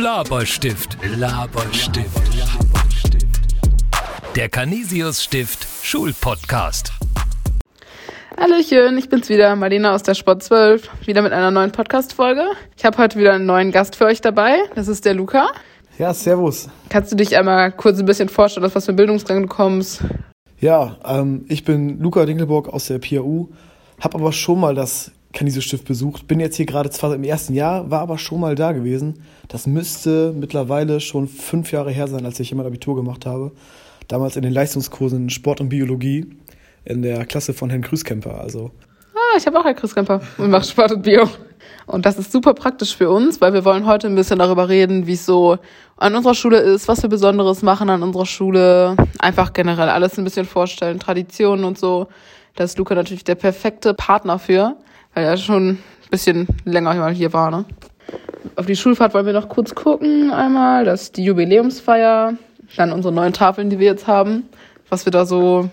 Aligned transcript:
Laberstift, 0.00 0.96
Laberstift, 1.16 2.22
Der 4.36 4.48
Canisius 4.48 5.24
Stift 5.24 5.66
Schulpodcast. 5.82 6.92
Hallöchen, 8.38 8.96
ich 8.96 9.08
bin's 9.08 9.28
wieder, 9.28 9.56
Marlena 9.56 9.96
aus 9.96 10.04
der 10.04 10.14
Sport 10.14 10.44
12, 10.44 10.88
wieder 11.04 11.20
mit 11.22 11.32
einer 11.32 11.50
neuen 11.50 11.72
Podcast-Folge. 11.72 12.44
Ich 12.76 12.84
habe 12.84 12.96
heute 12.98 13.18
wieder 13.18 13.32
einen 13.32 13.46
neuen 13.46 13.72
Gast 13.72 13.96
für 13.96 14.04
euch 14.04 14.20
dabei, 14.20 14.58
das 14.76 14.86
ist 14.86 15.04
der 15.04 15.14
Luca. 15.14 15.48
Ja, 15.98 16.14
servus. 16.14 16.68
Kannst 16.90 17.10
du 17.10 17.16
dich 17.16 17.36
einmal 17.36 17.72
kurz 17.72 17.98
ein 17.98 18.06
bisschen 18.06 18.28
vorstellen, 18.28 18.66
aus 18.66 18.76
was 18.76 18.86
für 18.86 18.92
Bildungsgang 18.92 19.42
du 19.42 19.48
kommst? 19.48 20.02
Ja, 20.60 20.96
ähm, 21.04 21.44
ich 21.48 21.64
bin 21.64 21.98
Luca 21.98 22.24
Dinkelburg 22.24 22.68
aus 22.68 22.86
der 22.86 23.00
PAU, 23.00 23.48
habe 24.00 24.14
aber 24.16 24.30
schon 24.30 24.60
mal 24.60 24.76
das 24.76 25.10
Canisius-Stift 25.32 25.86
besucht. 25.86 26.26
Bin 26.26 26.40
jetzt 26.40 26.56
hier 26.56 26.66
gerade 26.66 26.90
zwar 26.90 27.14
im 27.14 27.24
ersten 27.24 27.54
Jahr, 27.54 27.90
war 27.90 28.00
aber 28.00 28.18
schon 28.18 28.40
mal 28.40 28.54
da 28.54 28.72
gewesen. 28.72 29.22
Das 29.48 29.66
müsste 29.66 30.32
mittlerweile 30.32 31.00
schon 31.00 31.28
fünf 31.28 31.72
Jahre 31.72 31.90
her 31.90 32.08
sein, 32.08 32.24
als 32.24 32.40
ich 32.40 32.48
hier 32.48 32.56
mein 32.56 32.66
Abitur 32.66 32.96
gemacht 32.96 33.26
habe. 33.26 33.52
Damals 34.08 34.36
in 34.36 34.42
den 34.42 34.52
Leistungskursen 34.52 35.28
Sport 35.30 35.60
und 35.60 35.68
Biologie 35.68 36.26
in 36.84 37.02
der 37.02 37.26
Klasse 37.26 37.52
von 37.52 37.68
Herrn 37.68 37.82
Krüskemper. 37.82 38.40
Also. 38.40 38.70
Ah, 39.14 39.36
ich 39.36 39.46
habe 39.46 39.60
auch 39.60 39.64
Herrn 39.64 39.76
Krüskemper 39.76 40.20
und 40.38 40.50
mache 40.50 40.64
Sport 40.64 40.92
und 40.92 41.02
Bio. 41.02 41.28
Und 41.86 42.06
das 42.06 42.18
ist 42.18 42.32
super 42.32 42.54
praktisch 42.54 42.96
für 42.96 43.10
uns, 43.10 43.40
weil 43.40 43.52
wir 43.52 43.64
wollen 43.64 43.86
heute 43.86 44.06
ein 44.06 44.14
bisschen 44.14 44.38
darüber 44.38 44.68
reden, 44.68 45.06
wie 45.06 45.14
es 45.14 45.26
so 45.26 45.58
an 45.96 46.14
unserer 46.14 46.34
Schule 46.34 46.58
ist, 46.58 46.88
was 46.88 47.02
wir 47.02 47.10
Besonderes 47.10 47.62
machen 47.62 47.90
an 47.90 48.02
unserer 48.02 48.26
Schule. 48.26 48.96
Einfach 49.18 49.52
generell 49.52 49.88
alles 49.88 50.18
ein 50.18 50.24
bisschen 50.24 50.46
vorstellen, 50.46 50.98
Traditionen 50.98 51.64
und 51.64 51.78
so. 51.78 52.08
Da 52.56 52.64
ist 52.64 52.78
Luca 52.78 52.94
natürlich 52.94 53.24
der 53.24 53.34
perfekte 53.34 53.94
Partner 53.94 54.38
für 54.38 54.76
weil 55.18 55.24
er 55.24 55.36
schon 55.36 55.70
ein 55.70 55.78
bisschen 56.12 56.46
länger 56.64 56.94
mal 56.94 57.12
hier 57.12 57.32
war. 57.32 57.50
Ne? 57.50 57.64
Auf 58.54 58.66
die 58.66 58.76
Schulfahrt 58.76 59.14
wollen 59.14 59.26
wir 59.26 59.32
noch 59.32 59.48
kurz 59.48 59.74
gucken 59.74 60.30
einmal. 60.30 60.84
Das 60.84 61.02
ist 61.02 61.16
die 61.16 61.24
Jubiläumsfeier, 61.24 62.34
dann 62.76 62.92
unsere 62.92 63.12
neuen 63.12 63.32
Tafeln, 63.32 63.68
die 63.68 63.80
wir 63.80 63.86
jetzt 63.86 64.06
haben, 64.06 64.44
was 64.88 65.06
wir 65.06 65.10
da 65.10 65.26
so 65.26 65.70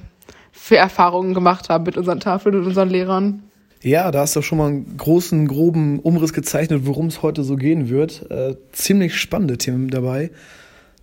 für 0.52 0.78
Erfahrungen 0.78 1.36
gemacht 1.36 1.70
haben 1.70 1.84
mit 1.84 1.96
unseren 1.96 2.20
Tafeln 2.20 2.56
und 2.56 2.66
unseren 2.66 2.90
Lehrern. 2.90 3.44
Ja, 3.84 4.10
da 4.10 4.22
hast 4.22 4.36
du 4.36 4.42
schon 4.42 4.58
mal 4.58 4.70
einen 4.70 4.98
großen, 4.98 5.48
groben 5.48 6.00
Umriss 6.00 6.34
gezeichnet, 6.34 6.88
worum 6.88 7.06
es 7.06 7.22
heute 7.22 7.44
so 7.44 7.56
gehen 7.56 7.88
wird. 7.88 8.26
Äh, 8.32 8.56
ziemlich 8.72 9.16
spannende 9.16 9.60
Themen 9.60 9.92
dabei. 9.92 10.32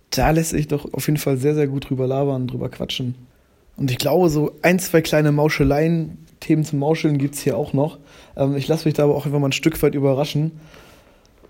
Da 0.09 0.31
lässt 0.31 0.49
sich 0.49 0.67
doch 0.67 0.93
auf 0.93 1.07
jeden 1.07 1.17
Fall 1.17 1.37
sehr, 1.37 1.55
sehr 1.55 1.67
gut 1.67 1.89
drüber 1.89 2.07
labern, 2.07 2.47
drüber 2.47 2.67
quatschen. 2.67 3.15
Und 3.77 3.89
ich 3.89 3.97
glaube, 3.97 4.27
so 4.27 4.51
ein, 4.63 4.79
zwei 4.79 5.01
kleine 5.01 5.31
Mauscheleien, 5.31 6.17
Themen 6.43 6.63
zum 6.63 6.79
Mauscheln 6.79 7.17
gibt 7.17 7.35
es 7.35 7.41
hier 7.41 7.57
auch 7.57 7.73
noch. 7.73 7.97
Ähm, 8.35 8.55
ich 8.55 8.67
lasse 8.67 8.85
mich 8.85 8.93
da 8.93 9.03
aber 9.03 9.15
auch 9.15 9.25
einfach 9.25 9.39
mal 9.39 9.49
ein 9.49 9.53
Stück 9.53 9.81
weit 9.81 9.95
überraschen. 9.95 10.51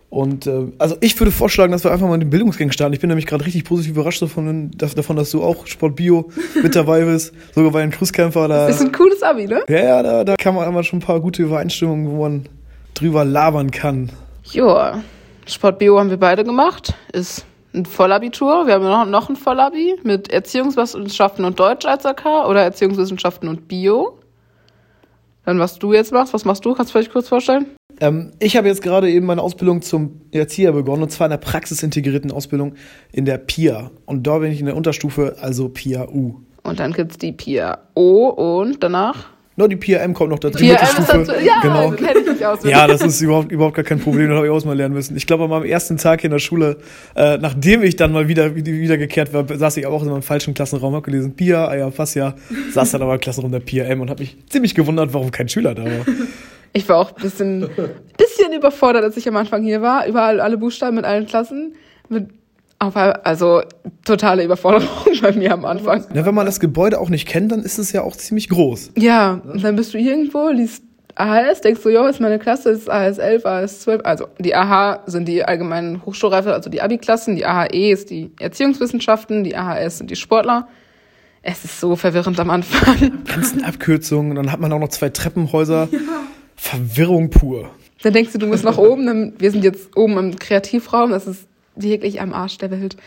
Und 0.10 0.46
äh, 0.46 0.68
also 0.78 0.96
ich 1.02 1.20
würde 1.20 1.32
vorschlagen, 1.32 1.72
dass 1.72 1.84
wir 1.84 1.92
einfach 1.92 2.08
mal 2.08 2.20
den 2.20 2.30
Bildungsgang 2.30 2.72
starten. 2.72 2.94
Ich 2.94 3.00
bin 3.00 3.08
nämlich 3.08 3.26
gerade 3.26 3.46
richtig 3.46 3.64
positiv 3.64 3.94
überrascht 3.94 4.22
davon, 4.22 4.70
dass, 4.78 4.94
davon, 4.94 5.16
dass 5.16 5.32
du 5.32 5.42
auch 5.42 5.66
Sport 5.66 5.96
Bio 5.96 6.30
mit 6.62 6.76
dabei 6.76 7.04
bist. 7.04 7.34
Sogar 7.56 7.72
bei 7.72 7.82
einem 7.82 7.92
Cruisekämpfer. 7.92 8.48
Da, 8.48 8.68
das 8.68 8.76
ist 8.76 8.86
ein 8.86 8.92
cooles 8.92 9.24
Abi, 9.24 9.48
ne? 9.48 9.64
Ja, 9.68 9.84
ja, 9.84 10.04
da, 10.04 10.24
da 10.24 10.36
kann 10.36 10.54
man 10.54 10.68
einmal 10.68 10.84
schon 10.84 11.00
ein 11.00 11.02
paar 11.02 11.20
gute 11.20 11.42
Übereinstimmungen, 11.42 12.12
wo 12.12 12.22
man 12.22 12.48
drüber 12.94 13.26
labern 13.26 13.72
kann. 13.72 14.12
Joa, 14.44 15.02
Sport 15.48 15.80
Bio 15.80 15.98
haben 15.98 16.12
wir 16.12 16.18
beide 16.18 16.44
gemacht. 16.44 16.94
Ist 17.12 17.46
ein 17.74 17.88
Vollabitur. 17.88 18.68
Wir 18.68 18.76
haben 18.76 18.84
noch, 18.84 19.06
noch 19.08 19.30
ein 19.30 19.36
Vollabi 19.36 19.96
mit 20.04 20.32
Erziehungswissenschaften 20.32 21.44
und 21.44 21.60
Deutsch 21.60 21.86
als 21.86 22.06
AK 22.06 22.48
oder 22.48 22.62
Erziehungswissenschaften 22.62 23.50
und 23.50 23.68
Bio. 23.68 24.20
Dann, 25.46 25.60
was 25.60 25.78
du 25.80 25.94
jetzt 25.94 26.12
machst, 26.12 26.34
was 26.34 26.46
machst 26.46 26.64
du? 26.66 26.74
Kannst 26.74 26.92
du 26.92 26.94
vielleicht 26.94 27.12
kurz 27.12 27.28
vorstellen? 27.28 27.66
Ähm, 28.00 28.32
ich 28.40 28.56
habe 28.58 28.68
jetzt 28.68 28.82
gerade 28.82 29.10
eben 29.10 29.26
meine 29.26 29.42
Ausbildung 29.42 29.82
zum 29.82 30.22
Erzieher 30.32 30.72
begonnen, 30.72 31.04
und 31.04 31.12
zwar 31.12 31.28
in 31.28 31.32
der 31.32 31.38
praxisintegrierten 31.38 32.32
Ausbildung 32.32 32.76
in 33.12 33.26
der 33.26 33.38
PIA. 33.38 33.92
Und 34.06 34.26
da 34.26 34.40
bin 34.40 34.52
ich 34.52 34.60
in 34.60 34.66
der 34.66 34.76
Unterstufe, 34.76 35.36
also 35.42 35.70
PIA 35.70 36.08
U. 36.10 36.42
Und 36.64 36.80
dann 36.80 36.94
gibt 36.94 37.12
es 37.12 37.18
die 37.18 37.34
PIA 37.34 37.80
O 37.94 38.28
und 38.28 38.82
danach? 38.84 39.33
No, 39.56 39.68
die 39.68 39.75
PRM 39.75 40.14
kommt 40.14 40.31
noch 40.31 40.40
dazu. 40.40 40.58
PRM 40.58 40.72
ist 40.72 41.09
dazu. 41.09 41.31
Ja, 41.44 41.59
genau. 41.62 41.91
kenne 41.91 42.19
ich 42.22 42.28
mich 42.28 42.46
aus. 42.46 42.64
Ja, 42.64 42.88
das 42.88 43.02
ist 43.02 43.22
überhaupt, 43.22 43.52
überhaupt 43.52 43.75
gar 43.75 43.86
kein 43.86 44.00
Problem. 44.00 44.30
Das 44.30 44.38
habe 44.38 44.47
ich 44.47 44.52
auch 44.52 44.66
mal 44.66 44.75
lernen 44.75 44.96
müssen. 44.96 45.16
Ich 45.16 45.28
glaube, 45.28 45.44
an 45.44 45.50
meinem 45.52 45.66
ersten 45.66 45.97
Tag 45.97 46.24
in 46.24 46.31
der 46.31 46.40
Schule, 46.40 46.78
äh, 47.16 47.38
nachdem 47.38 47.84
ich 47.84 47.96
dann 47.96 48.12
mal 48.12 48.28
wieder, 48.28 48.56
wieder 48.56 48.97
gekehrt 48.97 49.31
war, 49.31 49.46
saß 49.47 49.78
ich 49.78 49.86
auch 49.86 50.02
in 50.02 50.09
meinem 50.09 50.24
falschen 50.24 50.56
Klassenraum, 50.56 50.96
habe 50.96 51.03
gelesen, 51.03 51.36
Pia, 51.36 51.68
ah 51.68 51.75
ja, 51.75 51.91
fast 51.91 52.16
ja, 52.16 52.34
saß 52.72 52.91
dann 52.91 53.03
aber 53.03 53.14
im 53.14 53.19
Klassenraum 53.19 53.52
der 53.52 53.59
PRM 53.59 54.02
und 54.02 54.09
habe 54.09 54.22
mich 54.22 54.38
ziemlich 54.50 54.74
gewundert, 54.74 55.14
warum 55.14 55.30
kein 55.30 55.47
Schüler 55.47 55.75
da 55.75 55.84
war. 55.85 56.06
Ich 56.75 56.90
war 56.90 56.97
auch 56.97 57.16
ein 57.16 57.22
bisschen, 57.22 57.70
bisschen 58.18 58.53
überfordert, 58.53 59.03
als 59.03 59.16
ich 59.16 59.28
am 59.28 59.35
Anfang 59.35 59.64
hier 59.64 59.84
war. 59.84 60.08
Überall 60.08 60.41
alle 60.41 60.58
Buchstaben 60.58 60.96
mit 60.96 61.06
allen 61.06 61.28
Klassen. 61.28 61.75
Mit 62.09 62.30
aber 62.84 63.26
also 63.26 63.62
totale 64.06 64.44
Überforderung 64.44 64.88
bei 65.22 65.32
mir 65.34 65.54
am 65.54 65.66
Anfang. 65.66 66.06
Ja, 66.14 66.26
wenn 66.26 66.36
man 66.36 66.46
das 66.46 66.60
Gebäude 66.60 67.00
auch 67.00 67.10
nicht 67.10 67.28
kennt, 67.28 67.52
dann 67.52 67.62
ist 67.62 67.78
es 67.78 67.92
ja 67.92 68.02
auch 68.02 68.16
ziemlich 68.16 68.50
groß. 68.50 68.92
Ja, 68.98 69.42
und 69.46 69.64
dann 69.64 69.76
bist 69.76 69.94
du 69.94 69.98
irgendwo, 69.98 70.50
liest 70.50 70.84
AHS, 71.16 71.62
denkst 71.62 71.82
du, 71.84 71.90
jo, 71.90 72.06
ist 72.06 72.20
meine 72.20 72.40
Klasse, 72.40 72.72
ist 72.72 72.90
AHS 72.90 73.20
11, 73.20 73.46
AHS 73.46 73.82
12. 73.82 74.02
Also 74.04 74.28
die 74.40 74.56
AH 74.56 75.04
sind 75.06 75.28
die 75.28 75.44
allgemeinen 75.46 76.04
Hochschulreife, 76.06 76.54
also 76.54 76.70
die 76.70 76.82
Abi-Klassen, 76.82 77.36
die 77.36 77.46
AHE 77.46 77.92
ist 77.92 78.10
die 78.10 78.32
Erziehungswissenschaften, 78.40 79.44
die 79.44 79.56
AHS 79.56 80.00
sind 80.00 80.10
die 80.10 80.16
Sportler. 80.16 80.68
Es 81.44 81.66
ist 81.66 81.80
so 81.80 81.96
verwirrend 81.96 82.40
am 82.40 82.50
Anfang. 82.50 83.24
Ganzen 83.26 83.64
Abkürzungen, 83.64 84.36
dann 84.36 84.52
hat 84.52 84.60
man 84.60 84.72
auch 84.72 84.80
noch 84.80 84.90
zwei 84.90 85.10
Treppenhäuser. 85.10 85.90
Ja. 85.92 86.00
Verwirrung 86.56 87.30
pur. 87.30 87.70
Dann 88.02 88.14
denkst 88.14 88.32
du, 88.34 88.40
du 88.40 88.48
musst 88.48 88.64
nach 88.64 88.78
oben. 88.78 89.34
Wir 89.38 89.52
sind 89.52 89.64
jetzt 89.64 89.96
oben 89.96 90.18
im 90.18 90.40
Kreativraum, 90.40 91.12
das 91.12 91.28
ist 91.28 91.48
wirklich 91.75 92.22
am 92.22 92.34
Arsch 92.34 92.57
der 92.57 92.72
Welt. 92.72 92.97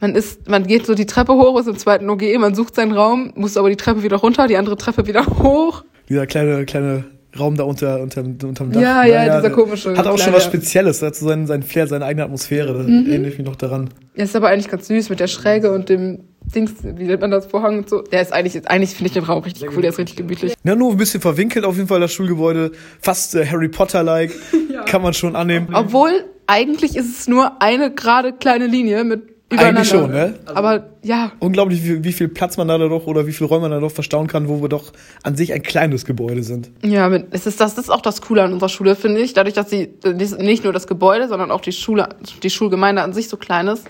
Man 0.00 0.14
ist, 0.14 0.48
man 0.48 0.66
geht 0.66 0.86
so 0.86 0.94
die 0.94 1.06
Treppe 1.06 1.34
hoch, 1.34 1.58
ist 1.58 1.68
im 1.68 1.76
zweiten 1.76 2.08
OGE, 2.10 2.38
man 2.38 2.54
sucht 2.54 2.74
seinen 2.74 2.92
Raum, 2.92 3.32
muss 3.34 3.56
aber 3.56 3.70
die 3.70 3.76
Treppe 3.76 4.02
wieder 4.02 4.16
runter, 4.16 4.46
die 4.46 4.56
andere 4.56 4.76
Treppe 4.76 5.06
wieder 5.06 5.26
hoch. 5.42 5.84
Dieser 6.08 6.26
kleine, 6.26 6.64
kleine 6.64 7.04
Raum 7.38 7.56
da 7.56 7.64
unter, 7.64 8.00
unter, 8.00 8.20
unterm 8.20 8.72
Dach. 8.72 8.80
Ja, 8.80 9.04
ja, 9.04 9.24
ja 9.24 9.36
dieser 9.36 9.50
komische. 9.50 9.96
Hat 9.96 10.06
auch 10.06 10.18
schon 10.18 10.34
was 10.34 10.44
Spezielles, 10.44 10.98
dazu 10.98 11.24
seinen, 11.24 11.46
seinen 11.46 11.62
Flair, 11.62 11.86
seine 11.86 12.04
eigene 12.04 12.24
Atmosphäre. 12.24 12.74
Da 12.74 12.82
mhm. 12.82 13.08
erinnere 13.08 13.30
ich 13.30 13.38
mich 13.38 13.46
noch 13.46 13.56
daran. 13.56 13.88
Ja, 14.14 14.24
ist 14.24 14.36
aber 14.36 14.48
eigentlich 14.48 14.68
ganz 14.68 14.88
süß 14.88 15.08
mit 15.08 15.20
der 15.20 15.28
Schräge 15.28 15.72
und 15.72 15.88
dem 15.88 16.24
Dings, 16.54 16.72
wie 16.82 17.04
nennt 17.04 17.20
man 17.20 17.30
das, 17.30 17.46
Vorhang 17.46 17.78
und 17.78 17.88
so. 17.88 18.02
Der 18.02 18.20
ist 18.20 18.32
eigentlich, 18.32 18.68
eigentlich 18.68 18.90
finde 18.90 19.06
ich 19.06 19.12
den 19.14 19.24
Raum 19.24 19.42
richtig 19.42 19.70
cool, 19.74 19.80
der 19.80 19.90
ist 19.90 19.98
richtig 19.98 20.16
gemütlich. 20.16 20.54
Ja, 20.62 20.74
nur 20.74 20.90
ein 20.90 20.98
bisschen 20.98 21.20
verwinkelt 21.20 21.64
auf 21.64 21.76
jeden 21.76 21.88
Fall 21.88 22.00
das 22.00 22.12
Schulgebäude. 22.12 22.72
Fast 23.00 23.34
äh, 23.34 23.46
Harry 23.46 23.68
Potter-like. 23.68 24.32
ja. 24.72 24.82
Kann 24.82 25.00
man 25.00 25.14
schon 25.14 25.34
annehmen. 25.34 25.68
Obwohl, 25.72 26.24
eigentlich 26.46 26.96
ist 26.96 27.18
es 27.18 27.28
nur 27.28 27.62
eine 27.62 27.92
gerade 27.92 28.32
kleine 28.32 28.66
Linie 28.66 29.04
mit 29.04 29.32
Eigentlich 29.58 29.88
schon, 29.88 30.10
ne? 30.10 30.34
Aber 30.46 30.90
ja. 31.02 31.32
Unglaublich, 31.38 31.84
wie, 31.84 32.04
wie, 32.04 32.12
viel 32.12 32.28
Platz 32.28 32.56
man 32.56 32.68
da 32.68 32.78
doch 32.78 33.06
oder 33.06 33.26
wie 33.26 33.32
viel 33.32 33.46
Räume 33.46 33.62
man 33.62 33.72
da 33.72 33.80
doch 33.80 33.92
verstauen 33.92 34.26
kann, 34.26 34.48
wo 34.48 34.62
wir 34.62 34.68
doch 34.68 34.92
an 35.22 35.36
sich 35.36 35.52
ein 35.52 35.62
kleines 35.62 36.04
Gebäude 36.04 36.42
sind. 36.42 36.70
Ja, 36.82 37.10
es 37.30 37.46
ist 37.46 37.60
das 37.60 37.76
ist 37.76 37.90
auch 37.90 38.00
das 38.00 38.22
Coole 38.22 38.42
an 38.42 38.52
unserer 38.52 38.68
Schule, 38.68 38.96
finde 38.96 39.20
ich. 39.20 39.34
Dadurch, 39.34 39.54
dass 39.54 39.68
sie 39.68 39.94
nicht 40.38 40.64
nur 40.64 40.72
das 40.72 40.86
Gebäude, 40.86 41.28
sondern 41.28 41.50
auch 41.50 41.60
die 41.60 41.72
Schule, 41.72 42.08
die 42.42 42.50
Schulgemeinde 42.50 43.02
an 43.02 43.12
sich 43.12 43.28
so 43.28 43.36
klein 43.36 43.68
ist. 43.68 43.86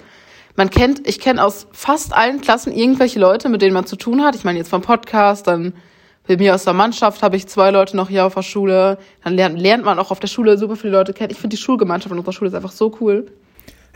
Man 0.57 0.69
kennt, 0.69 1.07
ich 1.09 1.19
kenne 1.19 1.43
aus 1.43 1.67
fast 1.73 2.15
allen 2.15 2.41
Klassen 2.41 2.73
irgendwelche 2.73 3.19
Leute, 3.19 3.49
mit 3.49 3.63
denen 3.63 3.73
man 3.73 3.87
zu 3.87 3.97
tun 3.97 4.23
hat. 4.23 4.35
Ich 4.35 4.45
meine 4.45 4.59
jetzt 4.59 4.69
vom 4.69 4.83
Podcast, 4.83 5.47
dann 5.47 5.75
bei 6.27 6.37
mir 6.37 6.55
aus 6.55 6.65
der 6.65 6.73
Mannschaft 6.73 7.23
habe 7.23 7.37
ich 7.37 7.49
zwei 7.49 7.71
Leute 7.71 7.97
noch 7.97 8.09
hier 8.09 8.25
auf 8.25 8.35
der 8.35 8.43
Schule. 8.43 8.99
Dann 9.25 9.35
lernt, 9.35 9.59
lernt 9.59 9.85
man 9.85 9.99
auch 9.99 10.11
auf 10.11 10.21
der 10.21 10.29
Schule 10.29 10.57
super 10.57 10.77
viele 10.77 10.93
Leute 10.93 11.13
kennen. 11.13 11.31
Ich 11.31 11.39
finde 11.39 11.57
die 11.57 11.63
Schulgemeinschaft 11.63 12.13
in 12.13 12.19
unserer 12.19 12.33
Schule 12.33 12.49
ist 12.49 12.55
einfach 12.55 12.73
so 12.73 12.97
cool. 13.01 13.27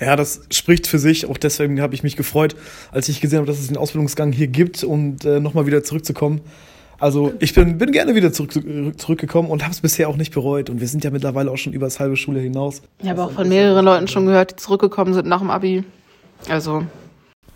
Ja, 0.01 0.17
das 0.17 0.43
spricht 0.51 0.87
für 0.87 0.99
sich. 0.99 1.27
Auch 1.27 1.39
deswegen 1.39 1.81
habe 1.81 1.95
ich 1.95 2.03
mich 2.03 2.17
gefreut, 2.17 2.57
als 2.91 3.09
ich 3.09 3.21
gesehen 3.21 3.39
habe, 3.39 3.47
dass 3.47 3.59
es 3.59 3.69
den 3.69 3.77
Ausbildungsgang 3.77 4.33
hier 4.33 4.49
gibt 4.49 4.85
und 4.85 5.25
äh, 5.25 5.41
nochmal 5.41 5.67
wieder 5.67 5.85
zurückzukommen. 5.85 6.41
Also 6.99 7.35
ich 7.41 7.55
bin, 7.55 7.79
bin 7.79 7.93
gerne 7.93 8.15
wieder 8.15 8.33
zurück, 8.33 8.53
zurückgekommen 8.97 9.51
und 9.51 9.63
habe 9.63 9.73
es 9.73 9.81
bisher 9.81 10.09
auch 10.09 10.17
nicht 10.17 10.33
bereut. 10.33 10.71
Und 10.71 10.81
wir 10.81 10.89
sind 10.89 11.05
ja 11.05 11.11
mittlerweile 11.11 11.51
auch 11.51 11.57
schon 11.59 11.73
über 11.73 11.87
das 11.87 12.01
halbe 12.01 12.17
Schule 12.17 12.41
hinaus. 12.41 12.83
Ich 13.03 13.09
habe 13.09 13.23
auch 13.23 13.33
von 13.33 13.49
mehreren 13.49 13.85
Leuten 13.85 14.09
schon 14.09 14.27
gehört, 14.27 14.53
die 14.53 14.57
zurückgekommen 14.57 15.15
sind 15.15 15.27
nach 15.27 15.41
dem 15.41 15.51
Abi. 15.51 15.85
Also. 16.49 16.85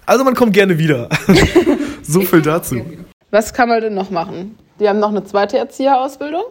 Also 0.06 0.24
man 0.24 0.34
kommt 0.34 0.52
gerne 0.52 0.78
wieder. 0.78 1.08
so 2.02 2.20
viel 2.22 2.42
dazu. 2.42 2.82
Was 3.30 3.54
kann 3.54 3.68
man 3.68 3.80
denn 3.80 3.94
noch 3.94 4.10
machen? 4.10 4.56
Die 4.80 4.88
haben 4.88 4.98
noch 4.98 5.10
eine 5.10 5.24
zweite 5.24 5.58
Erzieherausbildung? 5.58 6.42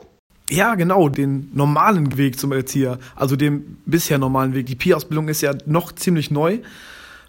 Ja, 0.50 0.76
genau, 0.76 1.10
den 1.10 1.52
normalen 1.54 2.18
Weg 2.18 2.40
zum 2.40 2.52
Erzieher, 2.52 2.98
also 3.16 3.36
den 3.36 3.78
bisher 3.86 4.18
normalen 4.18 4.56
Weg. 4.56 4.66
Die 4.66 4.76
PI-Ausbildung 4.76 5.28
ist 5.28 5.42
ja 5.42 5.54
noch 5.66 5.92
ziemlich 5.92 6.32
neu. 6.32 6.60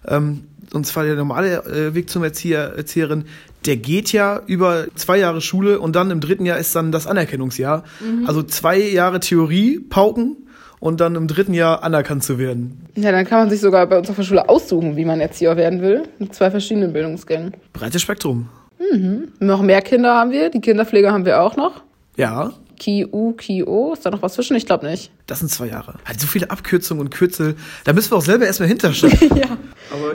Ähm, 0.07 0.45
und 0.73 0.87
zwar 0.87 1.03
der 1.03 1.15
normale 1.15 1.63
äh, 1.65 1.93
Weg 1.93 2.09
zum 2.09 2.23
Erzieher, 2.23 2.73
Erzieherin, 2.75 3.25
der 3.65 3.77
geht 3.77 4.11
ja 4.11 4.41
über 4.47 4.87
zwei 4.95 5.19
Jahre 5.19 5.41
Schule 5.41 5.79
und 5.79 5.95
dann 5.95 6.09
im 6.09 6.19
dritten 6.19 6.45
Jahr 6.45 6.57
ist 6.57 6.75
dann 6.75 6.91
das 6.91 7.05
Anerkennungsjahr. 7.05 7.83
Mhm. 7.99 8.25
Also 8.25 8.41
zwei 8.41 8.79
Jahre 8.79 9.19
Theorie, 9.19 9.79
Pauken 9.79 10.37
und 10.79 10.99
dann 10.99 11.15
im 11.15 11.27
dritten 11.27 11.53
Jahr 11.53 11.83
anerkannt 11.83 12.23
zu 12.23 12.39
werden. 12.39 12.87
Ja, 12.95 13.11
dann 13.11 13.25
kann 13.25 13.39
man 13.39 13.49
sich 13.49 13.59
sogar 13.59 13.85
bei 13.85 13.99
uns 13.99 14.09
auf 14.09 14.15
der 14.15 14.23
Schule 14.23 14.49
aussuchen, 14.49 14.95
wie 14.95 15.05
man 15.05 15.19
Erzieher 15.19 15.57
werden 15.57 15.81
will, 15.81 16.03
mit 16.17 16.33
zwei 16.33 16.49
verschiedenen 16.49 16.93
Bildungsgängen. 16.93 17.53
Breites 17.73 18.01
Spektrum. 18.01 18.49
Mhm. 18.91 19.31
Noch 19.39 19.61
mehr 19.61 19.81
Kinder 19.81 20.15
haben 20.15 20.31
wir, 20.31 20.49
die 20.49 20.61
Kinderpflege 20.61 21.11
haben 21.11 21.25
wir 21.25 21.41
auch 21.41 21.55
noch. 21.55 21.83
Ja, 22.17 22.51
KIU, 22.81 23.33
KIO. 23.33 23.93
Ist 23.93 24.05
da 24.05 24.09
noch 24.09 24.23
was 24.23 24.33
zwischen? 24.33 24.55
Ich 24.55 24.65
glaube 24.65 24.87
nicht. 24.87 25.11
Das 25.27 25.37
sind 25.39 25.49
zwei 25.49 25.67
Jahre. 25.67 25.99
Halt 26.03 26.19
so 26.19 26.25
viele 26.25 26.49
Abkürzungen 26.49 27.01
und 27.05 27.11
Kürzel. 27.11 27.55
Da 27.83 27.93
müssen 27.93 28.11
wir 28.11 28.17
auch 28.17 28.23
selber 28.23 28.47
erstmal 28.47 28.69
hinterstehen. 28.69 29.11
ja. 29.35 29.55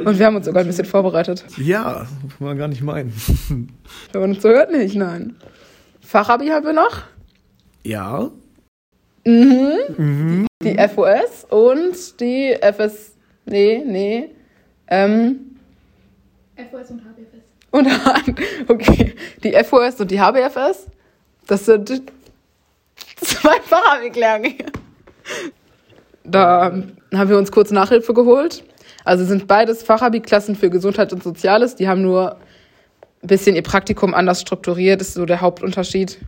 Und 0.05 0.19
wir 0.19 0.27
haben 0.27 0.35
uns 0.35 0.47
sogar 0.47 0.63
ein 0.65 0.67
bisschen 0.67 0.85
vorbereitet. 0.85 1.45
ja, 1.59 2.07
kann 2.39 2.47
man 2.47 2.59
gar 2.59 2.67
nicht 2.67 2.83
meinen. 2.83 3.13
Wenn 4.13 4.21
man 4.21 4.31
uns 4.31 4.43
so 4.43 4.49
hört, 4.49 4.73
nicht, 4.73 4.97
nein. 4.97 5.37
Fachabi 6.01 6.49
haben 6.49 6.67
wir 6.67 6.73
noch. 6.73 7.03
ja. 7.85 8.31
Die 9.25 10.77
FOS 10.95 11.47
und 11.51 12.21
die 12.21 12.57
FS. 12.61 13.17
Nee, 13.45 13.83
nee. 13.85 14.31
Ähm, 14.89 15.57
FOS 16.57 16.91
und 16.91 17.01
HBFS. 17.01 17.16
Und 17.71 17.89
okay. 18.69 19.15
Die 19.43 19.53
FOS 19.65 20.01
und 20.01 20.11
die 20.11 20.21
HBFS. 20.21 20.87
Das 21.47 21.65
sind 21.65 22.03
zwei 23.21 23.61
Fachabi-Klärgänge. 23.61 24.67
Da 26.25 26.83
haben 27.15 27.29
wir 27.29 27.39
uns 27.39 27.53
kurz 27.53 27.71
Nachhilfe 27.71 28.15
geholt. 28.15 28.65
Also 29.05 29.25
sind 29.25 29.47
beides 29.47 29.83
Fachabi-Klassen 29.83 30.57
für 30.57 30.71
Gesundheit 30.71 31.13
und 31.13 31.23
Soziales. 31.23 31.77
Die 31.77 31.89
haben 31.89 32.03
nur 32.03 32.37
ein 33.23 33.27
bisschen 33.29 33.55
ihr 33.55 33.63
Praktikum 33.63 34.15
anders 34.15 34.41
strukturiert, 34.41 35.01
ist 35.01 35.15
so 35.15 35.27
der 35.27 35.41
Hauptunterschied. 35.41 36.19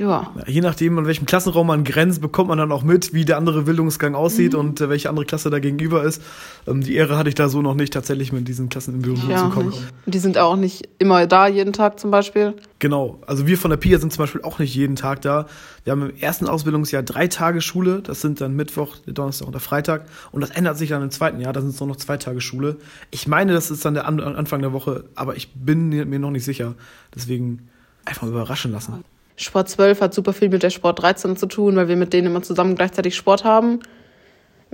Ja. 0.00 0.32
Je 0.46 0.62
nachdem, 0.62 0.98
an 0.98 1.06
welchem 1.06 1.26
Klassenraum 1.26 1.66
man 1.66 1.84
grenzt, 1.84 2.22
bekommt 2.22 2.48
man 2.48 2.56
dann 2.56 2.72
auch 2.72 2.82
mit, 2.82 3.12
wie 3.12 3.26
der 3.26 3.36
andere 3.36 3.62
Bildungsgang 3.64 4.14
aussieht 4.14 4.54
Mhm. 4.54 4.58
und 4.58 4.80
äh, 4.80 4.88
welche 4.88 5.10
andere 5.10 5.26
Klasse 5.26 5.50
da 5.50 5.58
gegenüber 5.58 6.02
ist. 6.04 6.22
Ähm, 6.66 6.80
die 6.80 6.94
Ehre 6.94 7.18
hatte 7.18 7.28
ich 7.28 7.34
da 7.34 7.50
so 7.50 7.60
noch 7.60 7.74
nicht, 7.74 7.92
tatsächlich 7.92 8.32
mit 8.32 8.48
diesen 8.48 8.70
Klassen 8.70 8.94
in 8.94 9.02
Berührung 9.02 9.28
Ja, 9.28 9.36
zu 9.44 9.50
kommen. 9.50 9.68
nicht. 9.68 9.82
Die 10.06 10.18
sind 10.18 10.38
auch 10.38 10.56
nicht 10.56 10.88
immer 10.98 11.26
da, 11.26 11.48
jeden 11.48 11.74
Tag 11.74 12.00
zum 12.00 12.10
Beispiel. 12.10 12.54
Genau. 12.78 13.18
Also 13.26 13.46
wir 13.46 13.58
von 13.58 13.68
der 13.70 13.76
PIA 13.76 13.98
sind 13.98 14.10
zum 14.10 14.22
Beispiel 14.22 14.40
auch 14.40 14.58
nicht 14.58 14.74
jeden 14.74 14.96
Tag 14.96 15.20
da. 15.20 15.44
Wir 15.84 15.90
haben 15.90 16.08
im 16.08 16.16
ersten 16.16 16.46
Ausbildungsjahr 16.46 17.02
drei 17.02 17.26
Tage 17.26 17.60
Schule. 17.60 18.00
Das 18.00 18.22
sind 18.22 18.40
dann 18.40 18.56
Mittwoch, 18.56 18.96
Donnerstag 19.06 19.46
und 19.48 19.52
der 19.52 19.60
Freitag. 19.60 20.06
Und 20.32 20.40
das 20.40 20.48
ändert 20.48 20.78
sich 20.78 20.88
dann 20.88 21.02
im 21.02 21.10
zweiten 21.10 21.40
Jahr. 21.42 21.52
Da 21.52 21.60
sind 21.60 21.70
es 21.74 21.80
nur 21.80 21.88
noch 21.90 21.96
zwei 21.96 22.16
Tage 22.16 22.40
Schule. 22.40 22.78
Ich 23.10 23.28
meine, 23.28 23.52
das 23.52 23.70
ist 23.70 23.84
dann 23.84 23.92
der 23.92 24.06
An 24.06 24.18
Anfang 24.18 24.62
der 24.62 24.72
Woche, 24.72 25.04
aber 25.14 25.36
ich 25.36 25.52
bin 25.52 25.90
mir 25.90 26.18
noch 26.18 26.30
nicht 26.30 26.46
sicher. 26.46 26.74
Deswegen 27.14 27.68
einfach 28.06 28.26
überraschen 28.26 28.72
lassen. 28.72 29.04
Sport 29.40 29.68
12 29.70 30.00
hat 30.00 30.14
super 30.14 30.32
viel 30.32 30.48
mit 30.50 30.62
der 30.62 30.70
Sport 30.70 31.00
13 31.02 31.36
zu 31.36 31.46
tun, 31.46 31.76
weil 31.76 31.88
wir 31.88 31.96
mit 31.96 32.12
denen 32.12 32.26
immer 32.28 32.42
zusammen 32.42 32.74
gleichzeitig 32.74 33.16
Sport 33.16 33.44
haben. 33.44 33.80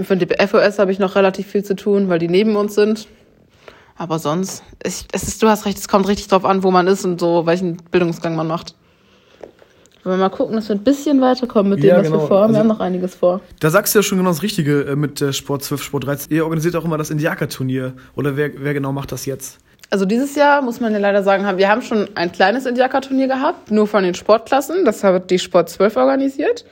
Von 0.02 0.18
der 0.18 0.48
FOS 0.48 0.78
habe 0.78 0.92
ich 0.92 0.98
noch 0.98 1.14
relativ 1.14 1.46
viel 1.46 1.64
zu 1.64 1.76
tun, 1.76 2.08
weil 2.08 2.18
die 2.18 2.28
neben 2.28 2.56
uns 2.56 2.74
sind. 2.74 3.06
Aber 3.96 4.18
sonst, 4.18 4.62
ich, 4.84 5.06
es 5.12 5.22
ist, 5.22 5.42
du 5.42 5.48
hast 5.48 5.64
recht, 5.64 5.78
es 5.78 5.88
kommt 5.88 6.06
richtig 6.08 6.28
drauf 6.28 6.44
an, 6.44 6.62
wo 6.62 6.70
man 6.70 6.86
ist 6.86 7.04
und 7.04 7.18
so, 7.18 7.46
welchen 7.46 7.76
Bildungsgang 7.90 8.36
man 8.36 8.46
macht. 8.46 8.74
Wollen 10.04 10.18
wir 10.18 10.28
mal 10.28 10.36
gucken, 10.36 10.54
dass 10.56 10.68
wir 10.68 10.76
ein 10.76 10.84
bisschen 10.84 11.20
weiterkommen 11.20 11.70
mit 11.70 11.82
dem, 11.82 11.88
Ja, 11.88 11.96
was 11.98 12.06
genau. 12.06 12.20
wir 12.20 12.26
vorhaben. 12.28 12.52
Wir 12.52 12.58
Also- 12.58 12.68
haben 12.70 12.76
noch 12.78 12.80
einiges 12.84 13.14
vor. 13.14 13.40
Da 13.60 13.70
sagst 13.70 13.94
du 13.94 13.98
ja 14.00 14.02
schon 14.02 14.18
genau 14.18 14.30
das 14.30 14.42
Richtige 14.42 14.82
äh, 14.82 14.96
mit 14.96 15.24
Sport 15.34 15.62
12, 15.64 15.82
Sport 15.82 16.06
13. 16.06 16.32
Ihr 16.36 16.44
organisiert 16.44 16.76
auch 16.76 16.84
immer 16.84 16.98
das 16.98 17.10
Indiaka-Turnier. 17.10 17.94
Oder 18.14 18.36
wer, 18.36 18.50
wer 18.58 18.74
genau 18.74 18.92
macht 18.92 19.12
das 19.12 19.26
jetzt? 19.26 19.58
Also 19.90 20.04
dieses 20.04 20.34
Jahr 20.34 20.62
muss 20.62 20.80
man 20.80 20.92
ja 20.92 20.98
leider 20.98 21.22
sagen, 21.22 21.46
haben- 21.46 21.58
wir 21.58 21.68
haben 21.68 21.82
schon 21.82 22.08
ein 22.16 22.32
kleines 22.32 22.66
Indiaka-Turnier 22.66 23.28
gehabt, 23.28 23.70
nur 23.70 23.86
von 23.86 24.02
den 24.02 24.14
Sportklassen. 24.14 24.84
Das 24.84 25.04
hat 25.04 25.30
die 25.30 25.38
Sport 25.38 25.68
12 25.70 25.96
organisiert. 25.96 26.64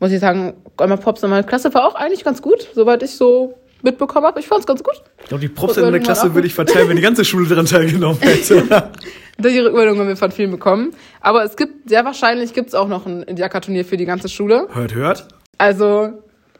Muss 0.00 0.10
ich 0.12 0.20
sagen, 0.20 0.54
einmal 0.78 0.98
Pops 0.98 1.22
in 1.22 1.30
meiner 1.30 1.42
Klasse 1.44 1.72
war 1.74 1.86
auch 1.86 1.94
eigentlich 1.94 2.24
ganz 2.24 2.42
gut, 2.42 2.68
soweit 2.74 3.02
ich 3.02 3.12
so 3.12 3.54
mitbekommen 3.82 4.26
habe. 4.26 4.40
Ich 4.40 4.48
fand's 4.48 4.66
ganz 4.66 4.82
gut. 4.82 4.94
Ich 5.22 5.28
glaube, 5.28 5.40
die 5.42 5.48
Props 5.48 5.76
in 5.76 5.90
der 5.90 6.00
Klasse 6.00 6.34
würde 6.34 6.46
ich 6.48 6.54
verteilen, 6.54 6.88
wenn 6.88 6.96
die 6.96 7.02
ganze 7.02 7.24
Schule 7.24 7.46
daran 7.48 7.66
teilgenommen 7.66 8.18
hätte. 8.20 8.90
Die 9.38 9.58
Rückmeldung 9.58 9.98
haben 9.98 10.08
wir 10.08 10.16
von 10.18 10.30
vielen 10.32 10.50
bekommen. 10.50 10.90
Aber 11.22 11.42
es 11.44 11.56
gibt, 11.56 11.88
sehr 11.88 12.04
wahrscheinlich 12.04 12.52
gibt's 12.52 12.74
auch 12.74 12.88
noch 12.88 13.06
ein 13.06 13.22
Indiaka-Turnier 13.22 13.86
für 13.86 13.96
die 13.96 14.04
ganze 14.04 14.28
Schule. 14.28 14.68
hört, 14.74 14.94
hört. 14.94 15.28
Also, 15.56 16.10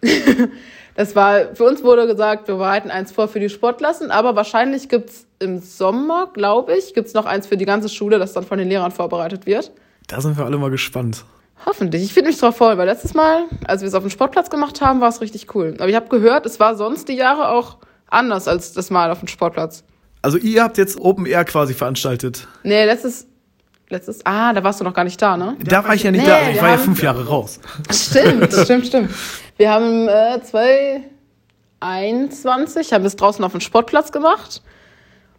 das 0.95 1.15
war, 1.17 1.55
für 1.55 1.65
uns 1.65 1.83
wurde 1.83 2.07
gesagt, 2.07 2.49
wir 2.49 2.57
bereiten 2.57 2.91
eins 2.91 3.13
vor 3.13 3.29
für 3.29 3.41
die 3.41 3.49
Sportklassen, 3.49 4.11
aber 4.11 4.37
wahrscheinlich 4.37 4.89
gibt's 4.89 5.27
im 5.39 5.59
Sommer, 5.59 6.31
glaube 6.33 6.77
ich, 6.77 6.95
gibt's 6.95 7.15
noch 7.15 7.27
eins 7.27 7.47
für 7.47 7.57
die 7.57 7.65
ganze 7.65 7.89
Schule, 7.89 8.19
das 8.19 8.33
dann 8.33 8.45
von 8.45 8.59
den 8.59 8.69
Lehrern 8.69 8.93
vorbereitet 8.93 9.47
wird. 9.47 9.73
Da 10.07 10.21
sind 10.21 10.37
wir 10.37 10.45
alle 10.45 10.59
mal 10.59 10.71
gespannt. 10.71 11.25
Hoffentlich. 11.67 12.03
Ich 12.03 12.13
finde 12.13 12.31
mich 12.31 12.39
drauf 12.39 12.57
voll, 12.57 12.79
weil 12.79 12.87
letztes 12.87 13.15
Mal, 13.15 13.45
als 13.67 13.83
wir 13.83 13.89
es 13.89 13.95
auf 13.95 14.03
dem 14.03 14.11
Sportplatz 14.11 14.49
gemacht 14.49 14.81
haben, 14.81 15.01
war 15.01 15.09
es 15.09 15.21
richtig 15.21 15.55
cool. 15.55 15.75
Aber 15.79 15.89
ich 15.89 15.95
habe 15.95 16.09
gehört, 16.09 16.47
es 16.47 16.59
war 16.59 16.75
sonst 16.75 17.09
die 17.09 17.15
Jahre 17.15 17.49
auch 17.49 17.79
anders 18.09 18.49
als 18.49 18.73
das 18.73 18.91
Mal 18.91 19.11
auf 19.11 19.21
dem 19.21 19.29
Sportplatz. 19.29 19.85
Also 20.23 20.39
ihr 20.39 20.63
habt 20.63 20.79
jetzt 20.79 20.99
Open 21.01 21.27
Air 21.27 21.45
quasi 21.45 21.75
veranstaltet. 21.75 22.47
Nee, 22.63 22.85
letztes, 22.85 23.27
letztes, 23.91 24.25
ah, 24.25 24.53
da 24.53 24.63
warst 24.65 24.81
du 24.81 24.85
noch 24.85 24.95
gar 24.95 25.05
nicht 25.05 25.21
da, 25.21 25.37
ne? 25.37 25.57
Da 25.65 25.85
war 25.85 25.95
ich 25.95 26.03
ja 26.03 26.11
nicht 26.11 26.23
Nee, 26.23 26.29
da. 26.29 26.51
Ich 26.51 26.61
war 26.61 26.69
ja 26.69 26.75
haben- 26.77 26.83
fünf 26.85 27.03
Jahre 27.03 27.27
raus. 27.27 27.61
Stimmt, 27.91 28.53
stimmt, 28.65 28.87
stimmt. 28.87 29.11
Wir 29.57 29.71
haben 29.71 30.09
äh, 30.09 30.41
2021, 31.81 32.93
haben 32.93 33.05
es 33.05 33.17
draußen 33.17 33.45
auf 33.45 33.53
dem 33.53 33.61
Sportplatz 33.61 34.13
gemacht. 34.13 34.63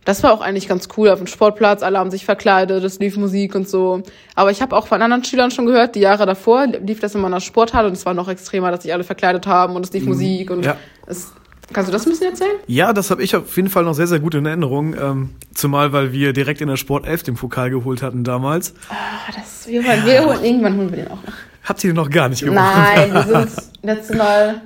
Das 0.03 0.23
war 0.23 0.33
auch 0.33 0.41
eigentlich 0.41 0.67
ganz 0.67 0.87
cool 0.97 1.09
auf 1.09 1.19
dem 1.19 1.27
Sportplatz. 1.27 1.83
Alle 1.83 1.99
haben 1.99 2.09
sich 2.09 2.25
verkleidet, 2.25 2.83
es 2.83 2.97
lief 2.99 3.17
Musik 3.17 3.53
und 3.53 3.69
so. 3.69 4.01
Aber 4.33 4.49
ich 4.49 4.59
habe 4.63 4.75
auch 4.75 4.87
von 4.87 4.99
anderen 5.01 5.23
Schülern 5.23 5.51
schon 5.51 5.67
gehört, 5.67 5.93
die 5.93 5.99
Jahre 5.99 6.25
davor 6.25 6.65
lief 6.65 6.99
das 6.99 7.13
in 7.13 7.21
meiner 7.21 7.39
Sporthalle 7.39 7.87
und 7.87 7.93
es 7.93 8.03
war 8.05 8.15
noch 8.15 8.27
extremer, 8.27 8.71
dass 8.71 8.81
sich 8.81 8.91
alle 8.93 9.03
verkleidet 9.03 9.45
haben 9.45 9.75
und 9.75 9.85
es 9.85 9.93
lief 9.93 10.05
Musik 10.05 10.49
und 10.49 10.65
Ja. 10.65 10.75
es. 11.05 11.33
Kannst 11.73 11.89
du 11.89 11.93
das 11.93 12.05
ein 12.05 12.09
bisschen 12.11 12.27
erzählen? 12.31 12.57
Ja, 12.67 12.93
das 12.93 13.11
habe 13.11 13.23
ich 13.23 13.35
auf 13.35 13.55
jeden 13.55 13.69
Fall 13.69 13.83
noch 13.83 13.93
sehr, 13.93 14.07
sehr 14.07 14.19
gut 14.19 14.35
in 14.35 14.45
Erinnerung. 14.45 14.95
Ähm, 14.99 15.29
zumal, 15.53 15.93
weil 15.93 16.11
wir 16.11 16.33
direkt 16.33 16.61
in 16.61 16.67
der 16.67 16.77
Sport 16.77 17.05
11 17.05 17.23
den 17.23 17.35
Pokal 17.35 17.69
geholt 17.69 18.01
hatten 18.01 18.23
damals. 18.23 18.73
Ah, 18.89 19.31
das, 19.35 19.67
wir, 19.67 19.83
holen, 19.83 20.05
wir 20.05 20.25
holen, 20.25 20.43
irgendwann 20.43 20.77
holen 20.77 20.89
wir 20.89 20.97
den 20.97 21.07
auch 21.07 21.23
noch. 21.23 21.33
Habt 21.63 21.83
ihr 21.83 21.91
den 21.91 21.95
noch 21.95 22.09
gar 22.09 22.29
nicht 22.29 22.41
gewonnen? 22.41 22.55
Nein, 22.55 23.13
wir 23.13 23.47
sind 23.47 23.69
letztes 23.83 24.17
Mal 24.17 24.61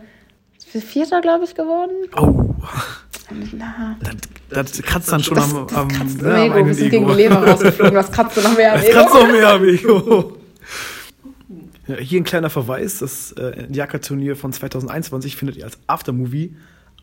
Vierter, 0.82 1.22
glaube 1.22 1.46
ich, 1.46 1.56
geworden. 1.56 1.92
Oh, 2.18 2.54
Na, 3.54 3.98
das, 4.50 4.72
das 4.72 4.82
kratzt 4.82 5.12
dann 5.12 5.24
schon 5.24 5.36
das, 5.36 5.54
am, 5.54 5.68
das 5.68 5.78
am, 5.78 5.88
kratzt 5.88 6.22
ne, 6.22 6.36
am 6.36 6.52
Ego. 6.52 6.66
Wir 6.66 6.74
sind 6.74 6.90
gegen 6.90 7.08
die 7.08 7.14
Leber 7.14 7.36
rausgeflogen. 7.48 7.94
Das 7.94 8.12
kratzt 8.12 8.44
noch 8.44 8.58
mehr 8.58 8.74
am 8.74 8.82
Das 8.82 8.90
kratzt 8.90 9.16
Ego. 9.16 9.24
noch 9.26 9.32
mehr 9.32 9.50
am 9.50 9.64
Ego. 9.64 10.38
Ja, 11.88 11.98
hier 11.98 12.20
ein 12.20 12.24
kleiner 12.24 12.50
Verweis. 12.50 12.98
Das 12.98 13.32
äh, 13.34 13.68
Jaka-Turnier 13.72 14.36
von 14.36 14.52
2021 14.52 15.36
findet 15.36 15.58
ihr 15.58 15.66
als 15.66 15.78
Aftermovie 15.86 16.56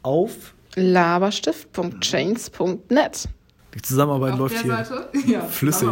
auf. 0.02 0.54
Laberstift.chains.net. 0.74 3.28
Die 3.74 3.82
Zusammenarbeit 3.82 4.38
läuft 4.38 4.62
hier 4.62 4.84
Ja, 5.26 5.40
flüssig. 5.50 5.88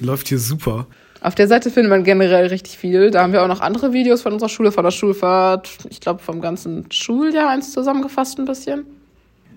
Läuft 0.00 0.28
hier 0.28 0.38
super. 0.38 0.86
Auf 1.20 1.34
der 1.34 1.48
Seite 1.48 1.68
findet 1.70 1.90
man 1.90 2.04
generell 2.04 2.46
richtig 2.46 2.78
viel. 2.78 3.10
Da 3.10 3.22
haben 3.22 3.32
wir 3.32 3.42
auch 3.42 3.48
noch 3.48 3.60
andere 3.60 3.92
Videos 3.92 4.22
von 4.22 4.32
unserer 4.32 4.48
Schule, 4.48 4.70
von 4.70 4.84
der 4.84 4.92
Schulfahrt. 4.92 5.68
Ich 5.90 5.98
glaube, 6.00 6.22
vom 6.22 6.40
ganzen 6.40 6.86
Schuljahr 6.92 7.48
eins 7.50 7.72
zusammengefasst 7.72 8.38
ein 8.38 8.44
bisschen. 8.44 8.86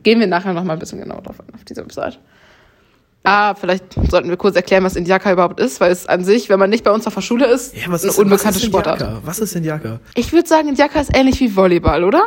Gehen 0.01 0.19
wir 0.19 0.25
nachher 0.25 0.53
noch 0.53 0.63
mal 0.63 0.73
ein 0.73 0.79
bisschen 0.79 0.99
genauer 0.99 1.21
drauf 1.21 1.39
ein, 1.39 1.53
auf 1.53 1.63
dieser 1.63 1.83
Website. 1.83 2.17
Ah, 3.23 3.53
vielleicht 3.53 3.93
sollten 4.09 4.29
wir 4.29 4.37
kurz 4.37 4.55
erklären, 4.55 4.83
was 4.83 4.95
Indiaka 4.95 5.31
überhaupt 5.31 5.59
ist, 5.59 5.79
weil 5.79 5.91
es 5.91 6.07
an 6.07 6.23
sich, 6.23 6.49
wenn 6.49 6.57
man 6.57 6.71
nicht 6.71 6.83
bei 6.83 6.89
uns 6.89 7.05
auf 7.05 7.13
der 7.13 7.21
Schule 7.21 7.45
ist, 7.45 7.75
Ja, 7.75 7.83
was 7.89 8.01
eine 8.01 8.09
ist, 8.11 8.17
unbekannte 8.17 8.47
was 8.47 8.55
ist 8.55 8.65
Sportart. 8.65 9.05
Was 9.23 9.37
ist 9.37 9.55
Indiaka? 9.55 9.99
Ich 10.15 10.33
würde 10.33 10.47
sagen, 10.49 10.69
Indiaka 10.69 10.99
ist 10.99 11.15
ähnlich 11.15 11.39
wie 11.39 11.55
Volleyball, 11.55 12.03
oder? 12.03 12.23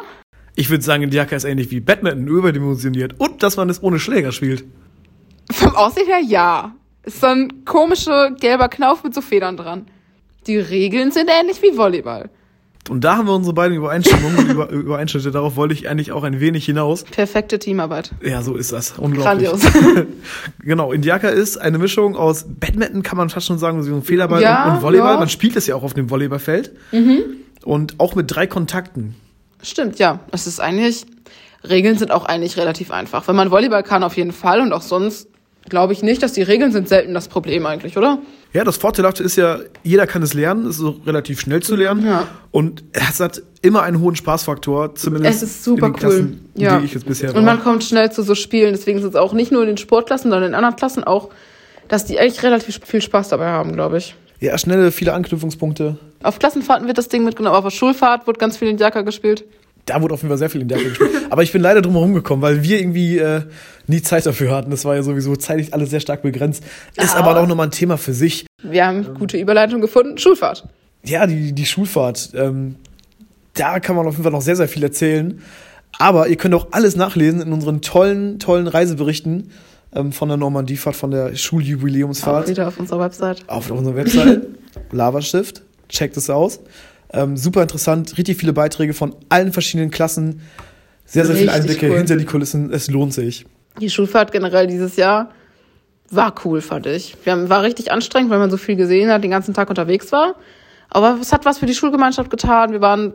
Ich 0.56 0.70
würde 0.70 0.84
sagen, 0.84 1.02
Indiaka 1.02 1.34
ist 1.36 1.44
ähnlich 1.44 1.70
wie 1.70 1.80
Badminton, 1.80 2.28
überdimensioniert. 2.28 3.14
Und 3.18 3.42
dass 3.42 3.56
man 3.56 3.68
es 3.70 3.82
ohne 3.82 3.98
Schläger 3.98 4.32
spielt. 4.32 4.64
Vom 5.50 5.74
Aussehen 5.74 6.06
her 6.06 6.20
ja. 6.26 6.74
Ist 7.04 7.20
so 7.20 7.26
ein 7.26 7.64
komischer 7.64 8.30
gelber 8.30 8.68
Knauf 8.68 9.04
mit 9.04 9.14
so 9.14 9.20
Federn 9.20 9.56
dran. 9.56 9.86
Die 10.46 10.56
Regeln 10.58 11.10
sind 11.10 11.28
ähnlich 11.40 11.60
wie 11.62 11.76
Volleyball. 11.76 12.30
Und 12.90 13.02
da 13.02 13.16
haben 13.16 13.26
wir 13.26 13.34
unsere 13.34 13.54
beiden 13.54 13.76
Übereinstimmungen 13.76 14.38
und 14.38 14.50
Über 14.50 14.68
Übereinschnitte. 14.70 15.30
Darauf 15.30 15.56
wollte 15.56 15.72
ich 15.74 15.88
eigentlich 15.88 16.12
auch 16.12 16.22
ein 16.22 16.38
wenig 16.40 16.66
hinaus. 16.66 17.04
Perfekte 17.04 17.58
Teamarbeit. 17.58 18.12
Ja, 18.22 18.42
so 18.42 18.54
ist 18.56 18.72
das. 18.72 18.92
Unglaublich. 18.98 19.48
Grandios. 19.50 19.72
Genau, 20.62 20.92
Indiaka 20.92 21.28
ist 21.28 21.56
eine 21.56 21.78
Mischung 21.78 22.14
aus 22.16 22.44
Badminton, 22.48 23.02
kann 23.02 23.16
man 23.16 23.28
fast 23.30 23.46
schon 23.46 23.58
sagen, 23.58 23.82
so 23.82 23.94
ein 23.94 24.02
Federball 24.02 24.42
Ja, 24.42 24.66
und, 24.68 24.76
und 24.76 24.82
Volleyball. 24.82 25.08
ja. 25.08 25.14
Mhm. 25.14 25.20
Man 25.20 25.28
spielt 25.30 25.56
es 25.56 25.66
ja 25.66 25.74
auch 25.76 25.82
auf 25.82 25.94
dem 25.94 26.10
Volleyballfeld. 26.10 26.72
Und 27.64 27.94
auch 28.00 28.14
mit 28.14 28.34
drei 28.34 28.46
Kontakten. 28.46 29.14
Stimmt, 29.64 29.98
ja. 29.98 30.20
Es 30.30 30.46
ist 30.46 30.60
eigentlich, 30.60 31.06
Regeln 31.68 31.98
sind 31.98 32.10
auch 32.10 32.26
eigentlich 32.26 32.56
relativ 32.56 32.90
einfach. 32.90 33.26
Wenn 33.26 33.36
man 33.36 33.50
Volleyball 33.50 33.82
kann, 33.82 34.02
auf 34.02 34.16
jeden 34.16 34.32
Fall. 34.32 34.60
Und 34.60 34.72
auch 34.72 34.82
sonst 34.82 35.28
glaube 35.68 35.94
ich 35.94 36.02
nicht, 36.02 36.22
dass 36.22 36.32
die 36.34 36.42
Regeln 36.42 36.72
sind 36.72 36.88
selten 36.88 37.14
das 37.14 37.28
Problem 37.28 37.64
eigentlich, 37.64 37.96
oder? 37.96 38.18
Ja, 38.52 38.64
das 38.64 38.76
Vorteilhafte 38.76 39.22
ist 39.22 39.36
ja, 39.36 39.58
jeder 39.82 40.06
kann 40.06 40.22
es 40.22 40.34
lernen, 40.34 40.66
es 40.66 40.76
ist 40.76 40.82
so 40.82 41.00
relativ 41.06 41.40
schnell 41.40 41.62
zu 41.62 41.74
lernen. 41.74 42.06
Ja. 42.06 42.28
Und 42.50 42.84
es 42.92 43.18
hat 43.18 43.42
immer 43.62 43.82
einen 43.82 44.00
hohen 44.00 44.14
Spaßfaktor, 44.14 44.94
zumindest 44.94 45.36
Es 45.36 45.42
ist 45.42 45.64
super 45.64 45.86
in 45.86 45.92
den 45.92 45.94
cool. 45.94 45.98
Klassen, 45.98 46.50
in 46.54 46.60
ja. 46.60 46.74
denen 46.74 46.84
ich 46.84 46.94
jetzt 46.94 47.06
bisher 47.06 47.30
war. 47.30 47.36
Und 47.36 47.44
man 47.44 47.62
kommt 47.62 47.82
schnell 47.82 48.12
zu 48.12 48.22
so 48.22 48.34
Spielen. 48.34 48.72
Deswegen 48.74 48.98
ist 48.98 49.04
es 49.04 49.16
auch 49.16 49.32
nicht 49.32 49.50
nur 49.50 49.62
in 49.62 49.68
den 49.68 49.76
Sportklassen, 49.78 50.30
sondern 50.30 50.50
in 50.50 50.54
anderen 50.54 50.76
Klassen 50.76 51.02
auch, 51.02 51.30
dass 51.88 52.04
die 52.04 52.18
eigentlich 52.20 52.42
relativ 52.42 52.80
viel 52.84 53.00
Spaß 53.00 53.30
dabei 53.30 53.48
haben, 53.48 53.72
glaube 53.72 53.98
ich. 53.98 54.14
Ja, 54.44 54.58
schnelle, 54.58 54.92
viele 54.92 55.12
Anknüpfungspunkte. 55.12 55.96
Auf 56.22 56.38
Klassenfahrten 56.38 56.86
wird 56.86 56.98
das 56.98 57.08
Ding 57.08 57.24
mitgenommen, 57.24 57.56
auf 57.56 57.64
der 57.64 57.70
Schulfahrt 57.70 58.26
wird 58.26 58.38
ganz 58.38 58.56
viel 58.56 58.68
in 58.68 58.78
Jaka 58.78 59.02
gespielt. 59.02 59.44
Da 59.86 60.00
wurde 60.00 60.14
auf 60.14 60.20
jeden 60.22 60.30
Fall 60.30 60.38
sehr 60.38 60.48
viel 60.48 60.62
in 60.62 60.70
Ecke 60.70 60.84
gespielt. 60.88 61.10
Aber 61.28 61.42
ich 61.42 61.52
bin 61.52 61.60
leider 61.60 61.82
drum 61.82 61.92
herum 61.92 62.14
gekommen, 62.14 62.40
weil 62.40 62.62
wir 62.62 62.80
irgendwie 62.80 63.18
äh, 63.18 63.42
nie 63.86 64.00
Zeit 64.00 64.24
dafür 64.24 64.50
hatten. 64.56 64.70
Das 64.70 64.86
war 64.86 64.94
ja 64.94 65.02
sowieso 65.02 65.36
zeitlich 65.36 65.74
alles 65.74 65.90
sehr 65.90 66.00
stark 66.00 66.22
begrenzt. 66.22 66.64
Ist 66.96 67.14
Ah. 67.14 67.18
aber 67.18 67.38
auch 67.38 67.46
nochmal 67.46 67.66
ein 67.66 67.70
Thema 67.70 67.98
für 67.98 68.14
sich. 68.14 68.46
Wir 68.62 68.86
haben 68.86 69.12
gute 69.18 69.36
Überleitung 69.36 69.82
gefunden. 69.82 70.16
Schulfahrt. 70.16 70.66
ja, 71.04 71.26
die, 71.26 71.52
die 71.52 71.66
Schulfahrt. 71.66 72.30
Ähm, 72.34 72.76
da 73.52 73.78
kann 73.78 73.94
man 73.94 74.06
auf 74.06 74.14
jeden 74.14 74.22
Fall 74.22 74.32
noch 74.32 74.40
sehr, 74.40 74.56
sehr 74.56 74.68
viel 74.68 74.82
erzählen. 74.82 75.42
Aber 75.98 76.28
ihr 76.28 76.36
könnt 76.36 76.54
auch 76.54 76.68
alles 76.70 76.96
nachlesen 76.96 77.42
in 77.42 77.52
unseren 77.52 77.82
tollen, 77.82 78.38
tollen 78.38 78.66
Reiseberichten 78.66 79.50
ähm, 79.94 80.12
von 80.12 80.28
der 80.28 80.36
Normandiefahrt, 80.38 80.96
von 80.96 81.10
der 81.10 81.26
Auch 81.26 81.36
Schuljubiläumsfahrt. 81.36 82.48
wieder 82.48 82.68
auf 82.68 82.78
unserer 82.78 83.00
Website. 83.00 83.44
Auf 83.48 83.70
unserer 83.70 83.96
Website. 83.96 84.46
Lavastift. 84.92 85.62
Checkt 85.88 86.16
es 86.16 86.30
aus. 86.30 86.60
Ähm, 87.12 87.36
super 87.36 87.62
interessant. 87.62 88.16
Richtig 88.18 88.38
viele 88.38 88.52
Beiträge 88.52 88.94
von 88.94 89.14
allen 89.28 89.52
verschiedenen 89.52 89.90
Klassen. 89.90 90.40
Sehr, 91.04 91.26
sehr 91.26 91.36
viele 91.36 91.52
Einblicke 91.52 91.88
cool. 91.90 91.96
hinter 91.98 92.16
die 92.16 92.24
Kulissen. 92.24 92.72
Es 92.72 92.88
lohnt 92.90 93.12
sich. 93.12 93.46
Die 93.80 93.90
Schulfahrt 93.90 94.32
generell 94.32 94.66
dieses 94.66 94.96
Jahr 94.96 95.30
war 96.10 96.34
cool, 96.44 96.60
fand 96.60 96.86
ich. 96.86 97.16
Wir 97.24 97.32
haben, 97.32 97.48
war 97.50 97.62
richtig 97.62 97.92
anstrengend, 97.92 98.30
weil 98.30 98.38
man 98.38 98.50
so 98.50 98.56
viel 98.56 98.76
gesehen 98.76 99.10
hat, 99.10 99.22
den 99.22 99.30
ganzen 99.30 99.54
Tag 99.54 99.68
unterwegs 99.68 100.10
war. 100.12 100.34
Aber 100.90 101.18
es 101.20 101.32
hat 101.32 101.44
was 101.44 101.58
für 101.58 101.66
die 101.66 101.74
Schulgemeinschaft 101.74 102.30
getan. 102.30 102.72
Wir 102.72 102.80
waren, 102.80 103.14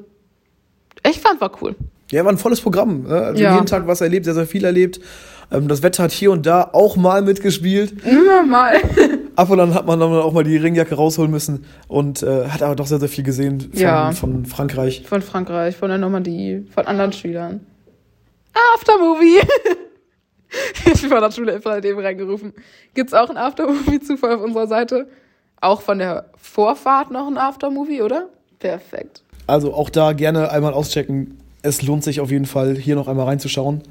ich 1.10 1.20
fand, 1.20 1.40
war 1.42 1.52
cool. 1.62 1.76
Ja, 2.12 2.26
war 2.26 2.32
ein 2.32 2.38
volles 2.38 2.62
Programm. 2.62 3.04
Ne? 3.04 3.16
Also 3.22 3.42
Ja. 3.44 3.54
jeden 3.56 3.68
Tag 3.68 3.88
was 3.88 4.02
erlebt, 4.02 4.26
sehr, 4.26 4.34
sehr 4.34 4.48
viel 4.48 4.66
erlebt. 4.66 5.00
Ähm, 5.51 5.68
das 5.68 5.82
Wetter 5.84 6.03
hat 6.03 6.12
hier 6.12 6.32
und 6.32 6.46
da 6.46 6.70
auch 6.74 6.96
mal 6.96 7.22
mitgespielt. 7.22 8.03
Immer 8.06 8.44
mal. 8.44 8.75
Ab 9.36 9.50
und 9.50 9.60
an 9.60 9.74
hat 9.74 9.86
man 9.86 10.00
dann 10.00 10.13
auch 10.13 10.34
mal 10.34 10.44
die 10.44 10.58
Ringjacke 10.58 10.96
rausholen 10.96 11.32
müssen 11.32 11.65
und 11.88 12.22
äh, 12.24 12.48
hat 12.50 12.62
aber 12.62 12.75
doch 12.75 12.88
sehr, 12.88 13.00
sehr 13.00 13.10
viel 13.10 13.24
gesehen 13.24 13.62
von, 13.62 13.79
Ja. 13.79 14.12
von 14.12 14.46
Frankreich. 14.46 15.03
Von 15.08 15.22
Frankreich, 15.22 15.75
von 15.75 15.89
der 15.89 15.98
Normandie, 15.98 16.65
von 16.74 16.86
anderen 16.86 17.13
Schülern. 17.13 17.62
Aftermovie! 18.75 19.39
ich 20.94 21.10
war 21.10 21.22
der 21.22 21.32
Schule 21.32 21.53
Infra 21.53 21.77
eben 21.84 22.00
reingerufen. 22.00 22.53
Gibt's 22.94 23.13
auch 23.13 23.29
ein 23.29 23.38
Aftermovie-Zufall 23.38 24.36
auf 24.36 24.41
unserer 24.44 24.68
Seite? 24.68 25.08
Auch 25.62 25.82
von 25.82 26.00
der 26.00 26.25
Vorfahrt 26.38 27.12
noch 27.12 27.27
ein 27.27 27.38
Aftermovie, 27.38 28.01
oder? 28.01 28.29
Perfekt. 28.60 29.24
Also 29.48 29.74
auch 29.74 29.89
da 29.89 30.13
gerne 30.13 30.51
einmal 30.51 30.74
auschecken. 30.74 31.38
Es 31.62 31.82
lohnt 31.82 32.03
sich 32.03 32.20
auf 32.22 32.32
jeden 32.32 32.46
Fall, 32.46 32.75
hier 32.75 32.96
noch 32.96 33.08
einmal 33.08 33.25
reinzuschauen. 33.25 33.82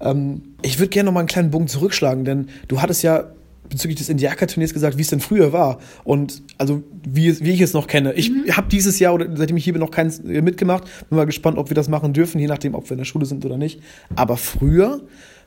Ähm, 0.00 0.54
ich 0.62 0.78
würde 0.78 0.88
gerne 0.88 1.06
noch 1.06 1.12
mal 1.12 1.20
einen 1.20 1.28
kleinen 1.28 1.50
Bogen 1.50 1.68
zurückschlagen, 1.68 2.24
denn 2.24 2.48
du 2.68 2.80
hattest 2.80 3.02
ja 3.02 3.32
bezüglich 3.70 3.98
des 3.98 4.08
Indiaka-Turniers 4.08 4.74
gesagt, 4.74 4.98
wie 4.98 5.02
es 5.02 5.08
denn 5.08 5.20
früher 5.20 5.52
war. 5.52 5.78
Und 6.04 6.42
also 6.58 6.82
wie, 7.04 7.40
wie 7.40 7.50
ich 7.52 7.60
es 7.60 7.72
noch 7.72 7.86
kenne. 7.86 8.12
Ich 8.14 8.30
habe 8.50 8.68
dieses 8.68 8.98
Jahr 8.98 9.14
oder 9.14 9.26
seitdem 9.34 9.56
ich 9.56 9.64
hier 9.64 9.72
bin 9.72 9.80
noch 9.80 9.90
keins 9.92 10.18
äh, 10.20 10.42
mitgemacht. 10.42 10.84
Bin 11.08 11.16
mal 11.16 11.24
gespannt, 11.24 11.56
ob 11.56 11.70
wir 11.70 11.74
das 11.74 11.88
machen 11.88 12.12
dürfen, 12.12 12.38
je 12.38 12.48
nachdem, 12.48 12.74
ob 12.74 12.84
wir 12.86 12.92
in 12.92 12.98
der 12.98 13.04
Schule 13.04 13.24
sind 13.26 13.44
oder 13.44 13.56
nicht. 13.56 13.80
Aber 14.16 14.36
früher 14.36 15.00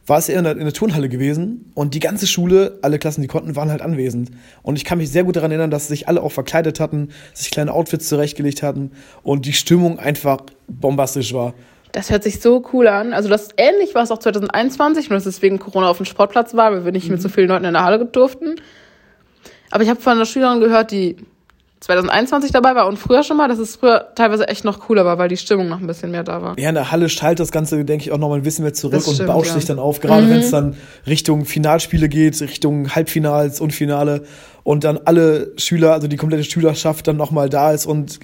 war 0.05 0.17
es 0.17 0.27
eher 0.27 0.39
in 0.39 0.43
der, 0.43 0.53
in 0.53 0.63
der 0.63 0.73
Turnhalle 0.73 1.07
gewesen 1.07 1.71
und 1.75 1.93
die 1.93 2.01
ganze 2.01 2.27
Schule, 2.27 2.77
alle 2.81 2.99
Klassen, 2.99 3.21
die 3.21 3.27
konnten, 3.27 3.55
waren 3.55 3.69
halt 3.69 3.81
anwesend. 3.81 4.31
Und 4.61 4.75
ich 4.75 4.83
kann 4.83 4.97
mich 4.97 5.09
sehr 5.09 5.23
gut 5.23 5.37
daran 5.37 5.51
erinnern, 5.51 5.71
dass 5.71 5.87
sich 5.87 6.07
alle 6.09 6.21
auch 6.21 6.31
verkleidet 6.31 6.79
hatten, 6.79 7.09
sich 7.33 7.51
kleine 7.51 7.73
Outfits 7.73 8.09
zurechtgelegt 8.09 8.63
hatten 8.63 8.91
und 9.23 9.45
die 9.45 9.53
Stimmung 9.53 9.99
einfach 9.99 10.41
bombastisch 10.67 11.33
war. 11.33 11.53
Das 11.93 12.09
hört 12.09 12.23
sich 12.23 12.41
so 12.41 12.65
cool 12.73 12.87
an. 12.87 13.13
Also 13.13 13.29
das 13.29 13.49
ähnlich 13.55 13.95
war 13.95 14.03
es 14.03 14.11
auch 14.11 14.17
2021, 14.17 15.09
nur 15.09 15.17
dass 15.17 15.27
es 15.27 15.41
wegen 15.41 15.59
Corona 15.59 15.87
auf 15.89 15.97
dem 15.97 16.05
Sportplatz 16.05 16.55
war, 16.55 16.71
weil 16.71 16.85
wir 16.85 16.91
nicht 16.91 17.09
mit 17.09 17.21
so 17.21 17.29
vielen 17.29 17.47
Leuten 17.47 17.65
in 17.65 17.73
der 17.73 17.83
Halle 17.83 18.03
durften. 18.03 18.55
Aber 19.69 19.83
ich 19.83 19.89
habe 19.89 20.01
von 20.01 20.13
einer 20.13 20.25
Schülerin 20.25 20.59
gehört, 20.59 20.91
die 20.91 21.17
2021 21.83 22.51
dabei 22.51 22.75
war 22.75 22.87
und 22.87 22.97
früher 22.97 23.23
schon 23.23 23.35
mal, 23.35 23.49
dass 23.49 23.59
es 23.59 23.75
früher 23.75 24.07
teilweise 24.15 24.47
echt 24.47 24.63
noch 24.63 24.79
cooler 24.79 25.03
war, 25.03 25.17
weil 25.17 25.27
die 25.27 25.35
Stimmung 25.35 25.67
noch 25.67 25.81
ein 25.81 25.87
bisschen 25.87 26.11
mehr 26.11 26.23
da 26.23 26.41
war. 26.41 26.57
Ja, 26.57 26.69
in 26.69 26.75
der 26.75 26.91
Halle 26.91 27.09
schaltet 27.09 27.41
das 27.41 27.51
Ganze, 27.51 27.83
denke 27.83 28.05
ich, 28.05 28.11
auch 28.13 28.17
noch 28.17 28.29
mal 28.29 28.35
ein 28.35 28.43
bisschen 28.43 28.63
mehr 28.63 28.73
zurück 28.73 28.93
Das 28.93 29.07
und 29.07 29.15
stimmt, 29.15 29.27
bauscht 29.27 29.49
ja. 29.49 29.55
sich 29.55 29.65
dann 29.65 29.79
auf. 29.79 29.99
Gerade 29.99 30.29
wenn 30.29 30.39
es 30.39 30.49
dann 30.49 30.77
Richtung 31.05 31.43
Finalspiele 31.43 32.07
geht, 32.07 32.39
Richtung 32.39 32.95
Halbfinals 32.95 33.59
und 33.59 33.71
Finale 33.71 34.23
und 34.63 34.85
dann 34.85 34.97
alle 35.03 35.51
Schüler, 35.57 35.91
also 35.91 36.07
die 36.07 36.15
komplette 36.15 36.45
Schülerschaft 36.45 37.05
dann 37.07 37.17
noch 37.17 37.31
mal 37.31 37.49
da 37.49 37.73
ist 37.73 37.85
und 37.85 38.19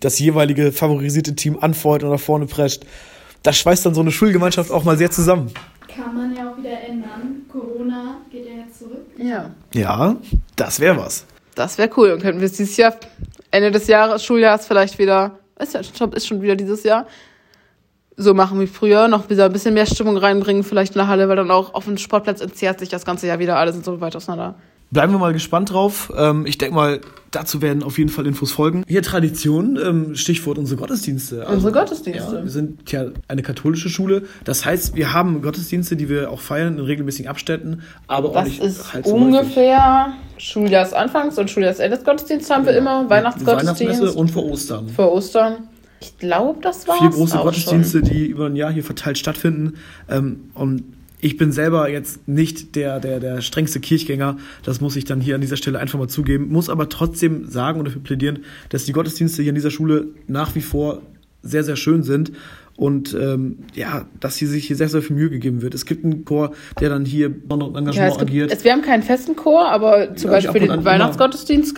das 0.00 0.18
jeweilige 0.18 0.72
favorisierte 0.72 1.34
Team 1.34 1.58
anfeuert 1.60 2.02
und 2.02 2.10
nach 2.10 2.20
vorne 2.20 2.46
prescht. 2.46 2.84
Das 3.42 3.56
schweißt 3.56 3.86
dann 3.86 3.94
so 3.94 4.00
eine 4.00 4.10
Schulgemeinschaft 4.10 4.70
auch 4.70 4.84
mal 4.84 4.96
sehr 4.96 5.10
zusammen. 5.10 5.50
Kann 5.86 6.14
man 6.14 6.34
ja 6.34 6.50
auch 6.50 6.58
wieder 6.58 6.80
ändern. 6.86 7.42
Corona 7.50 8.18
geht 8.30 8.46
ja 8.46 8.64
jetzt 8.64 8.78
zurück. 8.78 9.06
Ja. 9.16 9.50
Ja, 9.74 10.16
das 10.56 10.80
wäre 10.80 10.96
was. 10.96 11.24
Das 11.54 11.78
wäre 11.78 11.90
cool. 11.96 12.12
Und 12.12 12.22
könnten 12.22 12.40
wir 12.40 12.46
es 12.46 12.52
dieses 12.52 12.76
Jahr, 12.76 12.94
Ende 13.50 13.70
des 13.70 13.86
Jahres, 13.86 14.24
Schuljahres 14.24 14.66
vielleicht 14.66 14.98
wieder, 14.98 15.38
ist 15.58 15.74
ja 15.74 15.82
schon, 15.82 16.12
ist 16.12 16.26
schon 16.26 16.42
wieder 16.42 16.56
dieses 16.56 16.84
Jahr, 16.84 17.06
so 18.16 18.34
machen 18.34 18.60
wie 18.60 18.66
früher, 18.66 19.08
noch 19.08 19.30
wieder 19.30 19.46
ein 19.46 19.52
bisschen 19.52 19.74
mehr 19.74 19.86
Stimmung 19.86 20.16
reinbringen, 20.16 20.64
vielleicht 20.64 20.94
in 20.94 20.98
der 20.98 21.08
Halle, 21.08 21.28
weil 21.28 21.36
dann 21.36 21.50
auch 21.50 21.74
auf 21.74 21.84
dem 21.84 21.98
Sportplatz 21.98 22.40
entzerrt 22.40 22.80
sich 22.80 22.88
das 22.88 23.04
ganze 23.04 23.26
Jahr 23.26 23.38
wieder, 23.38 23.56
alle 23.56 23.72
sind 23.72 23.84
so 23.84 24.00
weit 24.00 24.14
auseinander. 24.16 24.56
Bleiben 24.90 25.12
wir 25.12 25.18
mal 25.18 25.34
gespannt 25.34 25.70
drauf. 25.72 26.10
Ähm, 26.16 26.46
ich 26.46 26.56
denke 26.56 26.74
mal, 26.74 27.00
dazu 27.30 27.60
werden 27.60 27.82
auf 27.82 27.98
jeden 27.98 28.08
Fall 28.10 28.26
Infos 28.26 28.52
folgen. 28.52 28.84
Hier 28.88 29.02
Tradition, 29.02 29.78
ähm, 29.82 30.14
Stichwort 30.16 30.56
unsere 30.56 30.80
Gottesdienste. 30.80 31.42
Also, 31.42 31.52
Unsere 31.54 31.72
Gottesdienste. 31.72 32.36
Ja, 32.36 32.42
wir 32.42 32.50
sind 32.50 32.90
ja 32.90 33.04
eine 33.28 33.42
katholische 33.42 33.90
Schule. 33.90 34.22
Das 34.44 34.64
heißt, 34.64 34.96
wir 34.96 35.12
haben 35.12 35.42
Gottesdienste, 35.42 35.94
die 35.96 36.08
wir 36.08 36.30
auch 36.30 36.40
feiern 36.40 36.78
in 36.78 36.84
regelmäßigen 36.84 37.28
Abständen, 37.30 37.82
aber 38.06 38.30
auch 38.30 38.34
Das 38.34 38.44
nicht 38.46 38.62
ist 38.62 38.94
halt 38.94 39.06
so 39.06 39.12
häufig. 39.12 39.26
ungefähr 39.26 40.14
Schuljahresanfangs- 40.38 41.38
und 41.38 41.50
Schuljahresendesgottesdienst 41.50 42.48
haben 42.50 42.64
wir 42.64 42.74
immer, 42.76 43.10
Weihnachtsmesse 43.10 43.58
Weihnachtsgottesdienst 43.58 44.16
und 44.16 44.30
vor 44.30 44.44
Ostern. 44.46 44.88
vor 44.88 45.12
Ostern. 45.12 45.68
Ich 46.00 46.16
glaube, 46.16 46.60
das 46.62 46.86
war's 46.88 46.98
Vier 47.00 47.10
große 47.10 47.38
auch 47.38 47.44
Gottesdienste, 47.44 48.00
die 48.02 48.26
über 48.26 48.46
ein 48.46 48.56
Jahr 48.56 48.72
hier 48.72 48.84
verteilt 48.84 49.18
stattfinden. 49.18 49.74
Ähm, 50.08 50.50
und 50.54 50.84
ich 51.20 51.36
bin 51.36 51.52
selber 51.52 51.88
jetzt 51.90 52.28
nicht 52.28 52.76
der, 52.76 53.00
der, 53.00 53.20
der 53.20 53.40
strengste 53.40 53.80
Kirchgänger. 53.80 54.36
Das 54.64 54.80
muss 54.80 54.96
ich 54.96 55.04
dann 55.04 55.20
hier 55.20 55.34
an 55.34 55.40
dieser 55.40 55.56
Stelle 55.56 55.78
einfach 55.78 55.98
mal 55.98 56.08
zugeben. 56.08 56.48
Muss 56.48 56.68
aber 56.68 56.88
trotzdem 56.88 57.46
sagen 57.50 57.78
und 57.80 57.86
dafür 57.86 58.02
plädieren, 58.02 58.40
dass 58.68 58.84
die 58.84 58.92
Gottesdienste 58.92 59.42
hier 59.42 59.50
an 59.50 59.56
dieser 59.56 59.70
Schule 59.70 60.08
nach 60.26 60.54
wie 60.54 60.60
vor 60.60 61.02
sehr, 61.42 61.64
sehr 61.64 61.76
schön 61.76 62.02
sind. 62.02 62.32
Und 62.76 63.12
ähm, 63.20 63.58
ja, 63.74 64.06
dass 64.20 64.36
hier 64.36 64.46
sich 64.46 64.68
hier 64.68 64.76
sehr, 64.76 64.88
sehr 64.88 65.02
viel 65.02 65.16
Mühe 65.16 65.30
gegeben 65.30 65.62
wird. 65.62 65.74
Es 65.74 65.84
gibt 65.84 66.04
einen 66.04 66.24
Chor, 66.24 66.52
der 66.80 66.88
dann 66.90 67.04
hier 67.04 67.28
besonderen 67.28 67.72
Ja, 67.74 67.78
Engagement 67.80 68.12
es 68.12 68.18
gibt, 68.18 68.30
agiert. 68.30 68.52
es, 68.52 68.62
wir 68.62 68.70
haben 68.72 68.82
keinen 68.82 69.02
festen 69.02 69.34
Chor, 69.34 69.68
aber 69.68 70.14
zum 70.14 70.30
Ja, 70.30 70.36
Beispiel 70.36 70.60
den 70.60 70.70
an 70.70 70.78
immer. 70.80 70.84
Weihnachtsgottesdienst 70.88 71.74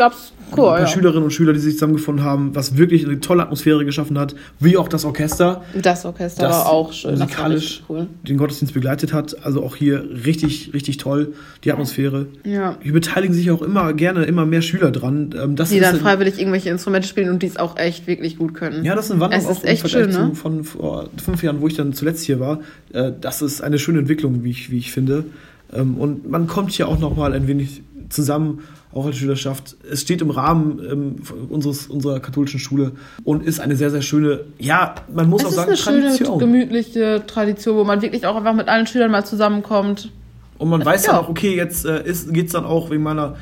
Chor. 0.51 0.73
ein 0.73 0.79
paar 0.79 0.81
Ja. 0.81 0.87
Schülerinnen 0.87 1.25
und 1.25 1.31
Schüler, 1.31 1.53
die 1.53 1.59
sich 1.59 1.75
zusammengefunden 1.75 2.25
haben, 2.25 2.55
was 2.55 2.77
wirklich 2.77 3.05
eine 3.05 3.21
tolle 3.21 3.43
Atmosphäre 3.43 3.85
geschaffen 3.85 4.19
hat, 4.19 4.35
wie 4.59 4.77
auch 4.77 4.89
das 4.89 5.05
Orchester. 5.05 5.63
Das 5.81 6.05
Orchester 6.05 6.43
das 6.43 6.57
war 6.57 6.67
auch 6.69 6.93
schön. 6.93 7.13
Musikalisch 7.13 7.83
cool. 7.89 8.07
den 8.27 8.37
Gottesdienst 8.37 8.75
begleitet 8.75 9.13
hat. 9.13 9.45
Also 9.45 9.63
auch 9.63 9.77
hier 9.77 10.05
richtig, 10.27 10.73
richtig 10.75 10.97
toll, 10.99 11.35
die 11.65 11.73
Atmosphäre. 11.73 12.27
Ja. 12.45 12.77
Hier 12.83 12.93
beteiligen 12.93 13.35
sich 13.35 13.51
auch 13.51 13.63
immer 13.63 13.93
gerne 13.93 14.25
immer 14.25 14.47
mehr 14.47 14.63
Schüler 14.63 14.91
dran. 14.91 15.35
Ähm, 15.41 15.57
Das 15.57 15.71
Die 15.71 15.81
dann 15.81 15.97
freiwillig 15.97 16.39
irgendwelche 16.39 16.71
Instrumente 16.71 17.09
spielen 17.09 17.31
und 17.31 17.43
die 17.43 17.47
es 17.47 17.57
auch 17.57 17.77
echt 17.77 18.07
wirklich 18.07 18.37
gut 18.39 18.55
können. 18.55 18.85
ja, 18.85 18.95
das 18.95 19.07
ist 19.07 19.11
eine 19.13 19.21
Wandlung 19.21 19.43
Es 19.43 19.49
ist 19.59 19.65
echt 19.65 19.89
schön, 19.89 20.11
ne? 20.11 20.33
von 20.35 20.65
vor 20.65 21.09
fünf 21.23 21.43
Jahren, 21.43 21.61
wo 21.61 21.67
ich 21.67 21.75
dann 21.75 21.93
zuletzt 21.93 22.25
hier 22.25 22.41
war. 22.41 22.61
Äh, 22.93 23.13
Das 23.21 23.43
ist 23.43 23.61
eine 23.63 23.79
schöne 23.79 24.01
Entwicklung, 24.01 24.45
wie 24.45 24.51
ich, 24.51 24.71
wie 24.71 24.79
ich 24.79 24.93
finde. 24.93 25.25
Ähm, 25.73 25.97
Und 25.99 26.31
man 26.31 26.47
kommt 26.47 26.73
hier 26.73 26.89
auch 26.89 26.99
noch 26.99 27.17
mal 27.17 27.33
ein 27.33 27.47
wenig 27.47 27.83
zusammen, 28.09 28.61
auch 28.93 29.07
als 29.07 29.17
Schülerschaft. 29.17 29.77
Es 29.91 30.01
steht 30.01 30.21
im 30.21 30.31
Rahmen 30.31 30.81
ähm, 30.91 31.17
unseres, 31.49 31.87
unserer 31.87 32.19
katholischen 32.19 32.59
Schule 32.59 32.93
und 33.23 33.45
ist 33.45 33.61
eine 33.61 33.77
sehr, 33.77 33.91
sehr 33.91 34.03
schöne, 34.03 34.41
ja, 34.59 34.97
man 35.15 35.29
muss 35.29 35.43
Es 35.43 35.47
auch 35.47 35.51
ist 35.51 35.57
sagen, 35.57 35.69
eine 35.69 35.77
schöne, 35.77 36.01
Tradition. 36.17 36.39
gemütliche 36.41 37.23
Tradition, 37.27 37.77
wo 37.77 37.85
man 37.85 38.03
wirklich 38.03 38.27
auch 38.27 38.35
einfach 38.37 38.55
mit 38.55 38.67
allen 38.69 38.87
Schülern 38.89 39.13
mal 39.13 39.25
zusammenkommt. 39.25 40.11
Und 40.59 40.69
man 40.71 40.85
weiß 40.85 41.07
Ja. 41.07 41.13
dann 41.13 41.21
auch, 41.25 41.29
okay, 41.29 41.55
jetzt 41.55 41.87
äh, 41.87 42.03
geht 42.33 42.47
es 42.47 42.53
dann 42.53 42.65
auch 42.65 42.91
wegen 42.91 43.03
meiner 43.05 43.37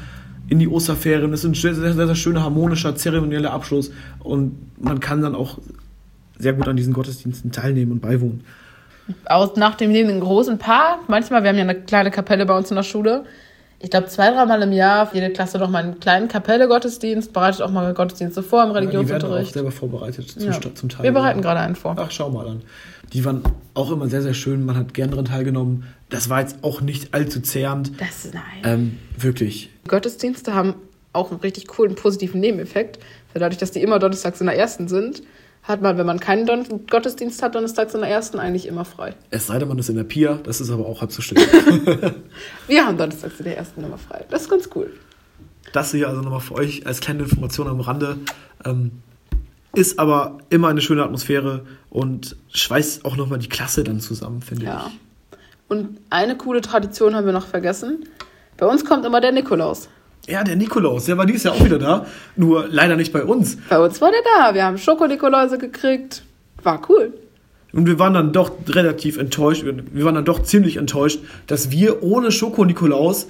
in 0.50 0.58
die 0.58 0.68
Osterferien. 0.68 1.32
Es 1.32 1.44
ist 1.44 1.50
ein 1.50 1.54
sehr, 1.54 1.74
sehr, 1.74 2.06
sehr 2.06 2.14
schöner, 2.14 2.42
harmonischer, 2.42 2.94
zeremonieller 2.94 3.52
Abschluss. 3.52 3.90
Und 4.20 4.54
man 4.82 5.00
kann 5.00 5.20
dann 5.22 5.34
auch 5.34 5.58
sehr 6.38 6.52
gut 6.52 6.68
an 6.68 6.76
diesen 6.76 6.92
Gottesdiensten 6.92 7.52
teilnehmen 7.52 7.92
und 7.92 8.00
beiwohnen. 8.00 8.42
Aus, 9.26 9.56
nach 9.56 9.74
dem 9.74 9.90
Leben 9.90 10.10
in 10.10 10.20
großen 10.20 10.58
Paar. 10.58 11.00
Manchmal, 11.08 11.42
wir 11.42 11.50
haben 11.50 11.56
ja 11.56 11.62
eine 11.62 11.74
kleine 11.74 12.10
Kapelle 12.10 12.46
bei 12.46 12.56
uns 12.56 12.70
in 12.70 12.76
der 12.76 12.82
Schule. 12.82 13.24
Ich 13.80 13.90
glaube, 13.90 14.08
zwei, 14.08 14.30
dreimal 14.32 14.60
im 14.62 14.72
Jahr 14.72 15.06
für 15.06 15.14
jede 15.16 15.30
Klasse 15.30 15.58
noch 15.58 15.70
mal 15.70 15.84
einen 15.84 16.00
kleinen 16.00 16.26
Kapelle-Gottesdienst, 16.26 17.32
bereitet 17.32 17.62
auch 17.62 17.70
mal 17.70 17.94
Gottesdienste 17.94 18.42
vor 18.42 18.64
im 18.64 18.70
die 18.70 18.74
werden 18.74 18.86
auch 18.88 18.92
Religionsunterricht. 18.96 19.52
selber 19.54 19.70
vorbereitet 19.70 20.30
zum, 20.32 20.42
Ja. 20.42 20.60
Zum 20.74 20.88
Teil. 20.88 21.04
Wir 21.04 21.12
bereiten 21.12 21.42
gerade 21.42 21.60
einen 21.60 21.76
vor. 21.76 21.94
Ach, 21.96 22.10
schau 22.10 22.28
mal 22.28 22.48
an. 22.48 22.62
Die 23.12 23.24
waren 23.24 23.42
auch 23.74 23.92
immer 23.92 24.08
sehr, 24.08 24.22
sehr 24.22 24.34
schön. 24.34 24.66
Man 24.66 24.76
hat 24.76 24.94
gern 24.94 25.10
daran 25.10 25.26
teilgenommen. 25.26 25.84
Das 26.10 26.28
war 26.28 26.40
jetzt 26.40 26.56
auch 26.62 26.80
nicht 26.80 27.14
allzu 27.14 27.40
zehrend. 27.40 27.92
Das, 28.00 28.28
nein. 28.32 28.42
Ähm, 28.64 28.98
wirklich. 29.16 29.70
Gottesdienste 29.86 30.54
haben 30.54 30.74
auch 31.12 31.30
einen 31.30 31.40
richtig 31.40 31.68
coolen 31.68 31.94
positiven 31.94 32.40
Nebeneffekt. 32.40 32.98
Weil 33.32 33.40
dadurch, 33.40 33.58
dass 33.58 33.70
die 33.70 33.80
immer 33.80 34.00
donnerstags 34.00 34.40
in 34.40 34.46
der 34.48 34.58
ersten 34.58 34.88
sind, 34.88 35.22
hat 35.68 35.82
man, 35.82 35.98
wenn 35.98 36.06
man 36.06 36.18
keinen 36.18 36.46
Don 36.46 36.86
Gottesdienst 36.86 37.42
hat, 37.42 37.54
donnerstags 37.54 37.94
in 37.94 38.00
der 38.00 38.08
ersten 38.08 38.38
eigentlich 38.38 38.66
immer 38.66 38.86
frei. 38.86 39.14
Es 39.30 39.46
sei 39.48 39.58
denn, 39.58 39.68
man 39.68 39.78
ist 39.78 39.90
in 39.90 39.96
der 39.96 40.04
Pia. 40.04 40.38
Das 40.42 40.60
ist 40.62 40.70
aber 40.70 40.86
auch 40.86 41.02
halb 41.02 41.12
so 41.12 41.20
schlimm. 41.20 41.42
Wir 42.66 42.86
haben 42.86 42.96
donnerstags 42.96 43.38
in 43.38 43.44
der 43.44 43.58
ersten 43.58 43.84
immer 43.84 43.98
frei. 43.98 44.24
Das 44.30 44.42
ist 44.42 44.48
ganz 44.50 44.70
cool. 44.74 44.90
Das 45.74 45.90
hier 45.90 46.08
also 46.08 46.22
nochmal 46.22 46.40
für 46.40 46.54
euch 46.54 46.86
als 46.86 47.00
kleine 47.00 47.22
Information 47.24 47.68
am 47.68 47.80
Rande. 47.80 48.16
Ähm, 48.64 48.92
ist 49.74 49.98
aber 49.98 50.38
immer 50.48 50.68
eine 50.68 50.80
schöne 50.80 51.04
Atmosphäre 51.04 51.66
und 51.90 52.36
schweißt 52.48 53.04
auch 53.04 53.16
nochmal 53.16 53.38
die 53.38 53.50
Klasse 53.50 53.84
dann 53.84 54.00
zusammen, 54.00 54.40
finde 54.40 54.64
Ja. 54.64 54.86
ich. 54.88 54.98
Und 55.68 56.00
eine 56.08 56.34
coole 56.38 56.62
Tradition 56.62 57.14
haben 57.14 57.26
wir 57.26 57.34
noch 57.34 57.46
vergessen. 57.46 58.04
Bei 58.56 58.64
uns 58.66 58.86
kommt 58.86 59.04
immer 59.04 59.20
der 59.20 59.32
Nikolaus. 59.32 59.90
Ja, 60.26 60.44
der 60.44 60.56
Nikolaus, 60.56 61.06
der 61.06 61.16
war 61.16 61.24
dieses 61.24 61.44
Jahr 61.44 61.54
auch 61.54 61.64
wieder 61.64 61.78
da, 61.78 62.06
nur 62.36 62.66
leider 62.68 62.96
nicht 62.96 63.12
bei 63.12 63.24
uns. 63.24 63.56
Bei 63.68 63.78
uns 63.78 64.00
war 64.00 64.10
der 64.10 64.20
da. 64.36 64.54
Wir 64.54 64.64
haben 64.64 64.76
Schokonikoläuse 64.76 65.58
gekriegt. 65.58 66.22
War 66.62 66.82
cool. 66.88 67.14
Und 67.72 67.86
wir 67.86 67.98
waren 67.98 68.14
dann 68.14 68.32
doch 68.32 68.52
relativ 68.68 69.18
enttäuscht, 69.18 69.64
wir 69.64 70.04
waren 70.04 70.14
dann 70.14 70.24
doch 70.24 70.42
ziemlich 70.42 70.78
enttäuscht, 70.78 71.20
dass 71.46 71.70
wir 71.70 72.02
ohne 72.02 72.32
Schoko-Nikolaus 72.32 73.28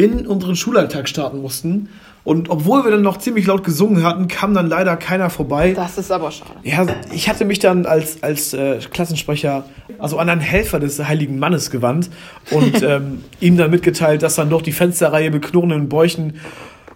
in 0.00 0.26
unseren 0.26 0.56
Schulalltag 0.56 1.10
starten 1.10 1.42
mussten. 1.42 1.90
Und 2.24 2.48
obwohl 2.48 2.84
wir 2.84 2.90
dann 2.90 3.02
noch 3.02 3.18
ziemlich 3.18 3.46
laut 3.46 3.64
gesungen 3.64 4.02
hatten, 4.02 4.28
kam 4.28 4.54
dann 4.54 4.66
leider 4.66 4.96
keiner 4.96 5.28
vorbei. 5.28 5.74
Das 5.74 5.98
ist 5.98 6.10
aber 6.10 6.30
schade. 6.30 6.52
Ja, 6.62 6.86
ich 7.12 7.28
hatte 7.28 7.44
mich 7.44 7.58
dann 7.58 7.84
als, 7.84 8.22
als 8.22 8.54
äh, 8.54 8.78
Klassensprecher, 8.78 9.64
also 9.98 10.18
an 10.18 10.30
einen 10.30 10.40
Helfer 10.40 10.80
des 10.80 10.98
heiligen 11.06 11.38
Mannes 11.38 11.70
gewandt 11.70 12.08
und 12.50 12.82
ähm, 12.82 13.24
ihm 13.40 13.58
dann 13.58 13.70
mitgeteilt, 13.70 14.22
dass 14.22 14.36
dann 14.36 14.48
doch 14.48 14.62
die 14.62 14.72
Fensterreihe 14.72 15.30
mit 15.30 15.42
knurrenden 15.42 15.90
Bäuchen 15.90 16.34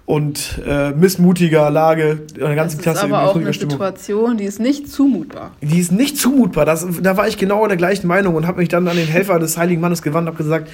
und 0.06 0.61
äh, 0.66 0.90
missmutiger 0.90 1.70
Lage 1.70 2.23
in 2.34 2.40
der 2.40 2.54
ganzen 2.54 2.76
Das 2.78 2.78
ist 2.78 2.82
Klasse 2.82 3.04
aber 3.04 3.23
in 3.23 3.28
auch 3.28 3.34
ruhiger 3.34 3.46
eine 3.46 3.54
Stimmung. 3.54 3.73
Situation, 3.73 4.37
die 4.38 4.44
ist 4.44 4.61
nicht 4.61 4.90
zumutbar. 4.90 5.50
Die 5.62 5.78
ist 5.78 5.92
nicht 5.92 6.18
zumutbar. 6.18 6.64
Das, 6.64 6.87
da 7.02 7.16
war 7.16 7.28
ich 7.28 7.38
genau 7.38 7.66
der 7.66 7.76
gleichen 7.78 8.06
Meinung 8.06 8.34
und 8.34 8.46
habe 8.46 8.61
mich 8.61 8.68
dann 8.68 8.87
an 8.88 8.96
den 8.96 9.08
Helfer 9.08 9.38
des 9.38 9.56
heiligen 9.58 9.80
Mannes 9.80 10.02
gewandt 10.02 10.28
und 10.28 10.34
habe 10.34 10.42
gesagt, 10.42 10.70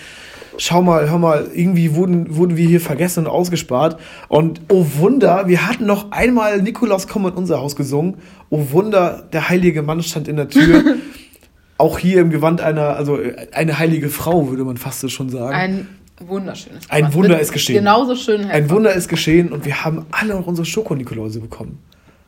schau 0.56 0.82
mal, 0.82 1.08
hör 1.10 1.18
mal, 1.18 1.48
irgendwie 1.54 1.94
wurden, 1.94 2.36
wurden 2.36 2.56
wir 2.56 2.66
hier 2.66 2.80
vergessen 2.80 3.26
und 3.26 3.30
ausgespart. 3.30 4.00
Und 4.28 4.60
oh 4.68 4.86
Wunder, 4.96 5.48
wir 5.48 5.66
hatten 5.66 5.86
noch 5.86 6.12
einmal 6.12 6.60
Nikolaus 6.62 7.08
komm 7.08 7.26
in 7.26 7.32
unser 7.32 7.60
Haus 7.60 7.76
gesungen. 7.76 8.16
Oh 8.50 8.66
Wunder, 8.70 9.28
der 9.32 9.48
heilige 9.48 9.82
Mann 9.82 10.02
stand 10.02 10.28
in 10.28 10.36
der 10.36 10.48
Tür. 10.48 10.96
Auch 11.78 11.98
hier 11.98 12.20
im 12.20 12.30
Gewand 12.30 12.60
einer, 12.60 12.96
also 12.96 13.18
eine 13.52 13.78
heilige 13.78 14.10
Frau, 14.10 14.50
würde 14.50 14.64
man 14.64 14.76
fast 14.76 15.00
so 15.00 15.08
schon 15.08 15.30
sagen. 15.30 15.54
Ein 15.54 15.88
wunderschönes. 16.20 16.90
Ein 16.90 16.98
Gewand. 16.98 17.14
Wunder 17.14 17.28
Mit 17.30 17.40
ist 17.40 17.52
geschehen. 17.52 17.76
Genauso 17.76 18.16
schön. 18.16 18.44
Ein 18.50 18.68
Wunder 18.68 18.92
ist 18.92 19.08
geschehen 19.08 19.50
und 19.50 19.64
wir 19.64 19.82
haben 19.82 20.04
alle 20.10 20.34
noch 20.34 20.46
unsere 20.46 20.66
Schoko-Nikoläuse 20.66 21.40
bekommen. 21.40 21.78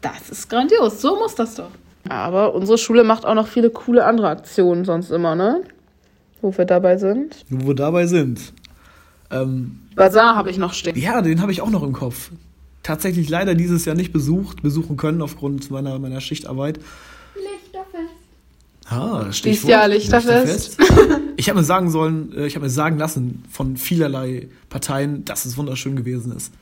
Das 0.00 0.30
ist 0.30 0.48
grandios. 0.48 1.00
So 1.02 1.16
muss 1.16 1.34
das 1.34 1.54
doch. 1.56 1.70
Aber 2.08 2.54
unsere 2.54 2.78
Schule 2.78 3.04
macht 3.04 3.24
auch 3.26 3.34
noch 3.34 3.46
viele 3.46 3.70
coole 3.70 4.04
andere 4.04 4.28
Aktionen 4.28 4.84
sonst 4.84 5.10
immer, 5.10 5.34
ne? 5.34 5.62
Wo 6.42 6.56
wir 6.56 6.64
dabei 6.64 6.96
sind. 6.98 7.44
Wo 7.48 7.68
wir 7.68 7.74
dabei 7.74 8.06
sind. 8.06 8.52
Ähm, 9.30 9.80
Bazar 9.94 10.36
habe 10.36 10.50
ich 10.50 10.58
noch 10.58 10.74
stehen. 10.74 10.98
Ja, 10.98 11.22
den 11.22 11.40
habe 11.40 11.52
ich 11.52 11.62
auch 11.62 11.70
noch 11.70 11.82
im 11.82 11.92
Kopf. 11.92 12.30
Tatsächlich 12.82 13.28
leider 13.30 13.54
dieses 13.54 13.84
Jahr 13.84 13.94
nicht 13.94 14.12
besucht, 14.12 14.62
besuchen 14.62 14.96
können 14.96 15.22
aufgrund 15.22 15.70
meiner, 15.70 15.98
meiner 16.00 16.20
Schichtarbeit. 16.20 16.80
Lichterfest. 17.36 18.12
Ah, 18.90 19.26
Dieses 19.44 19.62
Jahr 19.68 19.88
Lichterfest. 19.88 20.78
Ich 21.36 21.48
habe 21.48 21.60
mir 21.60 21.64
sagen 21.64 21.90
sollen, 21.90 22.32
äh, 22.36 22.46
ich 22.46 22.56
habe 22.56 22.64
mir 22.64 22.70
sagen 22.70 22.98
lassen 22.98 23.44
von 23.50 23.76
vielerlei 23.76 24.48
Parteien, 24.68 25.24
dass 25.24 25.44
es 25.44 25.56
wunderschön 25.56 25.96
gewesen 25.96 26.36
ist. 26.36 26.52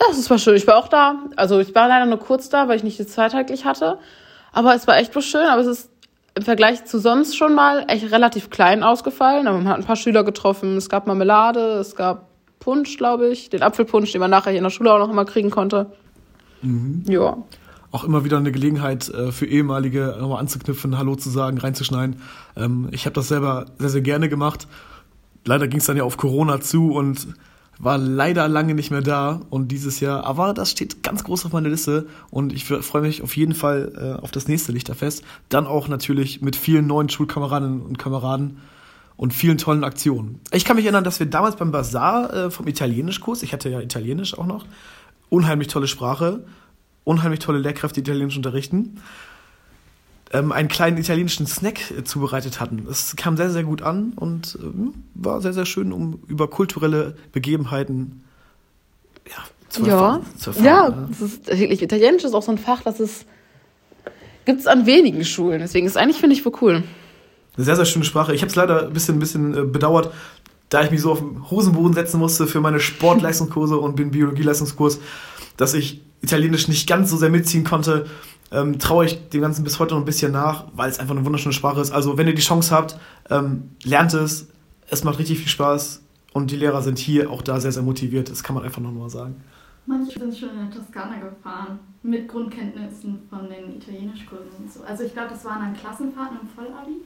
Ja, 0.00 0.06
das 0.08 0.28
war 0.30 0.38
schön. 0.38 0.56
Ich 0.56 0.66
war 0.66 0.76
auch 0.78 0.88
da. 0.88 1.26
Also 1.36 1.60
ich 1.60 1.74
war 1.74 1.88
leider 1.88 2.06
nur 2.06 2.18
kurz 2.18 2.48
da, 2.48 2.68
weil 2.68 2.76
ich 2.76 2.84
nicht 2.84 2.98
die 2.98 3.06
Zeit 3.06 3.34
eigentlich 3.34 3.64
hatte. 3.64 3.98
Aber 4.52 4.74
es 4.74 4.86
war 4.86 4.96
echt 4.96 5.12
bloß 5.12 5.24
schön. 5.26 5.46
Aber 5.46 5.60
es 5.60 5.66
ist 5.66 5.90
im 6.38 6.44
Vergleich 6.44 6.84
zu 6.84 7.00
sonst 7.00 7.36
schon 7.36 7.54
mal 7.54 7.84
echt 7.88 8.10
relativ 8.12 8.48
klein 8.48 8.82
ausgefallen. 8.82 9.46
Aber 9.46 9.58
man 9.58 9.68
hat 9.68 9.78
ein 9.78 9.84
paar 9.84 9.96
Schüler 9.96 10.22
getroffen. 10.24 10.76
Es 10.76 10.88
gab 10.88 11.06
Marmelade, 11.06 11.78
es 11.80 11.96
gab 11.96 12.28
Punsch, 12.60 12.96
glaube 12.96 13.28
ich. 13.28 13.50
Den 13.50 13.62
Apfelpunsch, 13.62 14.12
den 14.12 14.20
man 14.20 14.30
nachher 14.30 14.54
in 14.54 14.62
der 14.62 14.70
Schule 14.70 14.92
auch 14.92 14.98
noch 14.98 15.10
immer 15.10 15.24
kriegen 15.24 15.50
konnte. 15.50 15.92
Ja. 17.06 17.36
Auch 17.90 18.04
immer 18.04 18.24
wieder 18.24 18.36
eine 18.36 18.52
Gelegenheit 18.52 19.08
äh, 19.08 19.32
für 19.32 19.46
ehemalige 19.46 20.16
nochmal 20.20 20.40
anzuknüpfen, 20.40 20.96
Hallo 20.96 21.16
zu 21.16 21.30
sagen, 21.30 21.58
reinzuschneiden. 21.58 22.20
Ähm, 22.56 22.88
ich 22.92 23.06
habe 23.06 23.14
das 23.14 23.28
selber 23.28 23.66
sehr, 23.78 23.88
sehr 23.88 24.02
gerne 24.02 24.28
gemacht. 24.28 24.68
Leider 25.44 25.66
ging 25.66 25.80
es 25.80 25.86
dann 25.86 25.96
ja 25.96 26.04
auf 26.04 26.18
Corona 26.18 26.60
zu 26.60 26.92
und 26.92 27.26
war 27.78 27.96
leider 27.96 28.48
lange 28.48 28.74
nicht 28.74 28.90
mehr 28.90 29.02
da 29.02 29.40
und 29.50 29.68
dieses 29.68 30.00
Jahr, 30.00 30.24
aber 30.24 30.52
das 30.52 30.70
steht 30.70 31.02
ganz 31.02 31.22
groß 31.22 31.46
auf 31.46 31.52
meiner 31.52 31.68
Liste 31.68 32.06
und 32.30 32.52
ich 32.52 32.64
freue 32.64 33.02
mich 33.02 33.22
auf 33.22 33.36
jeden 33.36 33.54
Fall 33.54 33.92
äh, 33.96 34.22
auf 34.22 34.30
das 34.30 34.48
nächste 34.48 34.72
Lichterfest. 34.72 35.22
Dann 35.48 35.66
auch 35.66 35.88
natürlich 35.88 36.42
mit 36.42 36.56
vielen 36.56 36.86
neuen 36.86 37.08
Schulkameradinnen 37.08 37.80
und 37.80 37.98
Kameraden 37.98 38.58
und 39.16 39.32
vielen 39.32 39.58
tollen 39.58 39.84
Aktionen. 39.84 40.40
Ich 40.52 40.64
kann 40.64 40.76
mich 40.76 40.84
erinnern, 40.84 41.04
dass 41.04 41.20
wir 41.20 41.26
damals 41.26 41.56
beim 41.56 41.70
Bazar 41.70 42.32
äh, 42.34 42.50
vom 42.50 42.66
Italienischkurs, 42.66 43.42
ich 43.42 43.52
hatte 43.52 43.68
ja 43.68 43.80
Italienisch 43.80 44.36
auch 44.36 44.46
noch, 44.46 44.66
unheimlich 45.28 45.68
tolle 45.68 45.86
Sprache, 45.86 46.44
unheimlich 47.04 47.40
tolle 47.40 47.58
Lehrkräfte, 47.58 48.02
die 48.02 48.10
Italienisch 48.10 48.36
unterrichten, 48.36 49.00
ähm, 50.32 50.52
einen 50.52 50.68
kleinen 50.68 50.98
italienischen 50.98 51.46
Snack 51.46 51.90
äh, 51.90 52.04
zubereitet 52.04 52.60
hatten. 52.60 52.86
Es 52.90 53.16
kam 53.16 53.36
sehr, 53.36 53.50
sehr 53.50 53.64
gut 53.64 53.82
an 53.82 54.12
und 54.16 54.58
ähm, 54.62 54.94
war 55.14 55.40
sehr, 55.40 55.52
sehr 55.52 55.66
schön, 55.66 55.92
um 55.92 56.20
über 56.26 56.48
kulturelle 56.48 57.16
Begebenheiten 57.32 58.24
ja, 59.26 59.44
zu 59.68 59.86
Ja, 59.86 59.92
erfahren. 59.92 60.26
Zu 60.36 60.50
erfahren 60.50 60.64
ja, 60.64 60.88
ne? 60.90 61.08
das 61.10 61.20
ist 61.20 61.46
wirklich, 61.46 61.82
Italienisch 61.82 62.24
ist 62.24 62.34
auch 62.34 62.42
so 62.42 62.52
ein 62.52 62.58
Fach, 62.58 62.82
das 62.82 63.00
ist, 63.00 63.24
gibt's 64.44 64.66
an 64.66 64.86
wenigen 64.86 65.24
Schulen. 65.24 65.60
Deswegen 65.60 65.86
ist 65.86 65.96
eigentlich, 65.96 66.18
finde 66.18 66.36
ich, 66.36 66.42
voll 66.42 66.52
cool. 66.60 66.82
Eine 67.56 67.64
sehr, 67.64 67.76
sehr 67.76 67.86
schöne 67.86 68.04
Sprache. 68.04 68.34
Ich 68.34 68.42
habe 68.42 68.50
es 68.50 68.56
leider 68.56 68.86
ein 68.86 68.92
bisschen, 68.92 69.16
ein 69.16 69.20
bisschen 69.20 69.54
äh, 69.56 69.62
bedauert, 69.62 70.12
da 70.68 70.82
ich 70.82 70.90
mich 70.90 71.00
so 71.00 71.12
auf 71.12 71.20
den 71.20 71.50
Hosenboden 71.50 71.94
setzen 71.94 72.18
musste 72.18 72.46
für 72.46 72.60
meine 72.60 72.80
Sportleistungskurse 72.80 73.78
und 73.78 73.98
den 73.98 74.10
Biologieleistungskurs, 74.10 75.00
dass 75.56 75.74
ich 75.74 76.02
Italienisch 76.20 76.68
nicht 76.68 76.88
ganz 76.88 77.10
so 77.10 77.16
sehr 77.16 77.30
mitziehen 77.30 77.64
konnte. 77.64 78.06
Ähm, 78.50 78.78
traue 78.78 79.04
ich 79.04 79.28
dem 79.28 79.42
Ganzen 79.42 79.62
bis 79.62 79.78
heute 79.78 79.94
noch 79.94 80.00
ein 80.00 80.06
bisschen 80.06 80.32
nach, 80.32 80.64
weil 80.74 80.88
es 80.88 80.98
einfach 80.98 81.14
eine 81.14 81.24
wunderschöne 81.24 81.52
Sprache 81.52 81.80
ist. 81.80 81.90
Also, 81.90 82.16
wenn 82.16 82.26
ihr 82.26 82.34
die 82.34 82.42
Chance 82.42 82.74
habt, 82.74 82.98
ähm, 83.30 83.70
lernt 83.84 84.14
es. 84.14 84.48
Es 84.90 85.04
macht 85.04 85.18
richtig 85.18 85.38
viel 85.38 85.48
Spaß 85.48 86.02
und 86.32 86.50
die 86.50 86.56
Lehrer 86.56 86.80
sind 86.80 86.98
hier 86.98 87.30
auch 87.30 87.42
da 87.42 87.60
sehr, 87.60 87.72
sehr 87.72 87.82
motiviert. 87.82 88.30
Das 88.30 88.42
kann 88.42 88.54
man 88.54 88.64
einfach 88.64 88.80
nur 88.80 88.92
mal 88.92 89.10
sagen. 89.10 89.36
Manche 89.84 90.18
sind 90.18 90.36
schon 90.36 90.50
in 90.50 90.68
der 90.68 90.70
Toskana 90.70 91.16
gefahren 91.16 91.78
mit 92.02 92.28
Grundkenntnissen 92.28 93.20
von 93.30 93.48
den 93.48 93.76
Italienischkursen 93.76 94.50
und 94.58 94.72
so. 94.72 94.82
Also 94.82 95.04
ich 95.04 95.12
glaube, 95.12 95.30
das 95.30 95.44
waren 95.44 95.60
dann 95.60 95.74
Klassenfahrten 95.74 96.38
im 96.42 96.48
Vollabi, 96.48 96.96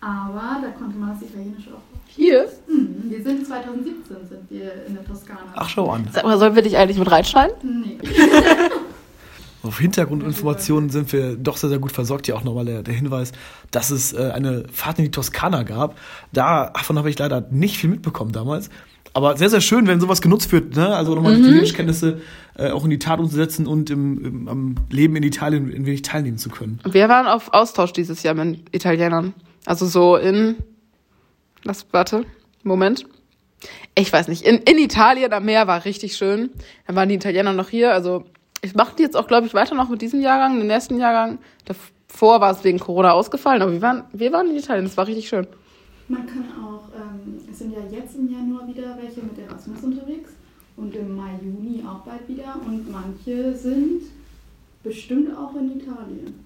aber 0.00 0.60
da 0.60 0.68
konnte 0.78 0.96
man 0.98 1.10
das 1.18 1.28
Italienische 1.28 1.70
auch. 1.70 1.80
Hier? 2.08 2.46
Mhm, 2.68 3.10
wir 3.10 3.22
sind 3.22 3.46
2017 3.46 4.16
sind 4.28 4.50
wir 4.50 4.86
in 4.86 4.94
der 4.94 5.04
Toskana. 5.04 5.52
Ach, 5.54 5.68
schau 5.68 5.90
an. 5.90 6.06
Sag 6.12 6.24
mal, 6.24 6.38
sollen 6.38 6.54
wir 6.54 6.62
dich 6.62 6.76
eigentlich 6.76 6.98
mit 6.98 7.10
reinschneiden? 7.10 7.56
Nee. 7.82 7.98
Auf 9.66 9.78
Hintergrundinformationen 9.78 10.90
sind 10.90 11.12
wir 11.12 11.36
doch 11.36 11.56
sehr, 11.56 11.70
sehr 11.70 11.78
gut 11.78 11.92
versorgt. 11.92 12.26
Hier 12.26 12.36
auch 12.36 12.44
nochmal 12.44 12.64
der, 12.64 12.82
der 12.82 12.94
Hinweis, 12.94 13.32
dass 13.70 13.90
es 13.90 14.12
äh, 14.12 14.30
eine 14.32 14.64
Fahrt 14.72 14.98
in 14.98 15.04
die 15.04 15.10
Toskana 15.10 15.62
gab. 15.62 15.96
Davon 16.32 16.98
habe 16.98 17.10
ich 17.10 17.18
leider 17.18 17.46
nicht 17.50 17.78
viel 17.78 17.90
mitbekommen 17.90 18.32
damals. 18.32 18.70
Aber 19.16 19.36
sehr, 19.38 19.48
sehr 19.48 19.62
schön, 19.62 19.86
wenn 19.86 19.98
sowas 19.98 20.20
genutzt 20.20 20.52
wird. 20.52 20.76
Ne? 20.76 20.94
Also 20.94 21.14
nochmal 21.14 21.36
die 21.36 21.40
Italienischkenntnisse 21.40 22.20
äh, 22.58 22.70
auch 22.70 22.84
in 22.84 22.90
die 22.90 22.98
Tat 22.98 23.18
umzusetzen 23.18 23.66
und 23.66 23.88
im, 23.88 24.22
im, 24.22 24.48
am 24.48 24.74
Leben 24.90 25.16
in 25.16 25.22
Italien 25.22 25.74
ein 25.74 25.86
wenig 25.86 26.02
teilnehmen 26.02 26.36
zu 26.36 26.50
können. 26.50 26.80
Wir 26.84 27.08
waren 27.08 27.26
auf 27.26 27.54
Austausch 27.54 27.94
dieses 27.94 28.22
Jahr 28.22 28.34
mit 28.34 28.74
Italienern. 28.74 29.32
Also 29.64 29.86
so 29.86 30.16
in, 30.16 30.56
lass, 31.64 31.86
warte, 31.92 32.26
Moment. 32.62 33.06
Ich 33.94 34.12
weiß 34.12 34.28
nicht, 34.28 34.42
in, 34.42 34.58
in 34.58 34.76
Italien 34.78 35.32
am 35.32 35.46
Meer 35.46 35.66
war 35.66 35.86
richtig 35.86 36.16
schön. 36.16 36.50
Dann 36.86 36.96
waren 36.96 37.08
die 37.08 37.14
Italiener 37.14 37.54
noch 37.54 37.70
hier. 37.70 37.94
Also 37.94 38.26
ich 38.62 38.74
mache 38.74 38.96
die 38.96 39.02
jetzt 39.02 39.16
auch, 39.16 39.26
glaube 39.26 39.46
ich, 39.46 39.54
weiter 39.54 39.74
noch 39.74 39.88
mit 39.88 40.02
diesem 40.02 40.20
Jahrgang, 40.20 40.58
den 40.58 40.66
nächsten 40.66 40.98
Jahrgang. 40.98 41.38
Davor 41.64 42.40
war 42.40 42.50
es 42.52 42.64
wegen 42.64 42.78
Corona 42.78 43.12
ausgefallen, 43.12 43.62
aber 43.62 43.72
wir 43.72 43.82
waren, 43.82 44.04
wir 44.12 44.32
waren 44.32 44.50
in 44.50 44.56
Italien, 44.56 44.84
das 44.84 44.96
war 44.96 45.06
richtig 45.06 45.28
schön. 45.28 45.46
Man 46.08 46.26
kann 46.26 46.44
auch, 46.62 46.88
ähm, 46.94 47.38
es 47.50 47.58
sind 47.58 47.72
ja 47.72 47.80
jetzt 47.90 48.16
im 48.16 48.30
Januar 48.30 48.66
wieder 48.68 48.96
welche 49.00 49.20
mit 49.22 49.38
Erasmus 49.38 49.82
unterwegs 49.82 50.30
und 50.76 50.94
im 50.94 51.16
Mai, 51.16 51.38
Juni 51.42 51.82
auch 51.86 52.00
bald 52.04 52.28
wieder 52.28 52.56
und 52.64 52.90
manche 52.90 53.54
sind 53.54 54.02
bestimmt 54.84 55.36
auch 55.36 55.54
in 55.56 55.80
Italien. 55.80 56.44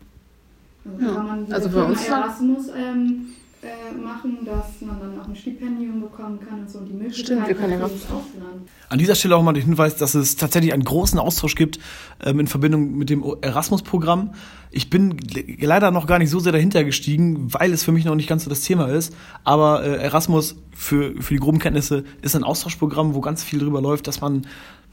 Also 0.85 1.05
Ja, 1.05 1.14
kann 1.14 1.27
man 1.27 1.53
also 1.53 1.68
bei 1.68 1.85
uns 1.85 2.09
Erasmus 2.09 2.68
ähm, 2.75 3.27
äh, 3.62 3.94
machen, 3.94 4.38
dass 4.44 4.81
man 4.81 4.99
dann 5.01 5.20
auch 5.20 5.29
ein 5.29 5.37
Stipendium 5.37 6.01
bekommen 6.01 6.40
kann 6.40 6.61
und 6.61 6.70
so 6.70 6.79
und 6.79 6.87
die 6.87 6.94
Möglichkeit 6.94 7.27
Stimmt, 7.27 7.49
wir 7.49 7.55
können 7.55 7.75
ins 7.75 8.05
Ausland. 8.05 8.68
An 8.88 8.99
dieser 8.99 9.14
Stelle 9.14 9.37
auch 9.37 9.42
mal 9.42 9.53
den 9.53 9.64
Hinweis, 9.64 9.96
dass 9.96 10.14
es 10.14 10.37
tatsächlich 10.37 10.73
einen 10.73 10.85
großen 10.85 11.18
Austausch 11.18 11.55
gibt 11.55 11.79
ähm, 12.25 12.40
in 12.40 12.46
Verbindung 12.46 12.96
mit 12.96 13.11
dem 13.11 13.23
Erasmus-Programm. 13.42 14.33
Ich 14.70 14.88
bin 14.88 15.18
le- 15.18 15.66
leider 15.66 15.90
noch 15.90 16.07
gar 16.07 16.18
nicht 16.18 16.31
so 16.31 16.38
sehr 16.38 16.53
dahinter 16.53 16.85
gestiegen, 16.85 17.53
weil 17.53 17.73
es 17.73 17.85
für 17.85 17.92
mich 17.92 18.05
noch 18.05 18.14
nicht 18.14 18.29
ganz 18.29 18.44
so 18.44 18.51
das 18.51 18.62
Thema 18.62 18.87
ist. 18.87 19.14
Aber 19.44 19.85
äh, 19.85 19.96
Erasmus 19.96 20.57
für, 20.75 21.20
für 21.20 21.35
die 21.35 21.40
groben 21.40 21.59
Kenntnisse 21.59 22.05
ist 22.23 22.35
ein 22.37 22.44
Austauschprogramm, 22.44 23.14
wo 23.14 23.20
ganz 23.20 23.44
viel 23.44 23.59
drüber 23.59 23.83
läuft, 23.83 24.07
dass 24.07 24.20
man 24.20 24.46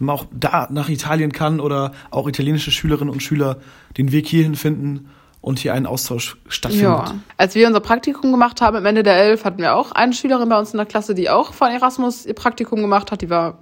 auch 0.05 0.25
da 0.31 0.67
nach 0.71 0.89
Italien 0.89 1.31
kann 1.31 1.59
oder 1.59 1.91
auch 2.11 2.27
italienische 2.27 2.69
Schülerinnen 2.71 3.11
und 3.11 3.23
Schüler 3.23 3.57
den 3.97 4.11
Weg 4.11 4.27
hierhin 4.27 4.55
finden 4.55 5.07
und 5.41 5.59
hier 5.59 5.73
einen 5.73 5.85
Austausch 5.85 6.37
stattfindet. 6.47 6.87
Ja. 6.87 7.15
Als 7.37 7.55
wir 7.55 7.67
unser 7.67 7.79
Praktikum 7.79 8.31
gemacht 8.31 8.61
haben, 8.61 8.75
am 8.75 8.85
Ende 8.85 9.03
der 9.03 9.17
Elf, 9.17 9.45
hatten 9.45 9.59
wir 9.59 9.75
auch 9.75 9.91
eine 9.91 10.13
Schülerin 10.13 10.49
bei 10.49 10.57
uns 10.57 10.71
in 10.71 10.77
der 10.77 10.85
Klasse, 10.85 11.15
die 11.15 11.29
auch 11.29 11.53
von 11.53 11.69
Erasmus 11.69 12.25
ihr 12.25 12.33
Praktikum 12.33 12.81
gemacht 12.81 13.11
hat. 13.11 13.21
Die 13.21 13.29
war, 13.29 13.59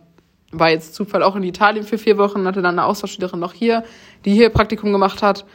war 0.52 0.70
jetzt 0.70 0.96
Zufall 0.96 1.22
auch 1.22 1.36
in 1.36 1.44
Italien 1.44 1.86
für 1.86 1.98
vier 1.98 2.18
Wochen, 2.18 2.46
hatte 2.46 2.62
dann 2.62 2.80
eine 2.80 2.88
Austauschschülerin 2.88 3.40
noch 3.40 3.54
hier, 3.54 3.84
die 4.24 4.34
hier 4.34 4.44
ihr 4.44 4.50
Praktikum 4.50 4.92
gemacht 4.92 5.22
hat. 5.22 5.46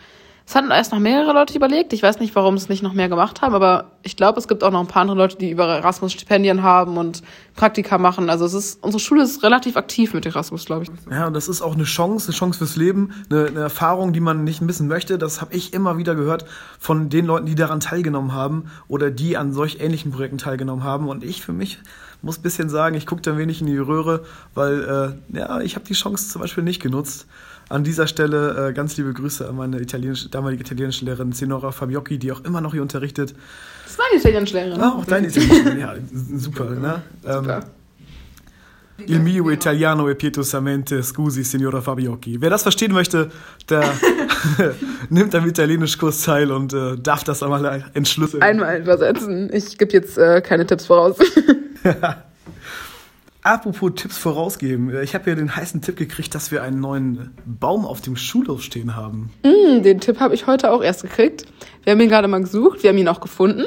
Es 0.50 0.56
hatten 0.56 0.72
erst 0.72 0.90
noch 0.90 0.98
mehrere 0.98 1.32
Leute 1.32 1.54
überlegt. 1.54 1.92
Ich 1.92 2.02
weiß 2.02 2.18
nicht, 2.18 2.34
warum 2.34 2.54
es 2.54 2.68
nicht 2.68 2.82
noch 2.82 2.92
mehr 2.92 3.08
gemacht 3.08 3.40
haben, 3.40 3.54
aber 3.54 3.92
ich 4.02 4.16
glaube, 4.16 4.40
es 4.40 4.48
gibt 4.48 4.64
auch 4.64 4.72
noch 4.72 4.80
ein 4.80 4.88
paar 4.88 5.02
andere 5.02 5.16
Leute, 5.16 5.38
die 5.38 5.48
über 5.48 5.68
Erasmus-Stipendien 5.76 6.64
haben 6.64 6.96
und 6.96 7.22
Praktika 7.54 7.98
machen. 7.98 8.28
Also 8.28 8.46
es 8.46 8.54
ist, 8.54 8.82
unsere 8.82 8.98
Schule 8.98 9.22
ist 9.22 9.44
relativ 9.44 9.76
aktiv 9.76 10.12
mit 10.12 10.26
Erasmus, 10.26 10.64
glaube 10.64 10.86
ich. 10.86 10.90
Ja, 11.08 11.28
und 11.28 11.34
das 11.34 11.46
ist 11.46 11.62
auch 11.62 11.74
eine 11.74 11.84
Chance, 11.84 12.26
eine 12.26 12.36
Chance 12.36 12.58
fürs 12.58 12.74
Leben, 12.74 13.14
eine, 13.30 13.46
eine 13.46 13.60
Erfahrung, 13.60 14.12
die 14.12 14.18
man 14.18 14.42
nicht 14.42 14.60
missen 14.60 14.88
möchte. 14.88 15.18
Das 15.18 15.40
habe 15.40 15.54
ich 15.54 15.72
immer 15.72 15.98
wieder 15.98 16.16
gehört 16.16 16.46
von 16.80 17.10
den 17.10 17.26
Leuten, 17.26 17.46
die 17.46 17.54
daran 17.54 17.78
teilgenommen 17.78 18.32
haben 18.32 18.72
oder 18.88 19.12
die 19.12 19.36
an 19.36 19.52
solch 19.52 19.78
ähnlichen 19.78 20.10
Projekten 20.10 20.38
teilgenommen 20.38 20.82
haben. 20.82 21.08
Und 21.08 21.22
ich 21.22 21.42
für 21.42 21.52
mich 21.52 21.78
muss 22.22 22.38
ein 22.38 22.42
bisschen 22.42 22.68
sagen, 22.68 22.96
ich 22.96 23.06
gucke 23.06 23.22
da 23.22 23.38
wenig 23.38 23.60
in 23.60 23.68
die 23.68 23.78
Röhre, 23.78 24.24
weil 24.56 25.14
äh, 25.32 25.38
ja, 25.38 25.60
ich 25.60 25.76
habe 25.76 25.86
die 25.86 25.94
Chance 25.94 26.28
zum 26.28 26.40
Beispiel 26.40 26.64
nicht 26.64 26.82
genutzt. 26.82 27.28
An 27.70 27.84
dieser 27.84 28.06
Stelle 28.08 28.68
äh, 28.68 28.72
ganz 28.72 28.96
liebe 28.96 29.12
Grüße 29.12 29.48
an 29.48 29.56
meine 29.56 29.80
italienische, 29.80 30.28
damalige 30.28 30.62
italienische 30.62 31.04
Lehrerin 31.04 31.32
Sinora 31.32 31.70
Fabiocchi, 31.70 32.18
die 32.18 32.32
auch 32.32 32.44
immer 32.44 32.60
noch 32.60 32.72
hier 32.72 32.82
unterrichtet. 32.82 33.32
Das 33.86 33.96
war 33.96 34.06
die 34.12 34.18
Italienischlehrerin. 34.18 34.80
Ah, 34.80 34.96
auch 34.98 35.04
deine 35.04 35.28
Italienische, 35.28 35.78
ja, 35.78 35.94
super, 36.12 36.64
ne? 36.70 37.02
Ähm, 37.24 37.62
Il 39.06 39.20
mio 39.20 39.48
italiano 39.50 40.08
è 40.08 40.14
pietosamente, 40.14 41.02
scusi, 41.02 41.42
signora 41.42 41.80
Fabiocchi. 41.80 42.40
Wer 42.40 42.50
das 42.50 42.62
verstehen 42.62 42.92
möchte, 42.92 43.30
der 43.68 43.82
nimmt 45.10 45.34
am 45.34 45.46
Italienischkurs 45.46 46.22
teil 46.22 46.50
und 46.50 46.72
äh, 46.72 46.96
darf 46.96 47.24
das 47.24 47.42
einmal 47.42 47.84
entschlüsseln. 47.94 48.42
Einmal 48.42 48.80
übersetzen. 48.80 49.50
Ich 49.52 49.78
gebe 49.78 49.92
jetzt 49.92 50.18
äh, 50.18 50.40
keine 50.40 50.66
Tipps 50.66 50.86
voraus. 50.86 51.16
Apropos 53.42 53.92
Tipps 53.96 54.18
vorausgeben. 54.18 54.90
äh, 54.90 55.02
Ich 55.02 55.14
habe 55.14 55.30
ja 55.30 55.36
den 55.36 55.54
heißen 55.54 55.80
Tipp 55.80 55.96
gekriegt, 55.96 56.34
dass 56.34 56.50
wir 56.50 56.62
einen 56.62 56.80
neuen 56.80 57.30
Baum 57.46 57.86
auf 57.86 58.00
dem 58.00 58.16
Schulhof 58.16 58.62
stehen 58.62 58.96
haben. 58.96 59.30
Hm, 59.44 59.82
den 59.82 60.00
Tipp 60.00 60.20
habe 60.20 60.34
ich 60.34 60.46
heute 60.46 60.70
auch 60.70 60.82
erst 60.82 61.02
gekriegt. 61.02 61.46
Wir 61.84 61.92
haben 61.92 62.00
ihn 62.00 62.08
gerade 62.08 62.28
mal 62.28 62.40
gesucht, 62.40 62.82
wir 62.82 62.90
haben 62.90 62.98
ihn 62.98 63.08
auch 63.08 63.20
gefunden. 63.20 63.64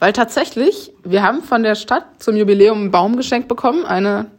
Weil 0.00 0.12
tatsächlich, 0.12 0.92
wir 1.04 1.22
haben 1.22 1.42
von 1.42 1.62
der 1.62 1.76
Stadt 1.76 2.04
zum 2.20 2.34
Jubiläum 2.34 2.78
einen 2.80 2.90
Baum 2.90 3.16
geschenkt 3.16 3.46
bekommen, 3.46 3.84
eine, 3.84 4.32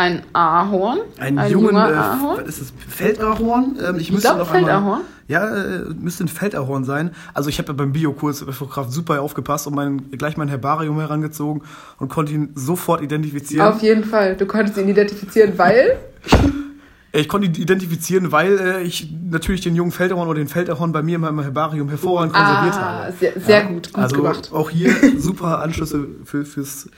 ein 0.00 0.22
Ahorn. 0.32 1.00
Ein 1.18 1.36
jungen, 1.50 1.50
junger 1.50 1.90
äh, 1.90 1.94
Ahorn. 1.94 2.38
was 2.40 2.48
ist 2.48 2.60
das? 2.60 2.72
Feldahorn? 2.88 3.76
Ähm, 3.86 3.96
ich 3.98 4.10
müsste 4.10 4.28
glaub, 4.28 4.38
noch 4.38 4.50
einmal- 4.50 4.72
Feldahorn. 4.72 5.00
Ja, 5.28 5.54
äh, 5.54 5.84
müsste 5.94 6.24
ein 6.24 6.28
Feldahorn 6.28 6.84
sein. 6.84 7.10
Also 7.34 7.50
ich 7.50 7.58
habe 7.58 7.68
ja 7.68 7.74
beim 7.74 7.92
Biokurs 7.92 8.40
Fotograf 8.40 8.90
super 8.90 9.20
aufgepasst 9.20 9.66
und 9.66 9.76
mein, 9.76 10.10
gleich 10.10 10.38
mein 10.38 10.48
Herbarium 10.48 10.98
herangezogen 10.98 11.62
und 11.98 12.08
konnte 12.08 12.32
ihn 12.32 12.50
sofort 12.54 13.02
identifizieren. 13.02 13.66
Auf 13.66 13.82
jeden 13.82 14.04
Fall. 14.04 14.36
Du 14.36 14.46
konntest 14.46 14.78
ihn 14.78 14.88
identifizieren, 14.88 15.52
weil 15.58 15.98
Ich 17.12 17.28
konnte 17.28 17.48
ihn 17.48 17.54
identifizieren, 17.54 18.32
weil 18.32 18.58
äh, 18.58 18.82
ich 18.82 19.12
natürlich 19.30 19.60
den 19.60 19.74
jungen 19.74 19.90
Feldahorn 19.90 20.28
oder 20.28 20.38
den 20.38 20.48
Feldahorn 20.48 20.92
bei 20.92 21.02
mir 21.02 21.16
in 21.16 21.20
meinem 21.20 21.40
Herbarium 21.40 21.88
hervorragend 21.88 22.32
konserviert 22.32 22.74
ah, 22.74 23.04
habe. 23.04 23.12
sehr, 23.18 23.32
sehr 23.38 23.64
gut, 23.64 23.92
gut 23.92 24.02
also 24.02 24.16
gemacht. 24.16 24.50
auch 24.52 24.70
hier 24.70 24.94
super 25.18 25.58
Anschlüsse 25.60 26.06
für, 26.24 26.44
fürs 26.44 26.88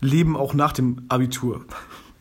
Leben 0.00 0.36
auch 0.36 0.52
nach 0.52 0.72
dem 0.72 1.02
Abitur. 1.08 1.64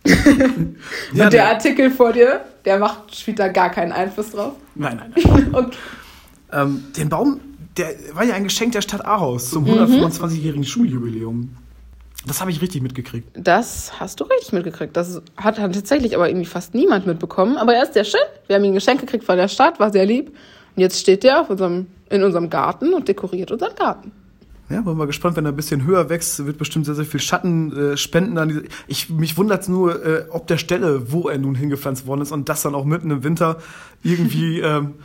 Und 1.14 1.34
der 1.34 1.48
Artikel 1.50 1.90
vor 1.92 2.14
dir, 2.14 2.42
der 2.64 2.80
macht, 2.80 3.16
spielt 3.16 3.40
da 3.40 3.48
gar 3.48 3.70
keinen 3.70 3.92
Einfluss 3.92 4.32
drauf. 4.32 4.54
Nein, 4.76 4.98
nein, 5.16 5.24
nein. 5.26 5.50
Okay. 5.56 5.78
ähm, 6.54 6.84
den 6.98 7.10
Baum, 7.10 7.40
der 7.78 7.88
war 8.14 8.24
ja 8.24 8.36
ein 8.36 8.44
Geschenk 8.44 8.72
der 8.74 8.82
Stadt 8.82 9.06
Aarhus 9.06 9.50
zum 9.50 9.64
Mhm. 9.66 9.72
125-jährigen 10.06 10.64
Schuljubiläum. 10.64 11.50
Das 12.28 12.42
habe 12.42 12.50
ich 12.50 12.62
richtig 12.62 12.82
mitgekriegt. 12.82 13.28
Das 13.36 14.00
hast 14.00 14.20
du 14.20 14.24
richtig 14.24 14.52
mitgekriegt. 14.54 14.98
Das 14.98 15.22
hat, 15.38 15.60
hat 15.60 15.74
tatsächlich 15.76 16.16
aber 16.16 16.28
irgendwie 16.28 16.46
fast 16.48 16.74
niemand 16.74 17.06
mitbekommen. 17.06 17.58
Aber 17.58 17.76
er 17.76 17.84
ist 17.84 17.94
sehr 17.94 18.04
schön. 18.04 18.20
Wir 18.48 18.56
haben 18.56 18.64
ihn 18.64 18.72
ein 18.72 18.76
Geschenk 18.76 19.00
gekriegt 19.00 19.24
von 19.24 19.38
der 19.38 19.48
Stadt, 19.48 19.80
war 19.80 19.92
sehr 19.92 20.06
lieb. 20.08 20.30
Und 20.76 20.82
jetzt 20.82 21.00
steht 21.00 21.24
der 21.24 21.42
auf 21.42 21.50
unserem, 21.52 21.86
in 22.10 22.24
unserem 22.24 22.50
Garten 22.50 22.94
und 22.94 23.08
dekoriert 23.08 23.52
unseren 23.52 23.76
Garten. 23.76 24.12
Ja, 24.70 24.82
bin 24.82 24.98
mal 24.98 25.06
gespannt, 25.06 25.38
wenn 25.38 25.46
er 25.46 25.52
ein 25.52 25.56
bisschen 25.56 25.86
höher 25.86 26.10
wächst, 26.10 26.44
wird 26.46 26.58
bestimmt 26.58 26.86
sehr, 26.88 26.96
sehr 26.96 27.06
viel 27.06 27.20
Schatten 27.20 27.94
äh, 27.94 27.98
spenden. 27.98 28.38
An 28.40 28.50
diese 28.50 28.64
ich, 28.88 29.10
mich 29.10 29.38
wundert 29.38 29.70
nur, 29.70 30.04
äh, 30.04 30.26
ob 30.30 30.48
der 30.48 30.58
Stelle, 30.58 31.12
wo 31.12 31.30
er 31.30 31.38
nun 31.38 31.54
hingepflanzt 31.54 32.08
worden 32.08 32.22
ist 32.22 32.32
und 32.32 32.50
das 32.50 32.64
dann 32.64 32.74
auch 32.74 32.86
mitten 32.86 33.12
im 33.12 33.24
Winter 33.24 33.58
irgendwie, 34.02 34.60
ähm, 34.62 34.96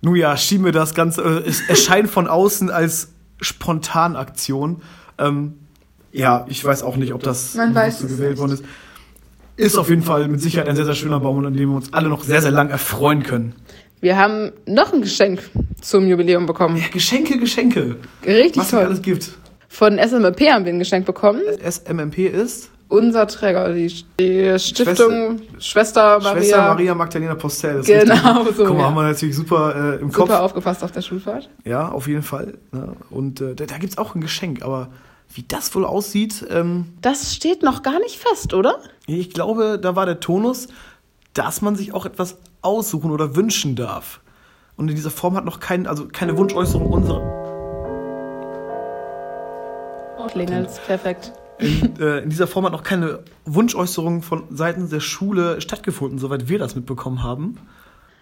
nun 0.00 0.16
ja, 0.16 0.36
schien 0.36 0.62
mir 0.62 0.72
das 0.72 0.94
Ganze, 0.94 1.22
äh, 1.22 1.46
es 1.46 1.60
erscheint 1.68 2.08
von 2.08 2.26
außen 2.28 2.70
als 2.70 3.08
Spontanaktion. 3.40 4.80
Ähm, 5.18 5.54
ja, 6.12 6.46
ich 6.48 6.64
weiß 6.64 6.82
auch 6.82 6.96
nicht, 6.96 7.12
ob 7.12 7.22
das 7.22 7.54
Man 7.54 7.74
weiß 7.74 8.00
so 8.00 8.06
gewählt 8.08 8.30
nicht. 8.30 8.38
worden 8.38 8.52
ist. 8.52 8.64
Ist 9.56 9.76
auf 9.76 9.90
jeden 9.90 10.02
Fall 10.02 10.28
mit 10.28 10.40
Sicherheit 10.40 10.68
ein 10.68 10.76
sehr, 10.76 10.84
sehr 10.84 10.94
schöner 10.94 11.18
Baum, 11.20 11.44
an 11.44 11.52
dem 11.52 11.70
wir 11.70 11.76
uns 11.76 11.92
alle 11.92 12.08
noch 12.08 12.22
sehr, 12.22 12.40
sehr 12.40 12.52
lang 12.52 12.70
erfreuen 12.70 13.24
können. 13.24 13.54
Wir 14.00 14.16
haben 14.16 14.52
noch 14.66 14.92
ein 14.92 15.00
Geschenk 15.02 15.42
zum 15.80 16.06
Jubiläum 16.06 16.46
bekommen. 16.46 16.82
Geschenke, 16.92 17.38
Geschenke. 17.38 17.96
Richtig 18.24 18.56
Was 18.58 18.66
es 18.66 18.70
toll. 18.70 18.84
alles 18.84 19.02
gibt. 19.02 19.30
Von 19.68 19.98
SMMP 19.98 20.40
haben 20.50 20.64
wir 20.64 20.72
ein 20.72 20.78
Geschenk 20.78 21.04
bekommen. 21.06 21.42
SMMP 21.68 22.18
ist 22.18 22.70
Unser 22.88 23.26
Träger, 23.26 23.72
die, 23.74 23.92
die 24.18 24.58
Stiftung 24.58 25.40
Schwester, 25.58 26.18
Maria. 26.20 26.40
Schwester 26.40 26.62
Maria 26.62 26.94
Magdalena 26.94 27.34
Postel. 27.34 27.82
Genau, 27.82 28.38
richtig. 28.42 28.56
so, 28.56 28.64
Guck 28.64 28.76
mal, 28.76 28.80
ja. 28.82 28.86
haben 28.86 28.94
wir 28.94 29.02
natürlich 29.02 29.36
super 29.36 29.74
äh, 29.98 30.00
im 30.00 30.10
Kopf. 30.10 30.28
Super 30.28 30.42
aufgepasst 30.42 30.82
auf 30.82 30.92
der 30.92 31.02
Schulfahrt. 31.02 31.50
Ja, 31.64 31.88
auf 31.90 32.08
jeden 32.08 32.22
Fall. 32.22 32.54
Ne? 32.72 32.96
Und 33.10 33.40
äh, 33.40 33.54
da, 33.54 33.66
da 33.66 33.76
gibt 33.78 33.92
es 33.92 33.98
auch 33.98 34.14
ein 34.14 34.20
Geschenk. 34.22 34.62
Aber 34.62 34.88
wie 35.34 35.44
das 35.46 35.74
wohl 35.74 35.84
aussieht, 35.84 36.46
ähm, 36.50 36.86
Das 37.02 37.34
steht 37.34 37.62
noch 37.62 37.82
gar 37.82 37.98
nicht 38.00 38.16
fest, 38.18 38.54
oder? 38.54 38.78
ich 39.06 39.30
glaube, 39.30 39.78
da 39.80 39.94
war 39.96 40.06
der 40.06 40.20
Tonus, 40.20 40.68
dass 41.34 41.60
man 41.62 41.76
sich 41.76 41.92
auch 41.92 42.06
etwas 42.06 42.38
aussuchen 42.62 43.10
oder 43.10 43.36
wünschen 43.36 43.76
darf. 43.76 44.20
Und 44.76 44.88
in 44.88 44.94
dieser 44.94 45.10
Form 45.10 45.36
hat 45.36 45.44
noch 45.44 45.60
kein, 45.60 45.86
also 45.86 46.06
keine 46.06 46.36
Wunschäußerung 46.36 46.90
unserer. 46.90 47.38
Klingelt's, 50.28 50.78
perfekt. 50.86 51.32
In, 51.58 51.98
äh, 52.00 52.18
in 52.18 52.30
dieser 52.30 52.46
Form 52.46 52.64
hat 52.64 52.72
noch 52.72 52.84
keine 52.84 53.20
Wunschäußerung 53.44 54.22
von 54.22 54.44
Seiten 54.50 54.88
der 54.88 55.00
Schule 55.00 55.60
stattgefunden, 55.60 56.18
soweit 56.18 56.48
wir 56.48 56.58
das 56.58 56.76
mitbekommen 56.76 57.22
haben. 57.22 57.58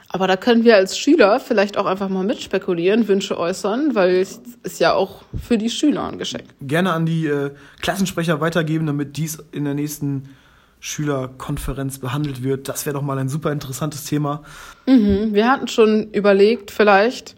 Aber 0.09 0.27
da 0.29 0.37
können 0.37 0.65
wir 0.65 0.77
als 0.77 0.97
Schüler 0.97 1.41
vielleicht 1.41 1.77
auch 1.77 1.85
einfach 1.85 2.09
mal 2.09 2.25
mitspekulieren, 2.25 3.09
Wünsche 3.09 3.37
äußern, 3.37 3.95
weil 3.95 4.17
es 4.17 4.41
ist 4.63 4.79
ja 4.79 4.95
auch 4.95 5.23
für 5.47 5.59
die 5.59 5.69
Schüler 5.69 6.09
ein 6.09 6.19
Geschenk. 6.19 6.45
gerne 6.63 6.93
an 6.93 7.05
die 7.05 7.27
äh, 7.27 7.51
Klassensprecher 7.83 8.41
weitergeben, 8.41 8.87
damit 8.87 9.17
dies 9.17 9.45
in 9.53 9.65
der 9.65 9.75
nächsten 9.75 10.31
Schülerkonferenz 10.87 11.99
behandelt 11.99 12.45
wird. 12.45 12.69
Das 12.69 12.87
wäre 12.87 12.95
doch 12.95 13.03
mal 13.03 13.19
ein 13.19 13.29
super 13.29 13.51
interessantes 13.51 14.05
Thema. 14.05 14.43
Mhm. 14.87 15.35
Wir 15.35 15.51
hatten 15.51 15.67
schon 15.67 16.13
überlegt, 16.13 16.71
vielleicht, 16.71 17.35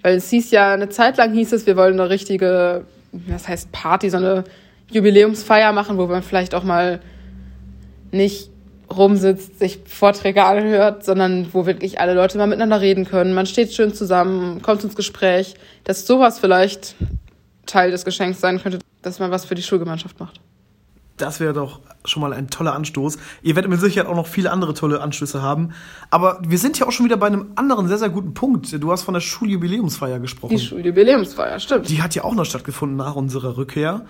weil 0.00 0.16
es 0.16 0.30
hieß 0.30 0.50
ja, 0.50 0.72
eine 0.72 0.88
Zeit 0.88 1.18
lang 1.18 1.34
hieß 1.34 1.52
es, 1.52 1.66
wir 1.66 1.76
wollen 1.76 2.00
eine 2.00 2.08
richtige, 2.08 2.86
was 3.12 3.48
heißt 3.48 3.70
Party, 3.70 4.08
so 4.08 4.16
eine 4.16 4.44
Jubiläumsfeier 4.90 5.74
machen, 5.74 5.98
wo 5.98 6.06
man 6.06 6.22
vielleicht 6.22 6.54
auch 6.54 6.64
mal 6.64 7.00
nicht 8.12 8.48
rumsitzt, 8.90 9.58
sich 9.58 9.80
Vorträge 9.84 10.44
anhört, 10.44 11.04
sondern 11.04 11.52
wo 11.52 11.66
wirklich 11.66 12.00
alle 12.00 12.14
Leute 12.14 12.38
mal 12.38 12.46
miteinander 12.46 12.80
reden 12.80 13.04
können. 13.04 13.34
Man 13.34 13.44
steht 13.44 13.74
schön 13.74 13.92
zusammen, 13.92 14.62
kommt 14.62 14.82
ins 14.84 14.96
Gespräch, 14.96 15.54
dass 15.84 16.06
sowas 16.06 16.38
vielleicht 16.38 16.96
Teil 17.66 17.90
des 17.90 18.06
Geschenks 18.06 18.40
sein 18.40 18.58
könnte, 18.58 18.78
dass 19.02 19.18
man 19.18 19.30
was 19.30 19.44
für 19.44 19.54
die 19.54 19.62
Schulgemeinschaft 19.62 20.18
macht. 20.18 20.40
Das 21.16 21.40
wäre 21.40 21.52
doch 21.52 21.80
schon 22.04 22.20
mal 22.20 22.32
ein 22.32 22.48
toller 22.48 22.74
Anstoß. 22.74 23.18
Ihr 23.42 23.54
werdet 23.56 23.70
mit 23.70 23.80
Sicherheit 23.80 24.08
auch 24.08 24.14
noch 24.14 24.26
viele 24.26 24.50
andere 24.52 24.74
tolle 24.74 25.00
Anstöße 25.00 25.42
haben. 25.42 25.70
Aber 26.10 26.40
wir 26.46 26.58
sind 26.58 26.78
ja 26.78 26.86
auch 26.86 26.92
schon 26.92 27.06
wieder 27.06 27.16
bei 27.16 27.26
einem 27.26 27.52
anderen 27.56 27.88
sehr, 27.88 27.98
sehr 27.98 28.10
guten 28.10 28.34
Punkt. 28.34 28.82
Du 28.82 28.92
hast 28.92 29.02
von 29.02 29.14
der 29.14 29.20
Schuljubiläumsfeier 29.20 30.18
gesprochen. 30.18 30.56
Die 30.56 30.62
Schuljubiläumsfeier, 30.62 31.58
stimmt. 31.58 31.88
Die 31.88 32.02
hat 32.02 32.14
ja 32.14 32.24
auch 32.24 32.34
noch 32.34 32.44
stattgefunden 32.44 32.96
nach 32.96 33.16
unserer 33.16 33.56
Rückkehr. 33.56 34.02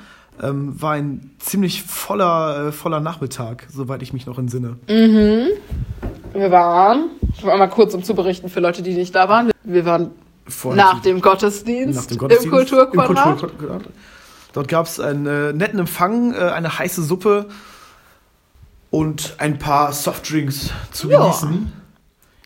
Ähm, 0.43 0.81
war 0.81 0.93
ein 0.93 1.31
ziemlich 1.39 1.83
voller, 1.83 2.69
äh, 2.69 2.73
voller 2.73 3.01
Nachmittag, 3.01 3.67
soweit 3.71 4.03
ich 4.03 4.13
mich 4.13 4.27
noch 4.27 4.39
entsinne. 4.39 4.77
Wir 4.87 6.51
waren, 6.51 7.07
ich 7.37 7.45
war 7.45 7.57
mal 7.57 7.69
kurz 7.69 7.95
um 7.95 8.03
zu 8.03 8.15
berichten 8.15 8.51
für 8.51 8.61
Leute, 8.61 8.83
die 8.83 8.95
nicht 8.95 9.15
da 9.15 9.31
waren. 9.31 9.51
Wir 9.65 9.87
waren 9.87 10.11
nach 10.75 11.01
dem 11.01 11.23
Gottesdienst, 11.23 11.99
nach 11.99 12.07
dem 12.07 12.19
Gottesdienst 12.19 12.45
im 12.45 12.51
Kulturquadrat. 12.51 13.27
Im 13.27 13.49
Kulturquadrat. 13.49 13.83
Dort 14.57 14.69
gab 14.69 14.87
es 14.87 14.99
einen 14.99 15.27
äh, 15.27 15.53
netten 15.53 15.79
Empfang, 15.79 16.33
äh, 16.33 16.39
eine 16.39 16.79
heiße 16.79 17.03
Suppe 17.03 17.45
und 18.91 19.35
ein 19.37 19.59
paar 19.59 19.93
Softdrinks 19.93 20.71
zu 20.93 21.11
Ja. 21.11 21.21
genießen, 21.21 21.71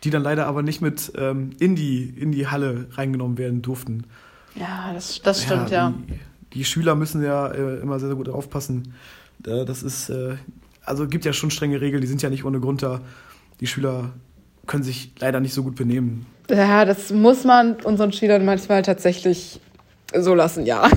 die 0.02 0.10
dann 0.10 0.24
leider 0.24 0.48
aber 0.48 0.62
nicht 0.62 0.80
mit 0.80 1.12
ähm, 1.16 1.50
in, 1.60 1.76
die, 1.76 2.02
in 2.08 2.32
die 2.32 2.48
Halle 2.48 2.88
reingenommen 2.94 3.38
werden 3.38 3.62
durften. 3.62 4.06
Ja, 4.56 4.90
das, 4.92 5.22
das 5.22 5.44
stimmt, 5.44 5.70
ja. 5.70 5.94
Die, 6.08 6.18
die 6.54 6.64
Schüler 6.64 6.96
müssen 6.96 7.22
ja 7.22 7.46
äh, 7.46 7.76
immer 7.76 8.00
sehr, 8.00 8.08
sehr 8.08 8.16
gut 8.16 8.28
aufpassen. 8.28 8.92
Das 9.38 9.84
ist, 9.84 10.10
äh, 10.10 10.34
also 10.84 11.06
gibt 11.06 11.24
ja 11.24 11.32
schon 11.32 11.52
strenge 11.52 11.80
Regeln, 11.80 12.00
die 12.00 12.08
sind 12.08 12.22
ja 12.22 12.28
nicht 12.28 12.44
ohne 12.44 12.58
Grund 12.58 12.82
da. 12.82 13.02
Die 13.60 13.68
Schüler 13.68 14.10
können 14.66 14.82
sich 14.82 15.12
leider 15.20 15.38
nicht 15.38 15.54
so 15.54 15.62
gut 15.62 15.76
benehmen. 15.76 16.26
Ja, 16.50 16.84
das 16.84 17.12
muss 17.12 17.44
man 17.44 17.74
unseren 17.84 18.12
Schülern 18.12 18.44
manchmal 18.44 18.82
tatsächlich 18.82 19.60
so 20.12 20.34
lassen, 20.34 20.66
ja. 20.66 20.90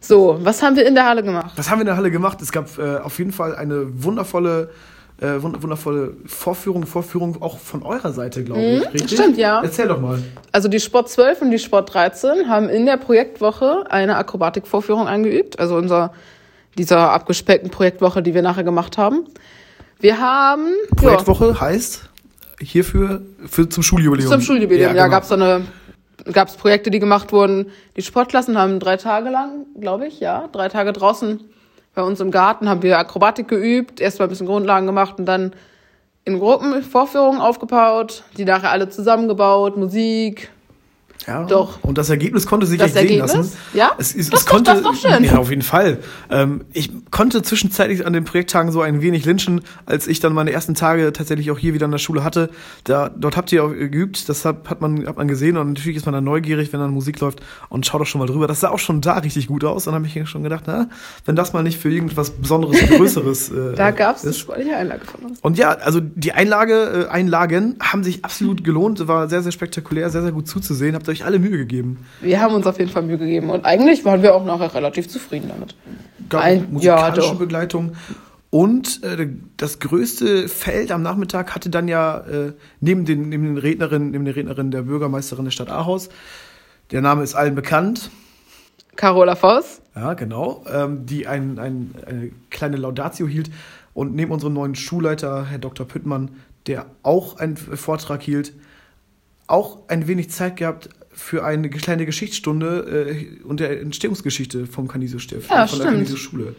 So, 0.00 0.38
was 0.42 0.62
haben 0.62 0.76
wir 0.76 0.86
in 0.86 0.94
der 0.94 1.06
Halle 1.06 1.22
gemacht? 1.22 1.52
Was 1.56 1.68
haben 1.70 1.78
wir 1.78 1.82
in 1.82 1.86
der 1.86 1.96
Halle 1.96 2.10
gemacht? 2.10 2.40
Es 2.40 2.52
gab 2.52 2.78
äh, 2.78 2.98
auf 2.98 3.18
jeden 3.18 3.32
Fall 3.32 3.54
eine 3.56 3.86
wundervolle 4.04 4.70
äh, 5.20 5.26
wund- 5.42 5.60
wundervolle 5.60 6.12
Vorführung, 6.26 6.86
Vorführung 6.86 7.42
auch 7.42 7.58
von 7.58 7.82
eurer 7.82 8.12
Seite, 8.12 8.44
glaube 8.44 8.60
Mhm, 8.60 8.82
ich. 8.82 8.94
Richtig? 8.94 9.18
stimmt, 9.18 9.36
ja. 9.36 9.60
Erzähl 9.62 9.88
doch 9.88 10.00
mal. 10.00 10.22
Also 10.52 10.68
die 10.68 10.78
Sport 10.78 11.08
12 11.08 11.42
und 11.42 11.50
die 11.50 11.58
Sport 11.58 11.92
13 11.92 12.48
haben 12.48 12.68
in 12.68 12.86
der 12.86 12.96
Projektwoche 12.98 13.90
eine 13.90 14.16
Akrobatikvorführung 14.16 15.08
eingeübt. 15.08 15.58
Also 15.58 15.74
unser, 15.76 16.12
dieser 16.78 17.10
abgespeckten 17.10 17.70
Projektwoche, 17.70 18.22
die 18.22 18.32
wir 18.34 18.42
nachher 18.42 18.62
gemacht 18.62 18.96
haben. 18.96 19.24
Wir 19.98 20.20
haben 20.20 20.66
ja, 20.68 20.94
Projektwoche 20.96 21.60
heißt 21.60 22.08
hierfür 22.60 23.22
für 23.48 23.68
zum 23.68 23.82
Schuljubiläum. 23.82 24.30
zum 24.30 24.40
Schuljubiläum. 24.40 24.94
Ja, 24.94 25.02
genau. 25.04 25.16
gab's 25.16 25.28
so 25.28 25.34
eine, 25.34 25.62
gab's 26.24 26.56
Projekte, 26.56 26.90
die 26.90 26.98
gemacht 26.98 27.32
wurden. 27.32 27.70
Die 27.96 28.02
Sportklassen 28.02 28.58
haben 28.58 28.80
drei 28.80 28.96
Tage 28.96 29.30
lang, 29.30 29.66
glaube 29.78 30.06
ich, 30.06 30.20
ja, 30.20 30.48
drei 30.52 30.68
Tage 30.68 30.92
draußen 30.92 31.48
bei 31.94 32.04
uns 32.04 32.20
im 32.20 32.30
Garten 32.30 32.68
haben 32.68 32.82
wir 32.82 32.96
Akrobatik 32.96 33.48
geübt, 33.48 34.00
erst 34.00 34.20
mal 34.20 34.26
ein 34.26 34.28
bisschen 34.28 34.46
Grundlagen 34.46 34.86
gemacht 34.86 35.18
und 35.18 35.26
dann 35.26 35.52
in 36.24 36.38
Gruppen 36.38 36.82
Vorführungen 36.84 37.40
aufgebaut, 37.40 38.22
die 38.36 38.44
nachher 38.44 38.70
alle 38.70 38.88
zusammengebaut, 38.88 39.76
Musik. 39.76 40.50
Ja, 41.28 41.44
Doch. 41.44 41.78
Und 41.84 41.98
das 41.98 42.08
Ergebnis 42.10 42.46
konnte 42.46 42.66
sich 42.66 42.78
Das 42.78 42.88
echt 42.96 43.08
sehen 43.08 43.20
Ergebnis? 43.20 43.34
lassen. 43.34 43.52
Ja? 43.74 43.90
Es, 43.98 44.14
ist, 44.14 44.32
Das 44.32 44.40
es 44.40 44.40
ist 44.40 44.48
doch- 44.48 44.52
konnte, 44.54 44.70
das 44.72 44.82
doch 44.82 44.94
schön. 44.94 45.22
Ja, 45.24 45.36
auf 45.36 45.50
jeden 45.50 45.60
Fall. 45.62 45.98
Ähm, 46.30 46.62
ich 46.72 46.90
konnte 47.10 47.42
zwischenzeitlich 47.42 48.06
an 48.06 48.14
den 48.14 48.24
Projekttagen 48.24 48.72
so 48.72 48.80
ein 48.80 49.02
wenig 49.02 49.24
lynchen, 49.26 49.60
als 49.84 50.06
ich 50.06 50.20
dann 50.20 50.32
meine 50.32 50.52
ersten 50.52 50.74
Tage 50.74 51.12
tatsächlich 51.12 51.50
auch 51.50 51.58
hier 51.58 51.74
wieder 51.74 51.84
in 51.84 51.90
der 51.92 51.98
Schule 51.98 52.24
hatte. 52.24 52.48
Da, 52.84 53.10
dort 53.14 53.36
habt 53.36 53.52
ihr 53.52 53.62
auch 53.62 53.68
geübt, 53.70 54.28
das 54.28 54.44
hat, 54.46 54.68
hat, 54.70 54.80
man, 54.80 55.06
hat 55.06 55.16
man 55.18 55.28
gesehen 55.28 55.56
und 55.58 55.68
natürlich 55.74 55.96
ist 55.98 56.06
man 56.06 56.14
dann 56.14 56.24
neugierig, 56.24 56.72
wenn 56.72 56.80
dann 56.80 56.90
Musik 56.92 57.20
läuft 57.20 57.40
und 57.68 57.84
schaut 57.84 58.00
doch 58.00 58.06
schon 58.06 58.20
mal 58.20 58.26
drüber. 58.26 58.46
Das 58.46 58.60
sah 58.60 58.70
auch 58.70 58.78
schon 58.78 59.00
da 59.02 59.18
richtig 59.18 59.48
gut 59.48 59.64
aus 59.64 59.86
und 59.86 59.92
dann 59.92 60.02
habe 60.04 60.06
ich 60.22 60.28
schon 60.30 60.42
gedacht, 60.42 60.64
na, 60.66 60.88
wenn 61.26 61.36
das 61.36 61.52
mal 61.52 61.62
nicht 61.62 61.78
für 61.78 61.90
irgendwas 61.90 62.30
Besonderes, 62.30 62.78
Größeres 62.88 63.50
äh, 63.50 63.74
Da 63.74 63.90
gab's 63.90 64.22
eine 64.22 64.30
ist. 64.30 64.38
sportliche 64.38 64.74
Einlage 64.76 65.04
von 65.04 65.28
uns. 65.30 65.40
Und 65.40 65.58
ja, 65.58 65.70
also 65.72 66.00
die 66.00 66.32
Einlage, 66.32 67.06
äh, 67.08 67.12
Einlagen 67.12 67.76
haben 67.80 68.02
sich 68.02 68.24
absolut 68.24 68.64
gelohnt, 68.64 69.06
war 69.08 69.28
sehr, 69.28 69.42
sehr 69.42 69.52
spektakulär, 69.52 70.08
sehr, 70.10 70.22
sehr 70.22 70.32
gut 70.32 70.48
zuzusehen, 70.48 70.94
habt 70.94 71.06
euch 71.20 71.24
alle 71.26 71.38
Mühe 71.38 71.56
gegeben. 71.58 72.06
Wir 72.20 72.40
haben 72.40 72.54
uns 72.54 72.66
auf 72.66 72.78
jeden 72.78 72.90
Fall 72.90 73.02
Mühe 73.02 73.18
gegeben 73.18 73.50
und 73.50 73.64
eigentlich 73.64 74.04
waren 74.04 74.22
wir 74.22 74.34
auch 74.34 74.44
nachher 74.44 74.74
relativ 74.74 75.08
zufrieden 75.08 75.48
damit. 75.48 75.74
gab 76.28 76.42
Ein- 76.42 76.68
musikalische 76.70 77.28
ja. 77.28 77.34
Begleitung. 77.34 77.92
Und 78.50 79.02
äh, 79.04 79.28
das 79.58 79.78
größte 79.78 80.48
Feld 80.48 80.90
am 80.90 81.02
Nachmittag 81.02 81.54
hatte 81.54 81.68
dann 81.68 81.86
ja 81.86 82.18
äh, 82.20 82.52
neben 82.80 83.04
den, 83.04 83.28
neben 83.28 83.44
den 83.44 83.58
Rednerinnen, 83.58 84.10
neben 84.12 84.24
der 84.24 84.36
Rednerin 84.36 84.70
der 84.70 84.82
Bürgermeisterin 84.82 85.44
der 85.44 85.50
Stadt 85.52 85.68
Ahaus, 85.70 86.08
der 86.90 87.02
Name 87.02 87.22
ist 87.22 87.34
allen 87.34 87.54
bekannt, 87.54 88.10
Carola 88.96 89.36
Voss. 89.36 89.82
ja 89.94 90.14
genau, 90.14 90.64
ähm, 90.72 91.04
die 91.04 91.26
ein, 91.26 91.58
ein, 91.58 91.94
eine 92.06 92.30
kleine 92.50 92.78
Laudatio 92.78 93.26
hielt 93.28 93.50
und 93.92 94.14
neben 94.14 94.32
unserem 94.32 94.54
neuen 94.54 94.74
Schulleiter, 94.74 95.44
Herr 95.44 95.58
Dr. 95.58 95.86
Püttmann, 95.86 96.30
der 96.66 96.86
auch 97.02 97.36
einen 97.38 97.56
Vortrag 97.58 98.22
hielt, 98.22 98.54
auch 99.46 99.80
ein 99.88 100.08
wenig 100.08 100.30
Zeit 100.30 100.56
gehabt 100.56 100.88
für 101.18 101.44
eine 101.44 101.68
kleine 101.68 102.06
Geschichtsstunde 102.06 103.08
äh, 103.10 103.42
und 103.44 103.60
der 103.60 103.80
Entstehungsgeschichte 103.80 104.66
vom 104.66 104.86
Canisius-Stift, 104.88 105.50
Ja, 105.50 105.66
von 105.66 105.78
der 105.78 105.84
stimmt. 105.86 105.98
Canisius-Schule. 105.98 106.54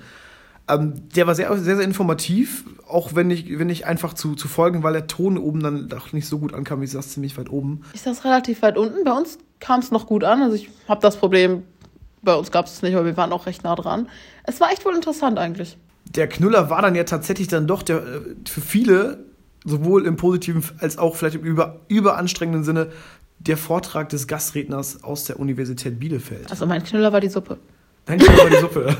Ähm, 0.67 0.93
der 1.15 1.25
war 1.25 1.33
sehr, 1.33 1.55
sehr, 1.57 1.77
sehr 1.77 1.85
informativ, 1.85 2.65
auch 2.87 3.15
wenn 3.15 3.27
nicht, 3.27 3.57
wenn 3.57 3.67
nicht 3.67 3.87
einfach 3.87 4.13
zu, 4.13 4.35
zu 4.35 4.47
folgen, 4.47 4.83
weil 4.83 4.93
der 4.93 5.07
Ton 5.07 5.37
oben 5.37 5.61
dann 5.61 5.87
doch 5.87 6.13
nicht 6.13 6.27
so 6.27 6.39
gut 6.39 6.53
ankam. 6.53 6.83
Ich 6.83 6.91
saß 6.91 7.09
ziemlich 7.09 7.37
weit 7.37 7.49
oben. 7.49 7.81
Ist 7.93 8.05
das 8.05 8.25
relativ 8.25 8.61
weit 8.61 8.77
unten? 8.77 9.03
Bei 9.03 9.13
uns 9.13 9.39
kam 9.59 9.79
es 9.79 9.91
noch 9.91 10.05
gut 10.05 10.23
an. 10.23 10.41
Also 10.43 10.55
ich 10.55 10.69
habe 10.87 11.01
das 11.01 11.17
Problem, 11.17 11.63
bei 12.21 12.35
uns 12.35 12.51
gab 12.51 12.65
es 12.67 12.81
nicht, 12.81 12.95
aber 12.95 13.05
wir 13.05 13.17
waren 13.17 13.31
auch 13.31 13.45
recht 13.45 13.63
nah 13.63 13.75
dran. 13.75 14.09
Es 14.43 14.59
war 14.59 14.71
echt 14.71 14.85
wohl 14.85 14.93
interessant 14.93 15.39
eigentlich. 15.39 15.77
Der 16.13 16.27
Knüller 16.27 16.69
war 16.69 16.81
dann 16.81 16.95
ja 16.95 17.03
tatsächlich 17.05 17.47
dann 17.47 17.65
doch 17.65 17.81
der, 17.81 17.97
äh, 17.97 18.21
für 18.47 18.61
viele, 18.61 19.23
sowohl 19.65 20.05
im 20.05 20.17
positiven 20.17 20.63
als 20.79 20.97
auch 20.97 21.15
vielleicht 21.15 21.35
im 21.35 21.43
über, 21.43 21.81
überanstrengenden 21.87 22.63
Sinne, 22.63 22.89
der 23.39 23.57
Vortrag 23.57 24.09
des 24.09 24.27
Gastredners 24.27 25.03
aus 25.03 25.23
der 25.25 25.39
Universität 25.39 25.99
Bielefeld. 25.99 26.49
Also 26.51 26.65
mein 26.65 26.83
Knüller 26.83 27.11
war 27.13 27.21
die 27.21 27.29
Suppe. 27.29 27.57
Nein, 28.07 28.19
das 28.19 28.27
war 28.37 28.49
die 28.49 28.55
Suppe. 28.57 28.97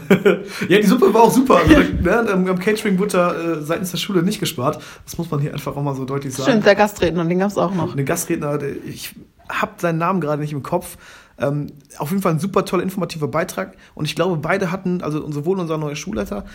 ja, 0.70 0.78
die 0.80 0.86
Suppe 0.86 1.14
war 1.14 1.24
auch 1.24 1.32
super. 1.32 1.58
Also, 1.58 1.76
da, 2.04 2.22
ne, 2.22 2.32
am, 2.32 2.48
am 2.48 2.60
Catering 2.60 2.98
da 3.10 3.34
äh, 3.34 3.62
seitens 3.62 3.92
der 3.92 3.98
Schule 3.98 4.22
nicht 4.24 4.40
gespart. 4.40 4.82
Das 5.04 5.18
muss 5.18 5.30
man 5.32 5.40
hier 5.40 5.52
einfach 5.54 5.76
auch 5.76 5.82
mal 5.82 5.96
so 5.96 6.06
deutlich 6.06 6.34
sagen. 6.34 6.52
Stimmt, 6.52 6.66
der 6.66 6.76
Gastredner, 6.76 7.26
den 7.26 7.40
gab 7.40 7.50
es 7.50 7.58
auch 7.58 7.74
noch. 7.74 7.94
Eine 7.94 8.04
Gastredner, 8.06 8.58
der- 8.58 8.76
ich 8.86 9.16
habe 9.50 9.72
seinen 9.78 9.98
Namen 9.98 10.22
gerade 10.22 10.42
nicht 10.42 10.54
im 10.54 10.62
Kopf. 10.64 10.98
Ähm, 11.40 11.68
auf 11.98 12.12
jeden 12.12 12.22
Fall 12.22 12.34
ein 12.34 12.40
super 12.40 12.66
toller, 12.66 12.84
informativer 12.84 13.28
Beitrag. 13.28 13.76
Und 13.96 14.06
ich 14.06 14.16
glaube, 14.16 14.38
beide 14.38 14.72
hatten, 14.72 15.02
also 15.02 15.30
sowohl 15.32 15.60
unser 15.60 15.78
neuer 15.78 15.96
Schulleiter 15.96 16.46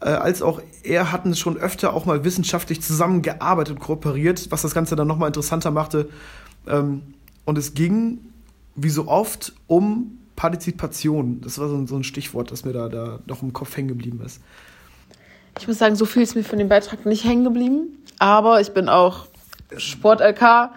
äh, 0.00 0.08
als 0.10 0.42
auch 0.42 0.60
er 0.82 1.10
hatten 1.12 1.34
schon 1.34 1.56
öfter 1.56 1.92
auch 1.94 2.04
mal 2.04 2.22
wissenschaftlich 2.24 2.82
zusammengearbeitet 2.82 3.74
und 3.76 3.80
kooperiert, 3.80 4.50
was 4.50 4.62
das 4.62 4.74
Ganze 4.74 4.94
dann 4.96 5.08
nochmal 5.08 5.28
interessanter 5.28 5.70
machte. 5.70 6.08
Ähm, 6.68 7.02
und 7.44 7.58
es 7.58 7.74
ging, 7.74 8.18
wie 8.74 8.90
so 8.90 9.08
oft, 9.08 9.52
um 9.66 10.18
Partizipation. 10.36 11.40
Das 11.40 11.58
war 11.58 11.68
so 11.68 11.76
ein, 11.76 11.86
so 11.86 11.96
ein 11.96 12.04
Stichwort, 12.04 12.50
das 12.50 12.64
mir 12.64 12.72
da, 12.72 12.88
da 12.88 13.20
noch 13.26 13.42
im 13.42 13.52
Kopf 13.52 13.76
hängen 13.76 13.88
geblieben 13.88 14.20
ist. 14.24 14.40
Ich 15.58 15.66
muss 15.66 15.78
sagen, 15.78 15.96
so 15.96 16.04
viel 16.04 16.22
ist 16.22 16.36
mir 16.36 16.44
von 16.44 16.58
dem 16.58 16.68
Beitrag 16.68 17.06
nicht 17.06 17.24
hängen 17.24 17.44
geblieben. 17.44 18.04
Aber 18.18 18.60
ich 18.60 18.72
bin 18.72 18.88
auch 18.88 19.26
Sport-LK, 19.76 20.70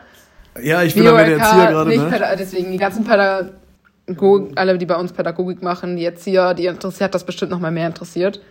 Ja, 0.64 0.84
ich 0.84 0.94
bin 0.94 1.04
da 1.06 1.14
mehr 1.14 1.26
der 1.26 1.38
Erzieher 1.38 1.68
gerade, 1.68 1.98
ne? 1.98 2.36
Deswegen 2.38 2.72
die 2.72 2.78
ganzen 2.78 3.04
Pädagogen, 3.06 4.58
alle, 4.58 4.78
die 4.78 4.86
bei 4.86 4.96
uns 4.96 5.14
Pädagogik 5.14 5.62
machen, 5.62 5.96
die 5.96 6.06
Erzieher, 6.06 6.54
die 6.54 6.66
interessiert 6.66 7.14
das 7.14 7.26
bestimmt 7.26 7.52
noch 7.52 7.60
mal 7.60 7.72
mehr 7.72 7.88
interessiert. 7.88 8.42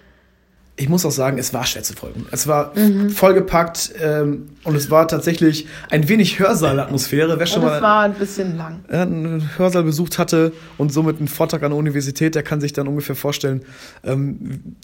Ich 0.81 0.89
muss 0.89 1.05
auch 1.05 1.11
sagen, 1.11 1.39
es 1.39 1.53
war 1.53 1.67
schwer 1.67 1.83
zu 1.83 1.93
folgen. 1.93 2.27
Es 2.31 2.47
war 2.47 2.73
Mhm. 2.79 3.11
vollgepackt 3.11 3.93
ähm, 4.01 4.47
und 4.63 4.77
es 4.77 4.91
war 4.91 5.09
tatsächlich 5.09 5.67
ein 5.91 6.09
wenig 6.09 6.39
Hörsaalatmosphäre. 6.39 7.39
Wer 7.39 7.47
schon 7.47 7.63
Und 7.63 7.69
es 7.69 7.75
mal 7.75 7.83
war 7.83 8.01
ein 8.03 8.15
bisschen 8.15 8.57
lang. 8.57 8.81
einen 8.89 9.51
Hörsaal 9.59 9.83
besucht 9.83 10.19
hatte 10.19 10.53
und 10.77 10.93
somit 10.93 11.19
einen 11.19 11.27
Vortrag 11.27 11.65
an 11.65 11.71
der 11.73 11.79
Universität, 11.79 12.37
der 12.37 12.45
kann 12.45 12.61
sich 12.61 12.73
dann 12.73 12.87
ungefähr 12.87 13.17
vorstellen, 13.17 13.63
ähm, 14.05 14.77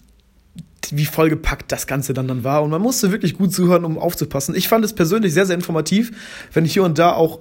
wie 0.91 1.05
vollgepackt 1.05 1.71
das 1.71 1.87
Ganze 1.87 2.13
dann, 2.13 2.27
dann 2.27 2.43
war. 2.43 2.61
Und 2.61 2.69
man 2.71 2.81
musste 2.81 3.11
wirklich 3.11 3.37
gut 3.37 3.53
zuhören, 3.53 3.85
um 3.85 3.97
aufzupassen. 3.97 4.53
Ich 4.53 4.67
fand 4.67 4.83
es 4.85 4.93
persönlich 4.93 5.33
sehr, 5.33 5.45
sehr 5.45 5.55
informativ, 5.55 6.11
wenn 6.53 6.65
ich 6.65 6.73
hier 6.73 6.83
und 6.83 6.99
da 6.99 7.13
auch 7.13 7.39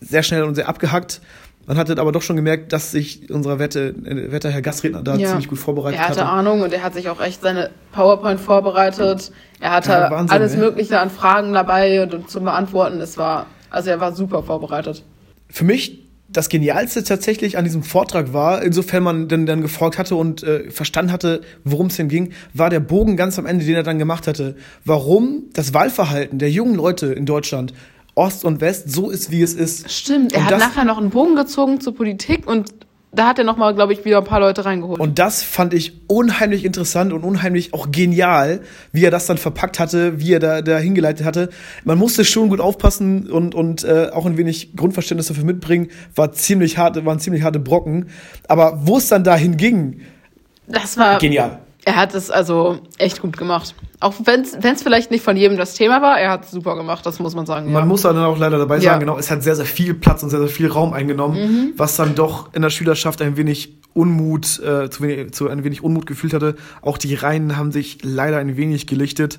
sehr 0.00 0.22
schnell 0.22 0.44
und 0.44 0.54
sehr 0.54 0.68
abgehackt. 0.68 1.20
Man 1.68 1.76
hatte 1.76 1.96
aber 1.98 2.12
doch 2.12 2.22
schon 2.22 2.34
gemerkt, 2.34 2.72
dass 2.72 2.90
sich 2.92 3.30
unser 3.30 3.58
Wette, 3.58 3.94
äh, 4.04 4.32
Wetter 4.32 4.50
Herr 4.50 4.62
Gastredner 4.62 5.02
da 5.02 5.16
Ja. 5.16 5.28
ziemlich 5.28 5.48
gut 5.48 5.58
vorbereitet 5.58 6.00
Er 6.00 6.08
hatte 6.08 6.20
hatte. 6.22 6.30
Ahnung 6.30 6.62
und 6.62 6.72
er 6.72 6.82
hat 6.82 6.94
sich 6.94 7.08
auch 7.10 7.20
echt 7.20 7.42
seine 7.42 7.70
PowerPoint 7.92 8.40
vorbereitet. 8.40 9.30
Er 9.60 9.72
hatte 9.72 9.90
Ja, 9.90 10.10
Wahnsinn, 10.10 10.34
alles 10.36 10.54
ey. 10.54 10.60
Mögliche 10.60 10.98
an 10.98 11.10
Fragen 11.10 11.52
dabei 11.52 12.02
und, 12.02 12.14
und 12.14 12.30
zum 12.30 12.44
Beantworten. 12.44 13.00
Es 13.00 13.18
war, 13.18 13.46
also 13.70 13.90
er 13.90 14.00
war 14.00 14.12
super 14.14 14.42
vorbereitet. 14.42 15.04
für 15.50 15.64
mich 15.64 16.04
das 16.30 16.50
Genialste 16.50 17.04
tatsächlich 17.04 17.56
an 17.56 17.64
diesem 17.64 17.82
Vortrag 17.82 18.34
war, 18.34 18.62
insofern 18.62 19.02
man 19.02 19.28
dann, 19.28 19.46
dann 19.46 19.62
gefolgt 19.62 19.96
hatte 19.98 20.14
und 20.14 20.42
äh, 20.42 20.70
verstanden 20.70 21.10
hatte, 21.10 21.40
worum 21.64 21.86
es 21.86 21.96
denn 21.96 22.08
ging, 22.08 22.32
war 22.52 22.68
der 22.68 22.80
Bogen 22.80 23.16
ganz 23.16 23.38
am 23.38 23.46
Ende, 23.46 23.64
den 23.64 23.74
er 23.74 23.82
dann 23.82 23.98
gemacht 23.98 24.26
hatte. 24.26 24.54
Warum 24.84 25.44
das 25.54 25.72
Wahlverhalten 25.72 26.38
der 26.38 26.50
jungen 26.50 26.74
Leute 26.74 27.06
in 27.14 27.24
Deutschland, 27.24 27.72
Ost 28.18 28.44
und 28.44 28.60
West, 28.60 28.90
so 28.90 29.10
ist, 29.10 29.30
wie 29.30 29.42
es 29.42 29.54
ist. 29.54 29.90
Stimmt, 29.90 30.32
er 30.32 30.40
Und 30.40 30.46
hat 30.46 30.58
nachher 30.58 30.84
noch 30.84 30.98
einen 30.98 31.10
Bogen 31.10 31.36
gezogen 31.36 31.80
zur 31.80 31.94
Politik 31.94 32.46
und 32.46 32.74
da 33.10 33.28
hat 33.28 33.38
er 33.38 33.44
nochmal, 33.44 33.74
glaube 33.74 33.94
ich, 33.94 34.04
wieder 34.04 34.18
ein 34.18 34.24
paar 34.24 34.40
Leute 34.40 34.64
reingeholt. 34.64 35.00
Und 35.00 35.18
das 35.18 35.42
fand 35.42 35.72
ich 35.72 36.02
unheimlich 36.08 36.64
interessant 36.64 37.12
und 37.12 37.24
unheimlich 37.24 37.72
auch 37.72 37.90
genial, 37.90 38.60
wie 38.92 39.04
er 39.04 39.10
das 39.10 39.26
dann 39.26 39.38
verpackt 39.38 39.78
hatte, 39.78 40.20
wie 40.20 40.34
er 40.34 40.40
da, 40.40 40.60
da 40.60 40.78
hingeleitet 40.78 41.24
hatte. 41.24 41.48
Man 41.84 41.96
musste 41.96 42.24
schon 42.24 42.50
gut 42.50 42.60
aufpassen 42.60 43.30
und, 43.30 43.54
und 43.54 43.84
äh, 43.84 44.10
auch 44.12 44.26
ein 44.26 44.36
wenig 44.36 44.76
Grundverständnis 44.76 45.28
dafür 45.28 45.44
mitbringen. 45.44 45.88
War 46.14 46.32
ziemlich 46.32 46.76
hart, 46.76 47.02
waren 47.06 47.18
ziemlich 47.18 47.44
harte 47.44 47.60
Brocken. 47.60 48.10
Aber 48.46 48.80
wo 48.82 48.98
es 48.98 49.08
dann 49.08 49.24
dahin 49.24 49.56
ging, 49.56 50.00
das 50.66 50.98
war 50.98 51.18
genial. 51.18 51.60
Er 51.88 51.96
hat 51.96 52.14
es 52.14 52.30
also 52.30 52.80
echt 52.98 53.22
gut 53.22 53.38
gemacht. 53.38 53.74
Auch 53.98 54.12
wenn 54.24 54.42
es 54.42 54.82
vielleicht 54.82 55.10
nicht 55.10 55.24
von 55.24 55.38
jedem 55.38 55.56
das 55.56 55.72
Thema 55.72 56.02
war, 56.02 56.20
er 56.20 56.30
hat 56.32 56.44
es 56.44 56.50
super 56.50 56.76
gemacht, 56.76 57.06
das 57.06 57.18
muss 57.18 57.34
man 57.34 57.46
sagen. 57.46 57.72
Man 57.72 57.84
ja. 57.84 57.86
muss 57.86 58.02
dann 58.02 58.18
auch 58.18 58.36
leider 58.36 58.58
dabei 58.58 58.74
sagen, 58.74 58.84
Ja. 58.84 58.96
Mhm. 58.96 59.00
genau, 59.00 59.16
es 59.16 59.30
hat 59.30 59.42
sehr, 59.42 59.56
sehr 59.56 59.64
viel 59.64 59.94
Platz 59.94 60.22
und 60.22 60.28
sehr, 60.28 60.38
sehr 60.40 60.50
viel 60.50 60.66
Raum 60.70 60.92
eingenommen, 60.92 61.72
was 61.78 61.96
dann 61.96 62.14
doch 62.14 62.52
in 62.52 62.60
der 62.60 62.68
Schülerschaft 62.68 63.22
ein 63.22 63.38
wenig 63.38 63.78
Unmut, 63.94 64.58
äh, 64.60 64.90
zu, 64.90 65.02
wenig, 65.02 65.32
zu 65.32 65.48
ein 65.48 65.64
wenig 65.64 65.82
Unmut 65.82 66.04
gefühlt 66.04 66.34
hatte. 66.34 66.56
Auch 66.82 66.98
die 66.98 67.14
Reihen 67.14 67.56
haben 67.56 67.72
sich 67.72 68.00
leider 68.02 68.36
ein 68.36 68.58
wenig 68.58 68.86
gelichtet. 68.86 69.38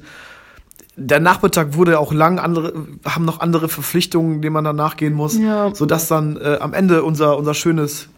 Der 0.96 1.20
Nachmittag 1.20 1.76
wurde 1.76 2.00
auch 2.00 2.12
lang, 2.12 2.40
andere 2.40 2.74
haben 3.06 3.26
noch 3.26 3.42
andere 3.42 3.70
Verpflichtungen, 3.70 4.42
denen 4.42 4.54
man 4.54 4.64
dann 4.64 4.76
nachgehen 4.76 5.14
muss, 5.14 5.38
Ja. 5.38 5.70
sodass 5.76 6.08
dann 6.08 6.36
äh, 6.38 6.58
am 6.60 6.74
Ende 6.74 7.04
unser, 7.04 7.38
unser 7.38 7.54
schönes 7.54 8.10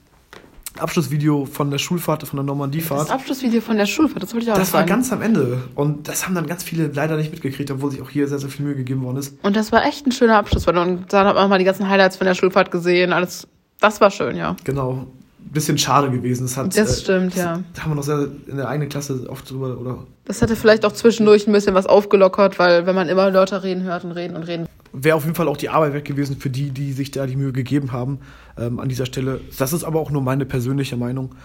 Abschlussvideo 0.79 1.45
von 1.45 1.69
der 1.69 1.77
Schulfahrt, 1.77 2.23
von 2.23 2.37
der 2.37 2.43
das 2.43 2.47
Normandiefahrt, 2.47 3.11
Abschlussvideo 3.11 3.61
von 3.61 3.77
der 3.77 3.85
Schulfahrt, 3.85 4.23
das 4.23 4.33
wollte 4.33 4.45
ich 4.45 4.51
auch 4.51 4.57
das 4.57 4.73
war 4.73 4.81
sagen. 4.81 4.89
ganz 4.89 5.11
am 5.11 5.21
Ende. 5.21 5.61
Und 5.75 6.07
das 6.07 6.25
haben 6.25 6.35
dann 6.35 6.47
ganz 6.47 6.63
viele 6.63 6.87
leider 6.87 7.17
nicht 7.17 7.31
mitgekriegt, 7.31 7.69
obwohl 7.71 7.91
sich 7.91 8.01
auch 8.01 8.09
hier 8.09 8.27
sehr, 8.27 8.39
sehr 8.39 8.49
viel 8.49 8.65
Mühe 8.65 8.75
gegeben 8.75 9.03
worden 9.03 9.17
ist. 9.17 9.37
Und 9.43 9.55
das 9.55 9.71
war 9.71 9.85
echt 9.85 10.07
ein 10.07 10.11
schöner 10.11 10.37
Abschluss. 10.37 10.67
Und 10.67 10.75
dann 10.75 11.27
hat 11.27 11.35
man 11.35 11.49
mal 11.49 11.59
die 11.59 11.65
ganzen 11.65 11.89
Highlights 11.89 12.17
von 12.17 12.25
der 12.25 12.35
Schulfahrt 12.35 12.71
gesehen, 12.71 13.13
alles. 13.13 13.47
Das 13.79 13.99
war 13.99 14.11
schön, 14.11 14.35
ja. 14.35 14.55
Genau. 14.63 15.07
bisschen 15.39 15.77
schade 15.77 16.09
gewesen. 16.09 16.43
Das, 16.43 16.55
hat, 16.57 16.77
Das 16.77 16.97
äh, 16.97 17.01
stimmt, 17.01 17.35
ja. 17.35 17.61
Da 17.73 17.83
haben 17.83 17.91
wir 17.91 17.95
noch 17.95 18.03
sehr 18.03 18.27
in 18.47 18.57
der 18.57 18.69
eigenen 18.69 18.89
Klasse 18.89 19.25
oft 19.27 19.49
drüber, 19.49 19.77
oder 19.77 19.99
Das 20.25 20.41
hätte 20.41 20.55
vielleicht 20.55 20.85
auch 20.85 20.93
zwischendurch 20.93 21.47
ein 21.47 21.51
bisschen 21.51 21.73
was 21.73 21.85
aufgelockert, 21.85 22.59
weil 22.59 22.85
wenn 22.85 22.95
man 22.95 23.09
immer 23.09 23.29
Leute 23.31 23.63
reden 23.63 23.83
hört 23.83 24.05
und 24.05 24.11
reden 24.11 24.35
und 24.35 24.43
reden. 24.43 24.67
Wäre 24.93 25.15
auf 25.15 25.23
jeden 25.23 25.35
Fall 25.35 25.47
auch 25.47 25.57
die 25.57 25.69
Arbeit 25.69 25.93
weg 25.93 26.05
gewesen 26.05 26.37
für 26.37 26.49
die, 26.49 26.71
die 26.71 26.93
sich 26.93 27.11
da 27.11 27.25
die 27.25 27.35
Mühe 27.35 27.51
gegeben 27.51 27.91
haben 27.91 28.19
ähm, 28.57 28.79
an 28.79 28.89
dieser 28.89 29.05
Stelle. 29.05 29.41
Das 29.57 29.73
ist 29.73 29.83
aber 29.83 29.99
auch 29.99 30.11
nur 30.11 30.21
meine 30.21 30.45
persönliche 30.45 30.97
Meinung, 30.97 31.35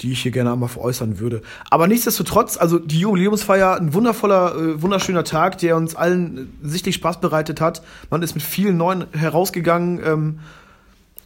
die 0.00 0.12
ich 0.12 0.22
hier 0.22 0.32
gerne 0.32 0.52
einmal 0.52 0.68
veräußern 0.68 1.18
würde. 1.20 1.42
Aber 1.70 1.86
nichtsdestotrotz, 1.86 2.56
also 2.56 2.78
die 2.78 3.00
Jubiläumsfeier, 3.00 3.76
ein 3.76 3.94
wundervoller, 3.94 4.54
äh, 4.56 4.82
wunderschöner 4.82 5.24
Tag, 5.24 5.58
der 5.58 5.76
uns 5.76 5.94
allen 5.94 6.36
äh, 6.36 6.68
sichtlich 6.68 6.96
Spaß 6.96 7.20
bereitet 7.20 7.60
hat. 7.60 7.82
Man 8.10 8.22
ist 8.22 8.34
mit 8.34 8.42
vielen 8.42 8.76
Neuen 8.76 9.06
herausgegangen 9.12 10.00
ähm, 10.04 10.40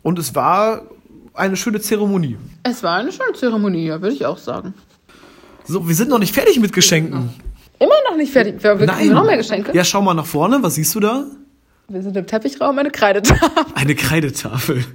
und 0.02 0.18
es 0.18 0.35
war 0.35 0.83
eine 1.35 1.57
schöne 1.57 1.81
Zeremonie. 1.81 2.37
Es 2.62 2.83
war 2.83 2.96
eine 2.96 3.12
schöne 3.12 3.33
Zeremonie, 3.33 3.87
ja, 3.87 4.00
würde 4.00 4.14
ich 4.14 4.26
auch 4.26 4.38
sagen. 4.38 4.74
So, 5.64 5.87
wir 5.88 5.94
sind 5.94 6.09
noch 6.09 6.18
nicht 6.18 6.35
fertig 6.35 6.59
mit 6.61 6.72
Geschenken. 6.72 7.31
Immer 7.79 7.95
noch 8.11 8.17
nicht 8.17 8.33
fertig. 8.33 8.62
Wir, 8.62 8.79
wir 8.79 8.87
kriegen 8.87 9.12
noch 9.14 9.25
mehr 9.25 9.37
Geschenke. 9.37 9.73
Ja, 9.75 9.85
schau 9.85 10.03
mal 10.03 10.14
nach 10.14 10.27
vorne. 10.27 10.59
Was 10.62 10.75
siehst 10.77 10.95
du 10.95 11.01
da? 11.01 11.27
Wir 11.91 12.03
sind 12.03 12.17
im 12.17 12.27
Teppichraum, 12.27 12.79
eine 12.79 12.91
Kreidetafel. 12.91 13.41
Eine 13.75 13.95
Kreidetafel. 13.95 14.85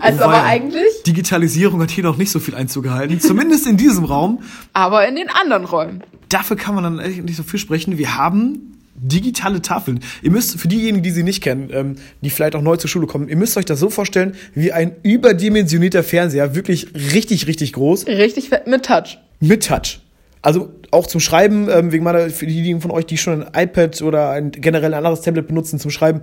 Also 0.00 0.20
Oh 0.22 0.24
aber 0.24 0.42
eigentlich, 0.42 1.02
Digitalisierung 1.06 1.80
hat 1.82 1.90
hier 1.92 2.02
noch 2.02 2.16
nicht 2.16 2.30
so 2.32 2.40
viel 2.40 2.56
Einzug 2.56 2.82
gehalten. 2.84 3.20
Zumindest 3.20 3.66
in 3.68 3.76
diesem 3.76 4.04
Raum. 4.04 4.40
aber 4.72 5.06
in 5.06 5.14
den 5.14 5.28
anderen 5.28 5.64
Räumen. 5.64 6.02
Dafür 6.28 6.56
kann 6.56 6.74
man 6.74 6.82
dann 6.82 6.98
echt 6.98 7.22
nicht 7.22 7.36
so 7.36 7.44
viel 7.44 7.60
sprechen. 7.60 7.98
Wir 7.98 8.16
haben 8.16 8.72
digitale 8.96 9.62
Tafeln. 9.62 10.00
Ihr 10.22 10.30
müsst, 10.32 10.58
für 10.58 10.66
diejenigen, 10.66 11.02
die 11.04 11.10
sie 11.10 11.22
nicht 11.22 11.42
kennen, 11.42 11.70
ähm, 11.72 11.96
die 12.22 12.30
vielleicht 12.30 12.56
auch 12.56 12.62
neu 12.62 12.76
zur 12.76 12.88
Schule 12.90 13.06
kommen, 13.06 13.28
ihr 13.28 13.36
müsst 13.36 13.56
euch 13.56 13.64
das 13.64 13.78
so 13.78 13.90
vorstellen, 13.90 14.34
wie 14.54 14.72
ein 14.72 14.96
überdimensionierter 15.02 16.02
Fernseher. 16.02 16.54
Wirklich 16.56 16.88
richtig, 17.14 17.46
richtig 17.46 17.74
groß. 17.74 18.06
Richtig 18.06 18.48
fett 18.48 18.66
mit 18.66 18.84
Touch. 18.84 19.18
Mit 19.40 19.66
Touch. 19.66 20.00
Also 20.42 20.70
auch 20.90 21.06
zum 21.06 21.20
Schreiben, 21.20 21.68
ähm, 21.70 21.92
wegen 21.92 22.04
meiner, 22.04 22.28
für 22.30 22.46
diejenigen 22.46 22.80
von 22.80 22.90
euch, 22.90 23.06
die 23.06 23.16
schon 23.16 23.44
ein 23.44 23.64
iPad 23.64 24.02
oder 24.02 24.30
ein 24.30 24.50
generell 24.50 24.92
ein 24.92 24.98
anderes 24.98 25.20
Tablet 25.22 25.46
benutzen 25.46 25.78
zum 25.78 25.90
Schreiben, 25.92 26.22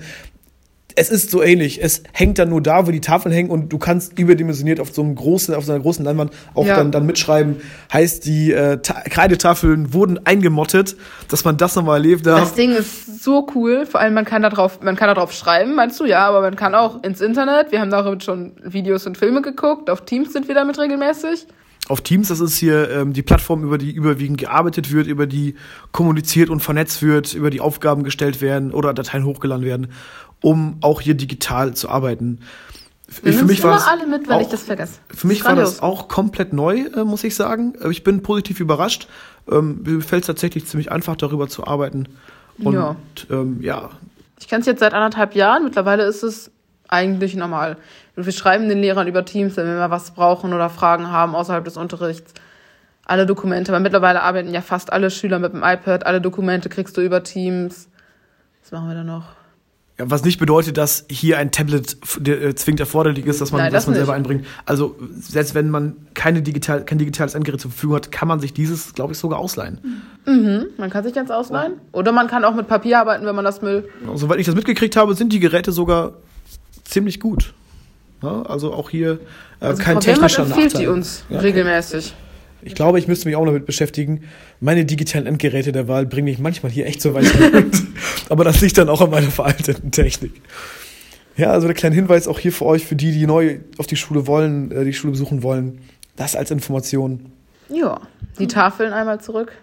es 0.96 1.10
ist 1.10 1.30
so 1.32 1.42
ähnlich. 1.42 1.82
Es 1.82 2.04
hängt 2.12 2.40
dann 2.40 2.50
nur 2.50 2.62
da, 2.62 2.86
wo 2.86 2.92
die 2.92 3.00
Tafeln 3.00 3.34
hängen 3.34 3.50
und 3.52 3.70
du 3.72 3.78
kannst 3.78 4.20
überdimensioniert 4.20 4.82
auf 4.82 4.92
so 4.94 5.02
einem 5.02 5.16
großen, 5.16 5.54
auf 5.56 5.64
so 5.64 5.72
einer 5.72 5.82
großen 5.82 6.04
Leinwand 6.04 6.34
auch 6.56 6.66
Ja. 6.66 6.76
dann, 6.76 6.92
dann 6.92 7.06
mitschreiben. 7.06 7.58
Heißt, 7.94 8.26
die 8.26 8.52
äh, 8.52 8.80
Ta 8.82 9.02
Kreidetafeln 9.10 9.94
wurden 9.94 10.20
eingemottet, 10.26 10.98
dass 11.30 11.46
man 11.46 11.56
das 11.56 11.76
nochmal 11.78 11.98
erlebt 11.98 12.26
Das 12.26 12.50
hat. 12.52 12.58
Ding 12.58 12.72
ist 12.72 13.24
so 13.24 13.48
cool. 13.56 13.86
Vor 13.86 14.02
allem, 14.02 14.14
man 14.14 14.26
kann 14.26 14.42
da 14.42 14.50
drauf, 14.50 14.82
man 14.82 14.98
kann 14.98 15.08
da 15.08 15.14
drauf 15.14 15.32
schreiben, 15.32 15.76
meinst 15.76 15.98
du? 16.02 16.06
Ja, 16.06 16.28
aber 16.28 16.42
man 16.42 16.56
kann 16.58 16.76
auch 16.76 17.02
ins 17.04 17.22
Internet. 17.22 17.72
Wir 17.72 17.80
haben 17.80 17.92
darüber 17.92 18.20
schon 18.20 18.54
Videos 18.64 19.06
und 19.08 19.18
Filme 19.18 19.42
geguckt. 19.42 19.90
Auf 19.90 20.04
Teams 20.04 20.34
sind 20.34 20.50
wir 20.50 20.56
damit 20.56 20.78
regelmäßig. 20.80 21.48
Auf 21.90 22.02
Teams, 22.02 22.28
das 22.28 22.40
ist 22.40 22.56
hier 22.58 22.90
ähm, 22.92 23.14
die 23.14 23.24
Plattform, 23.24 23.64
über 23.64 23.78
die 23.80 23.92
überwiegend 23.92 24.38
gearbeitet 24.38 24.94
wird, 24.94 25.08
über 25.08 25.26
die 25.26 25.56
kommuniziert 25.92 26.50
und 26.50 26.60
vernetzt 26.60 27.02
wird, 27.02 27.34
über 27.34 27.50
die 27.50 27.62
Aufgaben 27.62 28.04
gestellt 28.04 28.42
werden 28.42 28.72
oder 28.72 28.94
Dateien 28.94 29.26
hochgeladen 29.26 29.66
werden, 29.66 29.88
um 30.42 30.78
auch 30.82 31.02
hier 31.02 31.16
digital 31.16 31.74
zu 31.74 31.90
arbeiten. 31.90 32.40
Wir 33.24 33.34
für 33.34 33.46
mich 33.46 33.62
immer 33.62 33.72
war 33.72 33.88
alle 33.88 34.06
mit, 34.06 34.28
wenn 34.28 34.36
auch, 34.36 34.42
ich 34.42 34.50
das 34.50 34.62
vergesse. 34.64 35.00
Für 35.10 35.26
mich 35.26 35.44
war 35.44 35.56
das 35.56 35.82
auch 35.82 36.08
komplett 36.08 36.54
neu, 36.54 36.82
äh, 36.96 37.04
muss 37.04 37.24
ich 37.24 37.36
sagen. 37.36 37.74
Äh, 37.82 37.90
Ich 37.90 38.04
bin 38.04 38.22
positiv 38.22 38.60
überrascht. 38.60 39.08
Ähm, 39.52 39.82
mir 39.84 40.02
fällt 40.02 40.24
es 40.24 40.28
tatsächlich 40.28 40.68
ziemlich 40.68 40.92
einfach, 40.92 41.16
darüber 41.16 41.48
zu 41.48 41.66
arbeiten. 41.66 42.08
Und 42.60 42.76
Ja. 42.76 42.96
ähm, 43.32 43.62
ja, 43.62 43.90
Ich 44.40 44.48
kenne 44.48 44.62
es 44.62 44.68
jetzt 44.68 44.80
seit 44.80 44.94
anderthalb 44.94 45.34
Jahren. 45.36 45.64
Mittlerweile 45.64 46.04
ist 46.04 46.22
es 46.22 46.52
eigentlich 46.90 47.36
normal. 47.36 47.78
Wir 48.16 48.34
schreiben 48.34 48.68
den 48.68 48.80
Lehrern 48.80 49.08
über 49.08 49.24
Teams, 49.24 49.56
wenn 49.56 49.68
wir 49.68 49.76
mal 49.76 49.92
was 49.92 50.12
brauchen 50.12 50.54
oder 50.54 50.70
Fragen 50.70 51.12
haben 51.12 51.36
außerhalb 51.36 51.64
des 51.64 51.78
Unterrichts. 51.78 52.34
Alle 53.06 53.26
Dokumente, 53.26 53.72
weil 53.72 53.80
mittlerweile 53.80 54.22
arbeiten 54.22 54.54
ja 54.54 54.62
fast 54.62 54.92
alle 54.92 55.10
Schüler 55.10 55.40
mit 55.40 55.54
dem 55.54 55.64
iPad. 55.64 56.06
Alle 56.06 56.20
Dokumente 56.22 56.70
kriegst 56.70 56.98
du 56.98 57.02
über 57.02 57.24
Teams. 57.24 57.90
Was 58.62 58.72
machen 58.72 58.88
wir 58.90 58.96
da 58.96 59.04
noch? 59.04 59.24
Ja, 59.98 60.10
was 60.10 60.24
nicht 60.24 60.40
bedeutet, 60.40 60.78
dass 60.78 61.06
hier 61.10 61.38
ein 61.38 61.52
Tablet 61.52 61.98
äh, 62.26 62.56
zwingend 62.56 62.80
erforderlich 62.80 63.26
ist, 63.26 63.42
dass 63.42 63.52
man, 63.52 63.62
Nein, 63.62 63.74
dass 63.74 63.84
das 63.84 63.88
man 63.88 63.94
nicht. 63.94 64.00
selber 64.00 64.14
einbringt. 64.14 64.46
Also 64.66 64.96
selbst 65.12 65.56
wenn 65.56 65.70
man 65.70 65.96
keine 66.14 66.42
digital, 66.42 66.86
kein 66.86 67.00
digitales 67.00 67.36
Endgerät 67.36 67.60
zur 67.60 67.72
Verfügung 67.72 67.98
hat, 67.98 68.12
kann 68.12 68.28
man 68.28 68.40
sich 68.40 68.54
dieses, 68.54 68.94
glaube 68.94 69.14
ich, 69.14 69.20
sogar 69.20 69.40
ausleihen. 69.40 69.80
Man 70.78 70.90
kann 70.90 71.04
sich 71.04 71.14
ganz 71.14 71.32
ausleihen. 71.32 71.74
Oder 71.92 72.12
man 72.12 72.28
kann 72.28 72.46
auch 72.46 72.54
mit 72.54 72.68
Papier 72.68 73.00
arbeiten, 73.00 73.26
wenn 73.26 73.36
man 73.36 73.44
das 73.46 73.62
will. 73.62 73.90
Soweit 74.16 74.40
ich 74.40 74.46
das 74.46 74.56
mitgekriegt 74.56 74.96
habe, 74.96 75.16
sind 75.16 75.34
die 75.34 75.40
Geräte 75.40 75.72
sogar 75.72 76.14
ziemlich 76.90 77.20
gut. 77.20 77.54
Ja, 78.22 78.42
also 78.44 78.74
auch 78.74 78.90
hier 78.90 79.20
äh, 79.62 79.66
Also 79.66 79.82
kein 79.84 79.94
Frau 79.96 80.00
technischer 80.02 80.44
empfiehlt 80.44 80.66
Nachteil. 80.74 80.82
die 80.82 80.88
uns 80.88 81.24
Ja. 81.30 81.40
regelmäßig. 81.40 82.14
Ich 82.62 82.76
glaube, 82.76 83.00
ich 83.00 83.08
müsste 83.08 83.28
mich 83.30 83.38
auch 83.38 83.46
damit 83.46 83.66
beschäftigen. 83.66 84.24
Meine 84.60 84.84
digitalen 84.84 85.26
Endgeräte 85.26 85.72
der 85.72 85.88
Wahl 85.88 86.06
bringen 86.06 86.26
mich 86.26 86.40
manchmal 86.40 86.72
hier 86.72 86.86
echt 86.88 87.02
so 87.02 87.14
weit. 87.14 87.26
Aber 88.30 88.44
das 88.44 88.60
liegt 88.60 88.78
dann 88.78 88.90
auch 88.90 89.00
an 89.00 89.10
meiner 89.12 89.32
veralteten 89.32 89.92
Technik. 89.92 90.34
Ja, 91.38 91.52
also 91.52 91.68
der 91.68 91.74
kleine 91.76 91.96
Hinweis 91.96 92.28
auch 92.28 92.38
hier 92.38 92.52
für 92.52 92.66
euch, 92.66 92.86
für 92.86 92.98
die, 92.98 93.14
die 93.14 93.26
neu 93.26 93.60
auf 93.78 93.88
die 93.88 93.96
Schule 93.96 94.28
wollen, 94.28 94.72
äh, 94.72 94.84
die 94.84 94.92
Schule 94.92 95.12
besuchen 95.12 95.42
wollen. 95.42 95.80
Das 96.18 96.36
als 96.36 96.52
Information. 96.52 97.32
Ja, 97.70 98.02
die 98.40 98.48
Tafeln 98.48 98.92
einmal 98.92 99.22
zurück. 99.22 99.54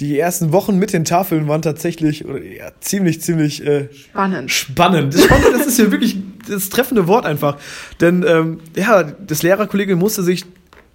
Die 0.00 0.18
ersten 0.18 0.52
Wochen 0.52 0.78
mit 0.78 0.92
den 0.92 1.06
Tafeln 1.06 1.48
waren 1.48 1.62
tatsächlich 1.62 2.20
ja, 2.20 2.70
ziemlich, 2.80 3.22
ziemlich 3.22 3.64
äh, 3.66 3.88
Spannend. 3.94 4.50
spannend. 4.50 5.14
Spannend, 5.14 5.46
das 5.54 5.66
ist 5.66 5.78
ja 5.78 5.90
wirklich 5.90 6.18
das 6.48 6.68
treffende 6.68 7.06
Wort 7.06 7.26
einfach. 7.26 7.56
Denn 8.00 8.24
ähm, 8.26 8.60
ja, 8.76 9.02
das 9.02 9.42
Lehrerkollegium 9.42 9.98
musste 9.98 10.22
sich 10.22 10.44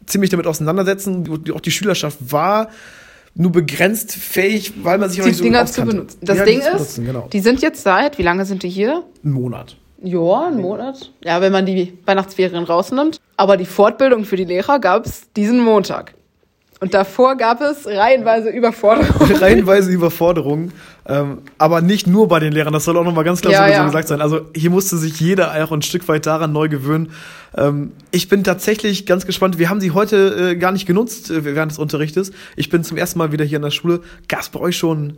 ziemlich 0.05 0.29
damit 0.29 0.47
auseinandersetzen. 0.47 1.43
Auch 1.53 1.61
die 1.61 1.71
Schülerschaft 1.71 2.17
war 2.31 2.69
nur 3.33 3.51
begrenzt 3.51 4.13
fähig, 4.13 4.73
weil 4.83 4.97
man 4.97 5.09
sich 5.09 5.21
auch 5.21 5.25
Die 5.25 5.29
nicht 5.29 5.37
so 5.37 5.43
Dinger 5.43 5.63
gut 5.63 5.73
zu 5.73 5.85
benutzen. 5.85 6.17
Das 6.21 6.37
Ja, 6.37 6.45
Ding 6.45 6.59
ist, 6.59 6.71
benutzen, 6.71 7.05
genau. 7.05 7.27
die 7.31 7.39
sind 7.39 7.61
jetzt 7.61 7.83
seit, 7.83 8.17
wie 8.17 8.23
lange 8.23 8.45
sind 8.45 8.63
die 8.63 8.69
hier? 8.69 9.03
Ein 9.23 9.31
Monat. 9.31 9.77
Ja, 10.03 10.47
einen 10.47 10.61
Monat. 10.61 11.11
Ja, 11.23 11.41
wenn 11.41 11.51
man 11.51 11.65
die 11.65 11.97
Weihnachtsferien 12.05 12.63
rausnimmt. 12.63 13.19
Aber 13.37 13.55
die 13.55 13.65
Fortbildung 13.65 14.25
für 14.25 14.35
die 14.35 14.45
Lehrer 14.45 14.79
gab 14.79 15.05
es 15.05 15.31
diesen 15.35 15.59
Montag. 15.59 16.13
Und 16.81 16.95
davor 16.95 17.35
gab 17.37 17.61
es 17.61 17.85
reihenweise 17.85 18.49
Überforderungen. 18.49 19.35
Reihenweise 19.39 19.91
Überforderungen. 19.91 20.73
Ähm, 21.05 21.37
aber 21.59 21.81
nicht 21.81 22.07
nur 22.07 22.27
bei 22.27 22.39
den 22.39 22.51
Lehrern, 22.53 22.73
das 22.73 22.85
soll 22.85 22.97
auch 22.97 23.03
nochmal 23.03 23.23
ganz 23.23 23.41
klar 23.41 23.53
Ja, 23.53 23.67
so 23.67 23.71
ja. 23.71 23.85
gesagt 23.85 24.07
sein. 24.07 24.19
Also 24.19 24.47
hier 24.55 24.71
musste 24.71 24.97
sich 24.97 25.19
jeder 25.19 25.53
auch 25.63 25.71
ein 25.71 25.83
Stück 25.83 26.07
weit 26.07 26.25
daran 26.25 26.51
neu 26.51 26.69
gewöhnen. 26.69 27.11
Ähm, 27.55 27.91
ich 28.09 28.29
bin 28.29 28.43
tatsächlich 28.43 29.05
ganz 29.05 29.27
gespannt. 29.27 29.59
Wir 29.59 29.69
haben 29.69 29.79
sie 29.79 29.91
heute 29.91 30.53
äh, 30.53 30.55
gar 30.55 30.71
nicht 30.71 30.87
genutzt 30.87 31.29
äh, 31.29 31.45
während 31.45 31.71
des 31.71 31.77
Unterrichtes. 31.77 32.31
Ich 32.55 32.69
bin 32.69 32.83
zum 32.83 32.97
ersten 32.97 33.19
Mal 33.19 33.31
wieder 33.31 33.45
hier 33.45 33.57
in 33.57 33.63
der 33.63 33.69
Schule. 33.69 34.01
Gab 34.27 34.41
es 34.41 34.49
bei 34.49 34.59
euch 34.59 34.75
schon 34.75 35.17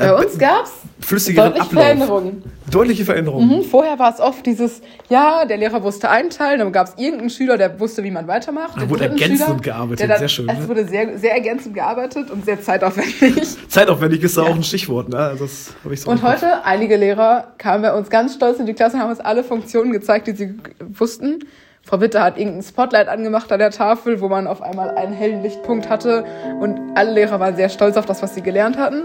Bei 0.00 0.14
uns 0.14 0.38
gab 0.38 0.64
es 0.64 0.72
flüssigeren 1.06 1.48
deutliche 1.52 1.66
Ablauf? 1.66 1.82
Veränderungen. 1.84 2.42
Deutliche 2.70 3.04
Veränderungen. 3.04 3.58
Mhm, 3.58 3.64
Vorher 3.64 3.98
war 3.98 4.12
es 4.12 4.20
oft 4.20 4.46
dieses, 4.46 4.80
ja, 5.08 5.44
der 5.44 5.58
Lehrer 5.58 5.82
wusste 5.82 6.08
einteilen, 6.08 6.60
dann 6.60 6.72
gab 6.72 6.86
es 6.86 6.94
irgendeinen 6.96 7.30
Schüler, 7.30 7.58
der 7.58 7.78
wusste, 7.78 8.02
wie 8.02 8.10
man 8.10 8.26
weitermacht. 8.26 8.80
Da 8.80 8.88
wurde 8.88 9.04
ergänzend 9.04 9.40
Schüler, 9.40 9.60
gearbeitet, 9.60 10.08
dann, 10.08 10.18
sehr 10.18 10.28
schön, 10.28 10.48
Es 10.48 10.58
ne? 10.58 10.68
wurde 10.68 10.86
sehr, 10.86 11.18
sehr 11.18 11.34
ergänzend 11.34 11.74
gearbeitet 11.74 12.30
und 12.30 12.44
sehr 12.44 12.60
zeitaufwendig. 12.62 13.56
Zeitaufwendig 13.68 14.22
ist 14.22 14.36
da 14.36 14.42
auch 14.42 14.54
ein 14.54 14.62
Stichwort. 14.62 15.08
Ne? 15.10 15.18
Also 15.18 15.44
das 15.44 15.74
habe 15.84 15.94
ich 15.94 16.00
so 16.00 16.10
Und 16.10 16.22
heute, 16.22 16.64
einige 16.64 16.96
Lehrer 16.96 17.48
kamen 17.58 17.82
bei 17.82 17.92
uns 17.92 18.08
ganz 18.08 18.34
stolz 18.34 18.58
in 18.58 18.66
die 18.66 18.74
Klasse 18.74 18.98
haben 18.98 19.10
uns 19.10 19.20
alle 19.20 19.44
Funktionen 19.44 19.92
gezeigt, 19.92 20.28
die 20.28 20.32
sie 20.32 20.54
wussten. 20.94 21.40
Frau 21.82 22.00
Witte 22.00 22.22
hat 22.22 22.38
irgendein 22.38 22.62
Spotlight 22.62 23.08
angemacht 23.08 23.50
an 23.52 23.58
der 23.58 23.70
Tafel, 23.70 24.20
wo 24.20 24.28
man 24.28 24.46
auf 24.46 24.62
einmal 24.62 24.90
einen 24.90 25.12
hellen 25.12 25.42
Lichtpunkt 25.42 25.88
hatte. 25.88 26.24
Und 26.60 26.78
alle 26.94 27.12
Lehrer 27.12 27.40
waren 27.40 27.56
sehr 27.56 27.68
stolz 27.68 27.96
auf 27.96 28.06
das, 28.06 28.22
was 28.22 28.34
sie 28.34 28.42
gelernt 28.42 28.76
hatten. 28.76 29.04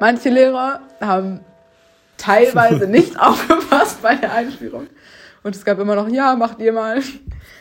Manche 0.00 0.30
Lehrer 0.30 0.80
haben 1.00 1.40
teilweise 2.16 2.86
nicht 2.88 3.18
aufgepasst 3.18 4.02
bei 4.02 4.14
der 4.16 4.32
Einführung. 4.32 4.86
Und 5.42 5.54
es 5.54 5.64
gab 5.64 5.78
immer 5.78 5.94
noch, 5.94 6.08
ja, 6.08 6.34
macht 6.36 6.60
ihr 6.60 6.72
mal. 6.72 7.00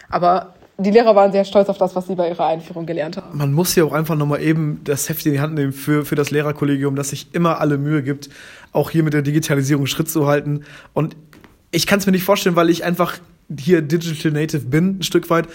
Aber 0.10 0.54
die 0.78 0.92
Lehrer 0.92 1.16
waren 1.16 1.32
sehr 1.32 1.46
stolz 1.46 1.70
auf 1.70 1.78
das, 1.78 1.96
was 1.96 2.08
sie 2.08 2.16
bei 2.16 2.30
ihrer 2.30 2.48
Einführung 2.48 2.86
gelernt 2.86 3.18
haben. 3.18 3.38
man 3.38 3.54
muss 3.54 3.76
ja 3.76 3.84
auch 3.84 3.94
einfach 3.94 4.16
nochmal 4.16 4.42
eben 4.42 4.82
das 4.84 5.08
Heft 5.08 5.26
in 5.26 5.34
die 5.34 5.40
Hand 5.40 5.54
nehmen 5.54 5.72
für, 5.72 6.06
für 6.06 6.16
das 6.16 6.32
Lehrerkollegium, 6.32 6.96
dass 6.96 7.10
sich 7.10 7.34
immer 7.34 7.60
alle 7.60 7.78
Mühe 7.78 8.02
gibt, 8.02 8.30
auch 8.72 8.90
hier 8.90 9.04
mit 9.04 9.14
der 9.14 9.22
Digitalisierung 9.22 9.86
Schritt 9.86 10.10
zu 10.10 10.26
halten. 10.28 10.64
Und 10.94 11.16
ich 11.72 11.86
kann 11.86 12.00
es 12.00 12.06
mir 12.06 12.12
nicht 12.12 12.24
vorstellen, 12.24 12.56
weil 12.56 12.70
ich 12.70 12.84
einfach 12.84 13.20
hier 13.60 13.82
Digital 13.82 14.32
Native 14.32 14.66
bin, 14.66 15.00
ein 15.00 15.04
Stück 15.04 15.30
weit. 15.30 15.48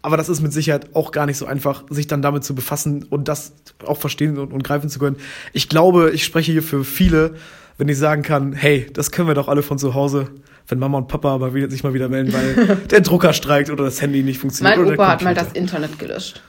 Aber 0.00 0.16
das 0.16 0.28
ist 0.28 0.40
mit 0.40 0.52
Sicherheit 0.52 0.94
auch 0.94 1.10
gar 1.10 1.26
nicht 1.26 1.36
so 1.36 1.46
einfach, 1.46 1.84
sich 1.90 2.06
dann 2.06 2.22
damit 2.22 2.44
zu 2.44 2.54
befassen 2.54 3.04
und 3.10 3.26
das 3.28 3.52
auch 3.84 3.98
verstehen 3.98 4.38
und, 4.38 4.52
und 4.52 4.62
greifen 4.62 4.88
zu 4.88 4.98
können. 4.98 5.16
Ich 5.52 5.68
glaube, 5.68 6.10
ich 6.12 6.24
spreche 6.24 6.52
hier 6.52 6.62
für 6.62 6.84
viele, 6.84 7.34
wenn 7.78 7.88
ich 7.88 7.98
sagen 7.98 8.22
kann, 8.22 8.52
hey, 8.52 8.86
das 8.92 9.10
können 9.10 9.28
wir 9.28 9.34
doch 9.34 9.48
alle 9.48 9.62
von 9.62 9.78
zu 9.78 9.94
Hause, 9.94 10.28
wenn 10.68 10.78
Mama 10.78 10.98
und 10.98 11.08
Papa 11.08 11.34
aber 11.34 11.54
wieder, 11.54 11.68
sich 11.70 11.82
mal 11.82 11.94
wieder 11.94 12.08
melden, 12.08 12.32
weil 12.32 12.76
der 12.90 13.00
Drucker 13.00 13.32
streikt 13.32 13.70
oder 13.70 13.84
das 13.84 14.00
Handy 14.00 14.22
nicht 14.22 14.38
funktioniert. 14.38 14.78
Mein 14.78 14.94
Opa 14.94 15.08
hat 15.08 15.22
mal 15.22 15.34
das 15.34 15.52
Internet 15.52 15.98
gelöscht. 15.98 16.42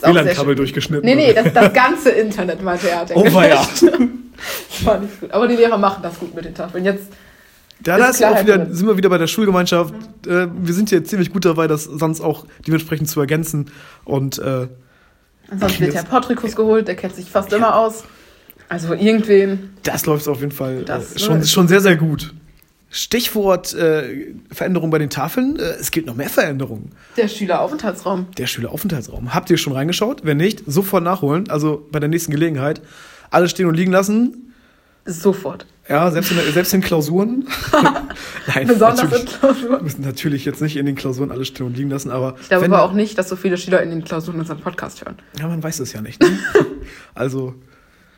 WLAN-Kabel 0.00 0.54
durchgeschnitten. 0.54 1.04
Nee, 1.04 1.16
nee, 1.16 1.32
das, 1.32 1.52
das 1.52 1.72
ganze 1.72 2.10
Internet 2.10 2.62
meinte 2.62 2.88
er. 2.88 3.00
hat 3.00 3.10
er 3.10 3.16
Oh, 3.16 3.34
weia. 3.34 3.56
gelöscht. 3.80 3.82
Das 4.70 4.84
war 4.84 4.98
nicht 5.00 5.20
gut. 5.20 5.30
Aber 5.32 5.48
die 5.48 5.56
Lehrer 5.56 5.78
machen 5.78 6.02
das 6.02 6.18
gut 6.20 6.32
mit 6.34 6.44
den 6.44 6.54
Tafeln. 6.54 6.84
Jetzt, 6.84 7.08
Da, 7.80 7.96
Ist 7.96 8.14
ist 8.14 8.20
ja 8.20 8.42
wieder, 8.42 8.74
sind 8.74 8.86
wir 8.86 8.96
wieder 8.96 9.08
bei 9.08 9.18
der 9.18 9.28
Schulgemeinschaft. 9.28 9.94
Äh, 10.26 10.48
wir 10.52 10.74
sind 10.74 10.88
hier 10.88 11.04
ziemlich 11.04 11.32
gut 11.32 11.44
dabei, 11.44 11.68
das 11.68 11.84
sonst 11.84 12.20
auch 12.20 12.44
dementsprechend 12.66 13.08
zu 13.08 13.20
ergänzen. 13.20 13.70
Und 14.04 14.38
äh, 14.38 14.68
Ansonsten 15.50 15.80
wird 15.84 15.94
ja 15.94 16.02
Portrikus 16.02 16.56
geholt, 16.56 16.88
der 16.88 16.96
kennt 16.96 17.14
sich 17.14 17.30
fast 17.30 17.52
immer 17.52 17.76
aus. 17.76 18.04
Also 18.68 18.92
irgendwen. 18.94 19.70
das 19.82 20.04
läuft 20.04 20.28
auf 20.28 20.40
jeden 20.40 20.52
Fall 20.52 20.82
Das 20.84 21.16
äh, 21.16 21.18
schon, 21.18 21.44
schon 21.44 21.68
sehr, 21.68 21.80
sehr 21.80 21.96
gut. 21.96 22.34
Stichwort 22.90 23.74
äh, 23.74 24.34
Veränderung 24.50 24.90
bei 24.90 24.98
den 24.98 25.10
Tafeln. 25.10 25.58
Äh, 25.58 25.62
es 25.80 25.90
gibt 25.90 26.06
noch 26.06 26.14
mehr 26.14 26.28
Veränderungen. 26.28 26.92
Der 27.16 27.28
Schüleraufenthaltsraum. 27.28 28.26
Der 28.36 28.46
Schüleraufenthaltsraum. 28.46 29.34
Habt 29.34 29.50
ihr 29.50 29.58
schon 29.58 29.72
reingeschaut? 29.72 30.24
Wenn 30.24 30.38
nicht, 30.38 30.62
sofort 30.66 31.04
nachholen. 31.04 31.48
Also 31.48 31.86
bei 31.90 32.00
der 32.00 32.08
nächsten 32.08 32.32
Gelegenheit. 32.32 32.80
Alles 33.30 33.50
stehen 33.50 33.66
und 33.66 33.74
liegen 33.74 33.92
lassen. 33.92 34.54
Sofort. 35.10 35.64
Ja, 35.88 36.10
selbst 36.10 36.30
in, 36.32 36.38
selbst 36.52 36.74
in 36.74 36.82
Klausuren. 36.82 37.46
Nein, 38.54 38.66
Besonders 38.66 39.00
in 39.04 39.08
natürlich. 39.08 39.38
Klausuren. 39.40 39.70
Wir 39.70 39.82
müssen 39.82 40.02
natürlich 40.02 40.44
jetzt 40.44 40.60
nicht 40.60 40.76
in 40.76 40.84
den 40.84 40.96
Klausuren 40.96 41.30
alles 41.30 41.48
stehen 41.48 41.66
und 41.66 41.76
liegen 41.78 41.88
lassen, 41.88 42.10
aber 42.10 42.36
Ich 42.42 42.48
glaube 42.48 42.64
wenn- 42.64 42.72
aber 42.74 42.82
auch 42.82 42.92
nicht, 42.92 43.16
dass 43.16 43.28
so 43.30 43.36
viele 43.36 43.56
Schüler 43.56 43.82
in 43.82 43.88
den 43.90 44.04
Klausuren 44.04 44.38
unseren 44.38 44.60
Podcast 44.60 45.02
hören. 45.04 45.16
Ja, 45.38 45.48
man 45.48 45.62
weiß 45.62 45.80
es 45.80 45.94
ja 45.94 46.02
nicht. 46.02 46.20
Ne? 46.22 46.28
also, 47.14 47.54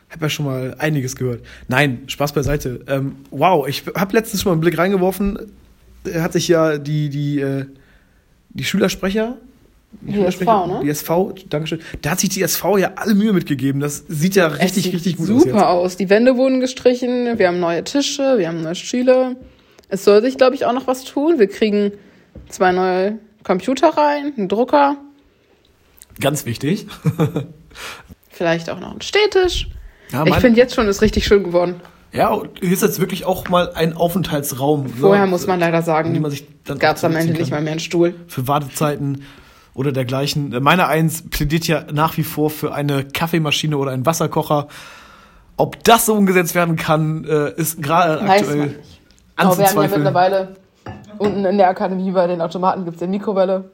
habe 0.09 0.25
ja 0.25 0.29
schon 0.29 0.45
mal 0.45 0.75
einiges 0.79 1.15
gehört. 1.15 1.45
Nein, 1.69 2.01
Spaß 2.07 2.33
beiseite. 2.33 2.81
Ähm, 2.87 3.15
wow, 3.29 3.65
ich 3.67 3.83
habe 3.95 4.13
letztens 4.17 4.41
schon 4.41 4.49
mal 4.49 4.53
einen 4.53 4.61
Blick 4.61 4.77
reingeworfen. 4.77 5.39
Er 6.03 6.23
hat 6.23 6.33
sich 6.33 6.49
ja 6.49 6.77
die, 6.77 7.09
die, 7.09 7.39
äh, 7.39 7.65
die 8.49 8.65
Schülersprecher. 8.65 9.37
Die 9.99 10.19
SV, 10.19 10.67
ne? 10.67 10.79
Die 10.83 10.89
SV, 10.89 11.33
Dankeschön. 11.49 11.79
Da 12.01 12.11
hat 12.11 12.19
sich 12.19 12.29
die 12.29 12.41
SV 12.41 12.77
ja 12.77 12.93
alle 12.95 13.13
Mühe 13.13 13.33
mitgegeben. 13.33 13.81
Das 13.81 14.05
sieht 14.07 14.35
ja 14.35 14.47
richtig, 14.47 14.85
sieht 14.85 14.93
richtig 14.93 15.17
gut 15.17 15.27
super 15.27 15.69
aus. 15.69 15.85
aus. 15.85 15.97
Die 15.97 16.09
Wände 16.09 16.37
wurden 16.37 16.59
gestrichen, 16.59 17.37
wir 17.37 17.47
haben 17.47 17.59
neue 17.59 17.83
Tische, 17.83 18.37
wir 18.37 18.47
haben 18.47 18.61
neue 18.61 18.75
Stühle. 18.75 19.35
Es 19.89 20.05
soll 20.05 20.21
sich, 20.21 20.37
glaube 20.37 20.55
ich, 20.55 20.65
auch 20.65 20.73
noch 20.73 20.87
was 20.87 21.03
tun. 21.03 21.39
Wir 21.39 21.47
kriegen 21.47 21.91
zwei 22.47 22.71
neue 22.71 23.19
Computer 23.43 23.89
rein, 23.89 24.33
einen 24.37 24.47
Drucker. 24.47 24.95
Ganz 26.19 26.45
wichtig. 26.45 26.87
vielleicht 28.29 28.69
auch 28.69 28.79
noch 28.79 28.91
einen 28.91 29.01
Stehtisch. 29.01 29.69
Ja, 30.11 30.25
ich 30.25 30.35
finde 30.35 30.57
jetzt 30.57 30.73
schon, 30.73 30.87
ist 30.87 31.01
richtig 31.01 31.25
schön 31.25 31.43
geworden. 31.43 31.75
ja, 32.11 32.29
und 32.29 32.59
hier 32.59 32.71
ist 32.71 32.81
jetzt 32.81 32.99
wirklich 32.99 33.25
auch 33.25 33.49
mal 33.49 33.71
ein 33.73 33.95
Aufenthaltsraum. 33.95 34.87
Vorher 34.87 35.25
ne? 35.25 35.31
muss 35.31 35.47
man 35.47 35.59
leider 35.59 35.81
sagen, 35.81 36.21
gab 36.79 36.97
es 36.97 37.03
am 37.03 37.11
Ende 37.11 37.33
zurückziehen 37.33 37.33
nicht 37.33 37.39
kann. 37.41 37.49
mal 37.49 37.61
mehr 37.61 37.71
einen 37.71 37.79
Stuhl. 37.79 38.15
für 38.27 38.47
Wartezeiten 38.47 39.23
oder 39.73 39.91
dergleichen. 39.91 40.53
Äh, 40.53 40.59
Meine 40.59 40.87
Eins 40.87 41.23
plädiert 41.29 41.67
ja 41.67 41.85
nach 41.91 42.17
wie 42.17 42.23
vor 42.23 42.49
für 42.49 42.73
eine 42.73 43.03
Kaffeemaschine 43.05 43.77
oder 43.77 43.91
einen 43.91 44.05
Wasserkocher. 44.05 44.67
Ob 45.57 45.83
das 45.83 46.05
so 46.07 46.15
umgesetzt 46.15 46.55
werden 46.55 46.75
kann, 46.75 47.23
äh, 47.25 47.51
ist 47.53 47.81
gerade 47.81 48.21
aktuell 48.21 48.67
nicht. 48.67 48.75
Aber 49.35 49.57
wir 49.57 49.57
haben 49.57 49.59
ja 49.59 49.65
anzuzweifeln. 49.65 50.03
mittlerweile 50.03 50.55
unten 51.19 51.45
in 51.45 51.57
der 51.57 51.69
Akademie 51.69 52.11
bei 52.11 52.27
den 52.27 52.41
Automaten 52.41 52.83
gibt 52.85 52.95
es 52.95 53.01
ja 53.01 53.07
Mikrowelle. 53.07 53.69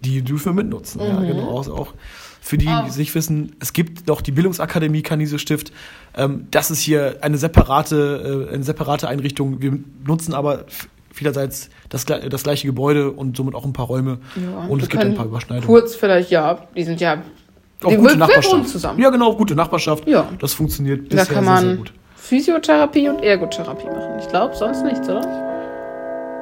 Die 0.00 0.22
dürfen 0.22 0.46
wir 0.56 0.62
mitnutzen. 0.62 1.00
Ja, 1.02 1.14
Mhm. 1.20 1.26
genau. 1.26 1.58
Also 1.58 1.74
auch 1.74 1.92
für 2.40 2.56
die, 2.56 2.66
die 2.66 2.88
es 2.88 2.96
nicht 2.96 3.14
wissen, 3.14 3.56
es 3.60 3.72
gibt 3.72 4.06
noch 4.06 4.22
die 4.22 4.30
Bildungsakademie 4.32 5.02
Canisius 5.02 5.42
Stift. 5.42 5.72
Ähm, 6.16 6.46
das 6.50 6.70
ist 6.70 6.80
hier 6.80 7.16
eine 7.20 7.36
separate, 7.36 8.46
äh, 8.48 8.54
eine 8.54 8.62
separate 8.62 9.08
Einrichtung. 9.08 9.60
Wir 9.60 9.78
nutzen 10.06 10.32
aber 10.34 10.64
vielerseits 11.18 11.68
das, 11.90 12.06
das 12.06 12.42
gleiche 12.42 12.66
Gebäude 12.66 13.10
und 13.10 13.36
somit 13.36 13.54
auch 13.54 13.64
ein 13.64 13.72
paar 13.72 13.86
Räume. 13.86 14.18
Ja, 14.36 14.66
und 14.68 14.82
es 14.82 14.88
gibt 14.88 15.02
ein 15.04 15.14
paar 15.14 15.26
Überschneidungen. 15.26 15.66
Kurz 15.66 15.94
vielleicht, 15.94 16.30
ja, 16.30 16.66
die 16.76 16.84
sind 16.84 17.00
ja, 17.00 17.22
Auch 17.84 17.90
Wir- 17.90 17.98
gute 17.98 18.16
Nachbarschaft. 18.16 18.68
zusammen. 18.68 18.98
Ja, 19.00 19.10
genau, 19.10 19.34
gute 19.36 19.54
Nachbarschaft. 19.54 20.06
Ja. 20.08 20.28
Das 20.40 20.52
funktioniert 20.54 21.12
da 21.12 21.16
bisher 21.18 21.34
kann 21.34 21.44
sehr, 21.44 21.56
sehr 21.58 21.66
man 21.68 21.76
gut. 21.78 21.92
Physiotherapie 22.16 23.08
und 23.08 23.22
Ergotherapie 23.22 23.86
machen. 23.86 24.18
Ich 24.20 24.28
glaube, 24.28 24.54
sonst 24.56 24.82
nichts, 24.84 25.08
oder? 25.08 25.20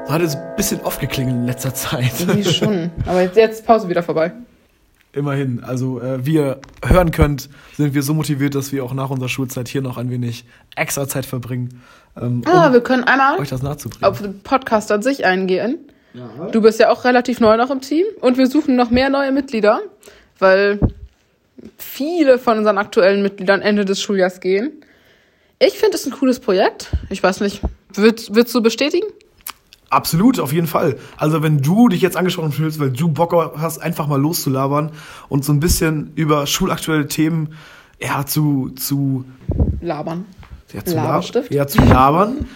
Hat 0.08 0.20
jetzt 0.22 0.36
ein 0.36 0.56
bisschen 0.56 0.80
aufgeklingelt 0.82 1.36
in 1.36 1.46
letzter 1.46 1.74
Zeit. 1.74 2.12
Irgendwie 2.20 2.44
schon. 2.44 2.90
Aber 3.06 3.22
jetzt, 3.22 3.36
jetzt 3.36 3.66
Pause 3.66 3.88
wieder 3.88 4.02
vorbei. 4.02 4.32
Immerhin. 5.12 5.64
Also, 5.64 6.00
äh, 6.00 6.24
wie 6.26 6.34
ihr 6.34 6.58
hören 6.84 7.10
könnt, 7.10 7.48
sind 7.76 7.94
wir 7.94 8.02
so 8.02 8.12
motiviert, 8.14 8.54
dass 8.54 8.70
wir 8.72 8.84
auch 8.84 8.92
nach 8.94 9.10
unserer 9.10 9.28
Schulzeit 9.28 9.66
hier 9.68 9.80
noch 9.82 9.96
ein 9.96 10.10
wenig 10.10 10.44
extra 10.76 11.08
Zeit 11.08 11.24
verbringen, 11.26 11.80
ähm, 12.20 12.42
um 12.44 12.46
Ah, 12.46 12.72
wir 12.72 12.80
können 12.80 13.04
einmal 13.04 13.38
euch 13.38 13.50
das 13.50 13.62
nachzubringen. 13.62 14.04
auf 14.04 14.20
den 14.20 14.40
Podcast 14.40 14.90
an 14.92 15.02
sich 15.02 15.24
eingehen. 15.24 15.78
Du 16.50 16.62
bist 16.62 16.80
ja 16.80 16.90
auch 16.90 17.04
relativ 17.04 17.40
neu 17.40 17.58
noch 17.58 17.70
im 17.70 17.82
Team 17.82 18.06
und 18.22 18.38
wir 18.38 18.46
suchen 18.46 18.74
noch 18.74 18.88
mehr 18.88 19.10
neue 19.10 19.32
Mitglieder, 19.32 19.80
weil 20.38 20.80
viele 21.76 22.38
von 22.38 22.56
unseren 22.56 22.78
aktuellen 22.78 23.22
Mitgliedern 23.22 23.60
Ende 23.60 23.84
des 23.84 24.00
Schuljahrs 24.00 24.40
gehen. 24.40 24.72
Ich 25.58 25.74
finde 25.74 25.96
es 25.96 26.06
ein 26.06 26.12
cooles 26.12 26.40
Projekt. 26.40 26.90
Ich 27.10 27.22
weiß 27.22 27.40
nicht, 27.40 27.60
würd, 27.92 28.34
würdest 28.34 28.54
du 28.54 28.62
bestätigen? 28.62 29.06
Absolut, 29.90 30.40
auf 30.40 30.52
jeden 30.52 30.66
Fall. 30.66 30.96
Also, 31.16 31.42
wenn 31.42 31.58
du 31.58 31.88
dich 31.88 32.00
jetzt 32.02 32.16
angesprochen 32.16 32.52
fühlst, 32.52 32.80
weil 32.80 32.90
du 32.90 33.08
Bock 33.08 33.32
hast, 33.58 33.78
einfach 33.78 34.06
mal 34.06 34.20
loszulabern 34.20 34.92
und 35.28 35.44
so 35.44 35.52
ein 35.52 35.60
bisschen 35.60 36.12
über 36.16 36.46
schulaktuelle 36.46 37.06
Themen 37.08 37.54
ja, 38.00 38.26
zu, 38.26 38.70
zu, 38.70 39.24
Labern. 39.80 40.24
Ja, 40.72 40.84
zu, 40.84 40.94
lab 40.94 41.04
Laberstift? 41.04 41.52
ja, 41.52 41.66
zu 41.66 41.82
labern, 41.82 42.46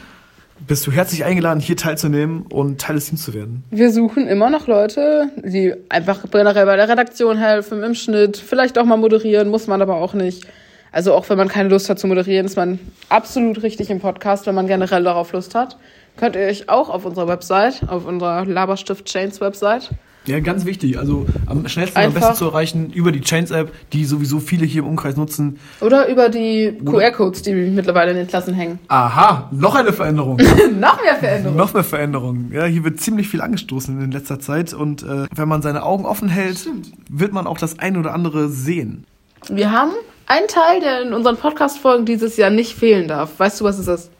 bist 0.66 0.86
du 0.86 0.92
herzlich 0.92 1.24
eingeladen, 1.24 1.60
hier 1.60 1.76
teilzunehmen 1.76 2.42
und 2.42 2.80
Teil 2.80 2.96
des 2.96 3.06
Teams 3.06 3.24
zu 3.24 3.34
werden. 3.34 3.64
Wir 3.70 3.90
suchen 3.92 4.26
immer 4.26 4.50
noch 4.50 4.66
Leute, 4.66 5.30
die 5.36 5.74
einfach 5.88 6.24
generell 6.30 6.66
bei 6.66 6.76
der 6.76 6.88
Redaktion 6.88 7.38
helfen, 7.38 7.82
im 7.82 7.94
Schnitt, 7.94 8.36
vielleicht 8.36 8.78
auch 8.78 8.84
mal 8.84 8.96
moderieren, 8.96 9.48
muss 9.48 9.66
man 9.66 9.80
aber 9.80 9.96
auch 9.96 10.14
nicht. 10.14 10.46
Also 10.92 11.14
auch 11.14 11.28
wenn 11.28 11.38
man 11.38 11.48
keine 11.48 11.68
Lust 11.68 11.88
hat 11.88 11.98
zu 11.98 12.06
moderieren, 12.08 12.46
ist 12.46 12.56
man 12.56 12.80
absolut 13.08 13.62
richtig 13.62 13.90
im 13.90 14.00
Podcast, 14.00 14.46
wenn 14.46 14.54
man 14.54 14.66
generell 14.66 15.04
darauf 15.04 15.32
Lust 15.32 15.54
hat. 15.54 15.76
Könnt 16.16 16.36
ihr 16.36 16.42
euch 16.42 16.68
auch 16.68 16.88
auf 16.88 17.04
unserer 17.04 17.28
Website, 17.28 17.82
auf 17.86 18.06
unserer 18.06 18.44
Laberstift 18.44 19.06
Chains 19.06 19.40
Website, 19.40 19.90
Ja, 20.26 20.38
ganz 20.40 20.64
wichtig. 20.66 20.98
Also 20.98 21.26
am 21.46 21.66
schnellsten 21.66 21.96
und 21.98 22.04
am 22.04 22.08
Einfach- 22.10 22.20
besten 22.28 22.36
zu 22.36 22.44
erreichen 22.50 22.90
über 22.92 23.10
die 23.10 23.22
Chains-App, 23.22 23.72
die 23.92 24.04
sowieso 24.04 24.38
viele 24.38 24.66
hier 24.66 24.82
im 24.82 24.88
Umkreis 24.88 25.16
nutzen. 25.16 25.58
oder 25.80 26.08
über 26.08 26.28
die 26.28 26.78
QR-Codes, 26.84 27.42
die 27.42 27.54
mittlerweile 27.54 28.10
in 28.10 28.18
den 28.18 28.26
Klassen 28.26 28.52
hängen. 28.54 28.78
Aha, 28.88 29.48
noch 29.50 29.74
eine 29.74 29.92
Veränderung. 29.92 30.36
Noch 30.78 31.02
mehr 31.02 31.16
Veränderungen. 31.16 31.56
noch 31.58 31.72
mehr 31.74 31.84
Veränderung. 31.84 32.50
Ja, 32.52 32.64
hier 32.66 32.84
wird 32.84 33.00
ziemlich 33.00 33.28
viel 33.28 33.40
angestoßen 33.40 34.00
in 34.02 34.10
letzter 34.12 34.38
Zeit 34.40 34.74
und 34.74 35.02
äh, 35.02 35.26
wenn 35.34 35.48
man 35.48 35.62
seine 35.62 35.82
Augen 35.82 36.04
offen 36.04 36.28
hält, 36.28 36.66
wird 37.08 37.32
man 37.32 37.46
auch 37.46 37.58
das 37.58 37.78
ein 37.78 37.96
oder 37.96 38.12
andere 38.14 38.48
sehen. 38.50 39.04
Wir 39.48 39.72
haben 39.72 39.92
einen 40.26 40.46
Teil, 40.48 40.80
der 40.80 41.02
in 41.02 41.12
unseren 41.14 41.36
Podcast-Folgen 41.38 42.04
dieses 42.04 42.36
Jahr 42.36 42.50
nicht 42.50 42.74
fehlen 42.76 43.08
darf. 43.08 43.38
Weißt 43.38 43.60
du, 43.60 43.64
was 43.64 43.78
es 43.78 43.88
ist? 43.88 44.10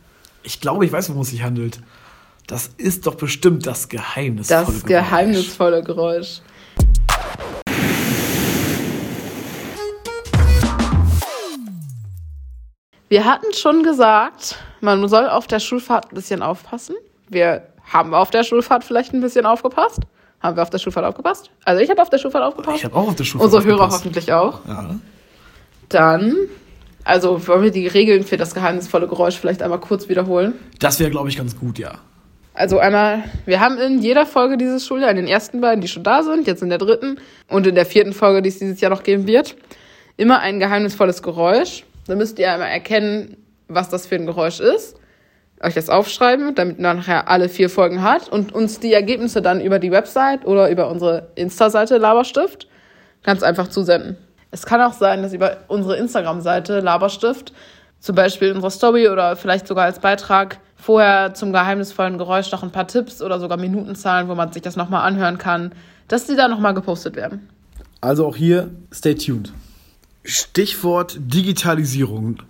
Ich 0.43 0.61
glaube, 0.63 0.87
ich 0.87 0.93
weiß, 0.93 1.11
worum 1.11 1.23
es 1.23 1.29
sich 1.29 1.43
handelt. 1.43 1.81
Das 2.51 2.67
ist 2.79 3.07
doch 3.07 3.15
bestimmt 3.15 3.65
das 3.65 3.89
geheimnisvolle 3.89 4.65
Das 4.65 4.67
Geräusch. 4.75 4.87
geheimnisvolle 4.89 5.85
Geräusch. 5.85 6.41
Wir 13.09 13.25
hatten 13.25 13.53
schon 13.55 13.83
gesagt, 13.83 14.57
man 14.81 15.09
soll 15.09 15.29
auf 15.29 15.47
der 15.47 15.59
Schulfahrt 15.61 16.13
ein 16.13 16.15
bisschen 16.15 16.43
aufpassen. 16.43 16.95
Wir 17.29 17.63
haben 17.85 18.15
auf 18.15 18.31
der 18.31 18.45
Schulfahrt 18.45 18.85
vielleicht 18.85 19.13
ein 19.13 19.21
bisschen 19.21 19.47
aufgepasst. 19.47 20.01
Haben 20.41 20.57
wir 20.57 20.63
auf 20.63 20.71
der 20.71 20.79
Schulfahrt 20.79 21.05
aufgepasst? 21.07 21.51
Also 21.65 21.83
ich 21.83 21.91
habe 21.91 22.01
auf 22.01 22.09
der 22.11 22.19
Schulfahrt 22.19 22.45
aufgepasst. 22.45 22.79
Ich 22.79 22.85
habe 22.85 22.97
auch 22.97 23.09
auf 23.09 23.17
der 23.17 23.25
Schule 23.25 23.45
Unsere 23.45 23.63
Hörer 23.65 23.75
aufgepasst. 23.85 24.05
hoffentlich 24.05 24.33
auch. 24.33 24.61
Ja. 24.67 24.95
Dann, 25.89 26.37
also 27.05 27.47
wollen 27.49 27.63
wir 27.63 27.71
die 27.73 27.87
Regeln 27.89 28.25
für 28.25 28.37
das 28.37 28.55
geheimnisvolle 28.55 29.07
Geräusch 29.09 29.37
vielleicht 29.39 29.63
einmal 29.63 29.81
kurz 29.81 30.09
wiederholen. 30.09 30.55
Das 30.79 30.99
wäre, 31.01 31.11
glaube 31.11 31.29
ich, 31.29 31.37
ganz 31.37 31.57
gut, 31.59 31.79
ja. 31.79 31.99
Also 32.53 32.79
einmal, 32.79 33.23
wir 33.47 33.61
haben 33.61 33.79
in 33.79 34.03
jeder 34.03 34.27
Folge 34.27 34.57
dieses 34.57 34.87
Schuljahr, 34.87 35.11
in 35.11 35.17
den 35.17 35.29
ersten 35.29 35.61
beiden, 35.61 35.81
die 35.81 35.89
schon 35.89 36.03
da 36.03 36.23
sind, 36.23 36.47
jetzt 36.47 36.63
in 36.63 36.69
der 36.69 36.79
dritten 36.79 37.19
und 37.49 37.67
in 37.67 37.75
der 37.75 37.87
vierten 37.87 38.13
Folge, 38.13 38.43
die 38.43 38.49
es 38.49 38.59
dieses 38.59 38.81
Jahr 38.81 38.91
noch 38.91 39.03
geben 39.03 39.27
wird, 39.27 39.57
immer 40.17 40.41
ein 40.41 40.59
geheimnisvolles 40.59 41.23
Geräusch. 41.23 41.85
Da 42.07 42.17
müsst 42.17 42.39
ihr 42.39 42.53
einmal 42.53 42.69
erkennen, 42.69 43.37
was 43.69 43.89
das 43.89 44.07
für 44.07 44.17
ein 44.17 44.27
Geräusch 44.27 44.59
ist, 44.59 44.97
euch 45.63 45.75
das 45.75 45.89
aufschreiben, 45.89 46.55
damit 46.55 46.81
man 46.81 46.97
nachher 46.97 47.29
alle 47.29 47.49
vier 47.49 47.71
Folgen 47.71 48.03
hat 48.03 48.29
und 48.29 48.53
uns 48.53 48.81
die 48.81 48.93
Ergebnisse 48.93 49.43
dann 49.43 49.61
über 49.61 49.79
die 49.79 49.93
Website 49.93 50.45
oder 50.45 50.71
über 50.71 50.91
unsere 50.91 51.29
Insta-Seite 51.37 51.99
Laberstift 51.99 52.67
ganz 53.23 53.43
einfach 53.43 53.69
zusenden. 53.69 54.17
Es 54.51 54.67
kann 54.67 54.81
auch 54.81 54.95
sein, 54.95 55.23
dass 55.23 55.33
über 55.33 55.59
unsere 55.69 55.97
Instagram-Seite 55.97 56.81
Laberstift 56.81 57.53
zum 58.01 58.17
Beispiel 58.17 58.49
in 58.49 58.55
unserer 58.57 58.71
Story 58.71 59.09
oder 59.09 59.37
vielleicht 59.37 59.69
sogar 59.69 59.85
als 59.85 60.01
Beitrag 60.01 60.59
vorher 60.81 61.35
zum 61.35 61.53
geheimnisvollen 61.53 62.18
Geräusch 62.18 62.51
noch 62.53 62.62
ein 62.62 62.70
paar 62.70 62.87
Tipps 62.87 63.22
oder 63.22 63.39
sogar 63.39 63.59
Minutenzahlen, 63.59 64.28
wo 64.28 64.35
man 64.35 64.53
sich 64.53 64.62
das 64.62 64.76
nochmal 64.76 65.07
anhören 65.07 65.39
kann, 65.39 65.72
dass 66.09 66.26
die 66.26 66.37
da 66.37 66.49
nochmal 66.49 66.74
gepostet 66.74 67.16
werden. 67.16 67.49
Also 68.01 68.26
auch 68.26 68.37
hier, 68.37 68.70
stay 68.93 69.14
tuned. 69.14 69.53
Stichwort 70.24 71.16
Digitalisierung. 71.18 72.43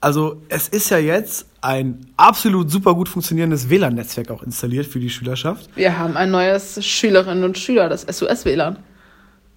Also 0.00 0.42
es 0.48 0.68
ist 0.68 0.90
ja 0.90 0.98
jetzt 0.98 1.46
ein 1.60 2.06
absolut 2.16 2.70
super 2.70 2.94
gut 2.94 3.08
funktionierendes 3.08 3.70
WLAN-Netzwerk 3.70 4.30
auch 4.30 4.42
installiert 4.42 4.86
für 4.86 4.98
die 4.98 5.10
Schülerschaft. 5.10 5.70
Wir 5.76 5.98
haben 5.98 6.16
ein 6.16 6.30
neues 6.30 6.84
Schülerinnen 6.84 7.44
und 7.44 7.56
Schüler, 7.56 7.88
das 7.88 8.02
SOS-WLAN. 8.02 8.78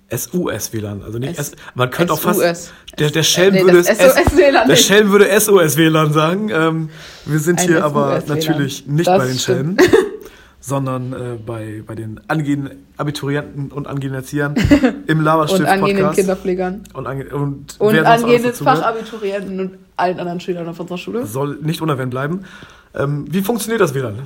SUS-WLAN, 0.09 1.01
also 1.03 1.17
nicht 1.17 1.37
S. 1.39 1.53
Man 1.73 1.89
könnte 1.89 2.13
auch 2.13 2.19
fast. 2.19 2.71
Der, 2.99 3.09
der 3.09 3.23
Schelm 3.23 3.53
Nee, 3.53 3.63
würde 3.63 3.83
SOS-WLAN 3.83 4.67
Der. 4.67 4.75
Schelm 4.75 5.11
würde 5.11 5.39
SOS-WLAN 5.39 6.13
sagen. 6.13 6.49
Ähm, 6.53 6.89
wir 7.25 7.39
sind 7.39 7.59
Ein 7.59 7.67
hier 7.67 7.83
aber 7.83 8.21
natürlich 8.27 8.85
nicht 8.87 9.07
Das 9.07 9.17
bei 9.17 9.27
den 9.27 9.37
stimmt. 9.39 9.81
Schelmen, 9.81 10.05
sondern 10.59 11.13
äh, 11.13 11.17
bei, 11.43 11.83
bei 11.85 11.95
den 11.95 12.21
angehenden 12.27 12.85
Abiturienten 12.97 13.71
und 13.71 13.87
angehenden 13.87 14.21
Erziehern 14.21 14.55
im 15.07 15.19
Und 15.19 15.23
Laberstift 15.25 15.67
angehenden 15.67 15.97
Podcast. 16.05 16.19
Kinderpflegern. 16.19 16.83
Und, 16.93 17.07
ange 17.07 17.25
und, 17.35 17.75
Und 17.79 17.99
angehenden 17.99 18.53
Fachabiturienten 18.53 19.59
und 19.59 19.77
allen 19.97 20.19
anderen 20.19 20.39
Schülern 20.39 20.67
auf 20.67 20.79
unserer 20.79 20.97
Schule. 20.97 21.25
soll 21.25 21.57
nicht 21.61 21.81
unerwähnt 21.81 22.11
bleiben. 22.11 22.45
Ähm, 22.93 23.25
wie 23.29 23.41
funktioniert 23.41 23.81
das 23.81 23.93
WLAN? 23.93 24.19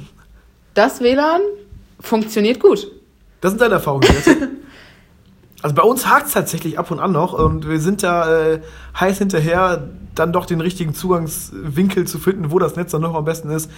Das 0.74 1.02
WLAN 1.02 1.42
funktioniert 2.00 2.60
gut. 2.60 2.92
Das 3.42 3.52
sind 3.52 3.62
deine 3.62 3.76
Erfahrungen 3.76 4.04
jetzt. 4.04 4.30
Also 5.62 5.76
bei 5.76 5.84
uns 5.84 6.07
hakt 6.07 6.28
es 6.28 6.34
tatsächlich 6.34 6.80
ab 6.80 6.89
und 6.89 6.99
an 6.99 7.12
noch 7.12 7.34
und 7.34 7.68
wir 7.68 7.80
sind 7.80 8.01
da 8.01 8.39
äh, 8.39 8.62
heiß 8.97 9.18
hinterher, 9.18 9.89
dann 10.16 10.32
doch 10.32 10.45
den 10.45 10.62
richtigen 10.62 10.93
Zugangswinkel 10.93 12.07
zu 12.07 12.18
finden, 12.18 12.51
wo 12.51 12.60
das 12.60 12.76
Netz 12.76 12.91
dann 12.91 13.01
noch 13.01 13.14
am 13.14 13.26
besten 13.26 13.49
ist 13.49 13.70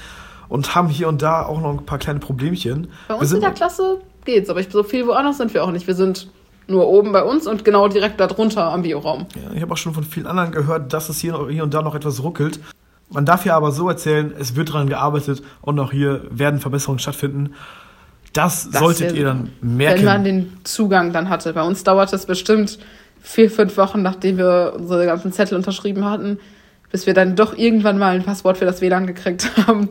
und 0.48 0.76
haben 0.76 0.90
hier 0.90 1.08
und 1.08 1.22
da 1.22 1.44
auch 1.44 1.60
noch 1.60 1.72
ein 1.72 1.86
paar 1.86 1.98
kleine 1.98 2.20
Problemchen. 2.20 2.90
Bei 3.08 3.16
wir 3.16 3.22
uns 3.22 3.32
in 3.32 3.42
der 3.42 3.52
Klasse 3.52 4.02
geht's, 4.26 4.50
aber 4.50 4.60
ich, 4.60 4.70
so 4.70 4.84
viel 4.84 5.08
woanders 5.08 5.38
sind 5.38 5.54
wir 5.54 5.64
auch 5.64 5.72
nicht. 5.72 5.88
Wir 5.88 5.96
sind 5.96 6.30
nur 6.68 6.88
oben 6.88 7.12
bei 7.12 7.24
uns 7.24 7.48
und 7.48 7.66
genau 7.66 7.88
direkt 7.88 8.20
darunter 8.20 8.72
am 8.72 8.84
Bioraum. 8.84 9.26
ja, 9.36 9.52
ich 9.54 9.62
habe 9.62 9.74
auch 9.74 9.78
schon 9.78 9.94
von 9.94 10.04
vielen 10.04 10.28
anderen 10.28 10.52
gehört, 10.52 10.94
dass 10.94 11.10
es 11.10 11.20
hier, 11.20 11.48
hier 11.50 11.64
und 11.64 11.74
da 11.74 11.82
noch 11.82 11.96
etwas 11.96 12.22
ruckelt. 12.22 12.60
Man 13.10 13.26
darf 13.26 13.44
hier 13.44 13.56
aber 13.56 13.72
so 13.72 13.90
erzählen, 13.90 14.34
es 14.38 14.56
wird 14.56 14.70
daran 14.70 14.88
gearbeitet 14.88 15.42
und 15.62 15.80
auch 15.80 15.92
hier 15.92 16.22
werden 16.30 16.60
Verbesserungen 16.60 17.00
stattfinden. 17.00 17.56
Das, 18.34 18.70
Das 18.70 18.80
solltet 18.80 19.14
ihr 19.14 19.26
dann 19.26 19.50
merken. 19.62 20.00
Wenn 20.00 20.06
man 20.06 20.24
den 20.24 20.54
Zugang 20.64 21.12
dann 21.12 21.30
hatte. 21.30 21.54
Bei 21.54 21.64
uns 21.64 21.84
dauert 21.84 22.14
es 22.14 22.26
bestimmt 22.26 22.80
vier, 23.22 23.52
fünf 23.52 23.78
Wochen, 23.78 24.02
nachdem 24.02 24.38
wir 24.38 24.74
unsere 24.78 25.06
ganzen 25.06 25.32
Zettel 25.32 25.58
unterschrieben 25.58 26.06
hatten, 26.06 26.40
bis 26.92 27.06
wir 27.06 27.14
dann 27.14 27.36
doch 27.36 27.58
irgendwann 27.58 27.98
mal 27.98 28.16
ein 28.16 28.24
Passwort 28.24 28.58
für 28.58 28.66
das 28.66 28.82
WLAN 28.82 29.08
gekriegt 29.08 29.50
haben. 29.68 29.90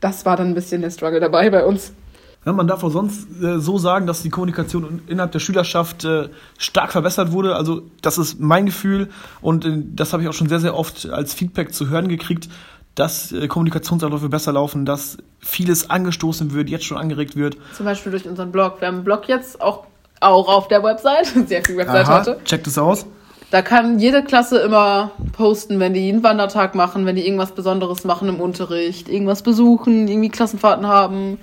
Das 0.00 0.24
war 0.24 0.36
dann 0.36 0.48
ein 0.48 0.54
bisschen 0.54 0.80
der 0.80 0.90
Struggle 0.90 1.20
dabei 1.20 1.50
bei 1.50 1.64
uns. 1.64 1.92
Ja, 2.46 2.52
man 2.52 2.68
darf 2.68 2.84
auch 2.84 2.90
sonst 2.90 3.28
äh, 3.42 3.58
so 3.58 3.78
sagen, 3.78 4.06
dass 4.06 4.22
die 4.22 4.30
Kommunikation 4.30 5.02
innerhalb 5.08 5.32
der 5.32 5.40
Schülerschaft 5.40 6.04
äh, 6.04 6.28
stark 6.56 6.92
verbessert 6.92 7.32
wurde. 7.32 7.56
Also 7.56 7.82
das 8.00 8.16
ist 8.16 8.40
mein 8.40 8.66
Gefühl 8.66 9.08
und 9.40 9.64
äh, 9.64 9.82
das 9.94 10.12
habe 10.12 10.22
ich 10.22 10.28
auch 10.28 10.34
schon 10.34 10.48
sehr, 10.48 10.60
sehr 10.60 10.76
oft 10.76 11.10
als 11.10 11.34
Feedback 11.34 11.74
zu 11.74 11.88
hören 11.88 12.08
gekriegt, 12.08 12.48
dass 12.98 13.30
äh, 13.32 13.46
Kommunikationsabläufe 13.46 14.28
besser 14.28 14.52
laufen, 14.52 14.84
dass 14.84 15.18
vieles 15.38 15.88
angestoßen 15.88 16.52
wird, 16.52 16.68
jetzt 16.68 16.84
schon 16.84 16.98
angeregt 16.98 17.36
wird. 17.36 17.56
Zum 17.76 17.86
Beispiel 17.86 18.10
durch 18.10 18.26
unseren 18.26 18.50
Blog. 18.50 18.80
Wir 18.80 18.88
haben 18.88 18.96
einen 18.96 19.04
Blog 19.04 19.28
jetzt 19.28 19.60
auch, 19.60 19.84
auch 20.20 20.48
auf 20.48 20.68
der 20.68 20.82
Website. 20.82 21.26
Sehr 21.46 21.64
viel 21.64 21.76
Website 21.76 22.08
heute. 22.08 22.40
checkt 22.44 22.66
es 22.66 22.76
aus. 22.76 23.06
Da 23.50 23.62
kann 23.62 23.98
jede 23.98 24.22
Klasse 24.22 24.58
immer 24.58 25.12
posten, 25.32 25.80
wenn 25.80 25.94
die 25.94 26.08
einen 26.08 26.22
Wandertag 26.22 26.74
machen, 26.74 27.06
wenn 27.06 27.16
die 27.16 27.24
irgendwas 27.24 27.52
Besonderes 27.52 28.04
machen 28.04 28.28
im 28.28 28.40
Unterricht, 28.40 29.08
irgendwas 29.08 29.42
besuchen, 29.42 30.06
irgendwie 30.06 30.28
Klassenfahrten 30.28 30.86
haben. 30.86 31.38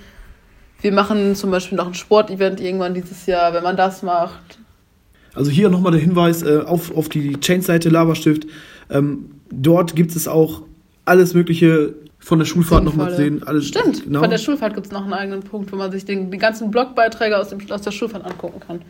Wir 0.82 0.92
machen 0.92 1.36
zum 1.36 1.50
Beispiel 1.50 1.78
noch 1.78 1.88
ein 1.88 1.96
Sportevent 1.96 2.60
irgendwann 2.60 2.94
dieses 2.94 3.26
Jahr, 3.26 3.54
wenn 3.54 3.64
man 3.64 3.76
das 3.76 4.04
macht. 4.04 4.60
Also 5.34 5.50
hier 5.50 5.70
nochmal 5.70 5.94
der 5.94 6.02
Hinweis 6.02 6.44
äh, 6.44 6.60
auf, 6.60 6.96
auf 6.96 7.10
die 7.10 7.40
Change-Seite 7.40 7.90
Laberstift. 7.90 8.46
Ähm, 8.90 9.32
dort 9.50 9.96
gibt 9.96 10.16
es 10.16 10.28
auch 10.28 10.62
alles 11.06 11.34
Mögliche 11.34 11.96
von 12.20 12.40
der 12.40 12.46
Schulfahrt 12.46 12.84
nochmal 12.84 13.16
sehen. 13.16 13.44
Alles, 13.44 13.68
Stimmt, 13.68 14.06
genau. 14.06 14.22
von 14.22 14.30
der 14.30 14.40
Schulfahrt 14.40 14.74
gibt 14.74 14.88
es 14.88 14.92
noch 14.92 15.04
einen 15.04 15.14
eigenen 15.14 15.42
Punkt, 15.42 15.72
wo 15.72 15.76
man 15.76 15.92
sich 15.92 16.06
den, 16.06 16.32
die 16.32 16.38
ganzen 16.38 16.72
Blogbeiträge 16.72 17.38
aus, 17.38 17.50
dem, 17.50 17.60
aus 17.70 17.82
der 17.82 17.92
Schulfahrt 17.92 18.26
angucken 18.26 18.60
kann. 18.60 18.82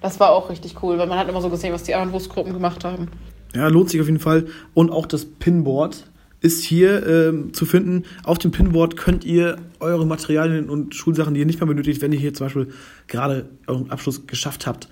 Das 0.00 0.18
war 0.18 0.30
auch 0.30 0.48
richtig 0.48 0.82
cool, 0.82 0.96
weil 0.98 1.06
man 1.06 1.18
hat 1.18 1.28
immer 1.28 1.42
so 1.42 1.50
gesehen, 1.50 1.74
was 1.74 1.82
die 1.82 1.94
anderen 1.94 2.12
Wurstgruppen 2.12 2.54
gemacht 2.54 2.84
haben. 2.84 3.08
Ja, 3.54 3.68
lohnt 3.68 3.90
sich 3.90 4.00
auf 4.00 4.06
jeden 4.06 4.20
Fall. 4.20 4.46
Und 4.72 4.90
auch 4.90 5.06
das 5.06 5.26
Pinboard 5.26 6.06
ist 6.40 6.64
hier 6.64 7.06
ähm, 7.06 7.52
zu 7.52 7.66
finden. 7.66 8.04
Auf 8.24 8.38
dem 8.38 8.50
Pinboard 8.50 8.96
könnt 8.96 9.26
ihr 9.26 9.56
eure 9.78 10.06
Materialien 10.06 10.70
und 10.70 10.94
Schulsachen, 10.94 11.34
die 11.34 11.40
ihr 11.40 11.46
nicht 11.46 11.60
mehr 11.60 11.66
benötigt, 11.66 12.00
wenn 12.00 12.12
ihr 12.12 12.18
hier 12.18 12.32
zum 12.32 12.46
Beispiel 12.46 12.68
gerade 13.08 13.50
euren 13.66 13.90
Abschluss 13.90 14.26
geschafft 14.26 14.66
habt, 14.66 14.88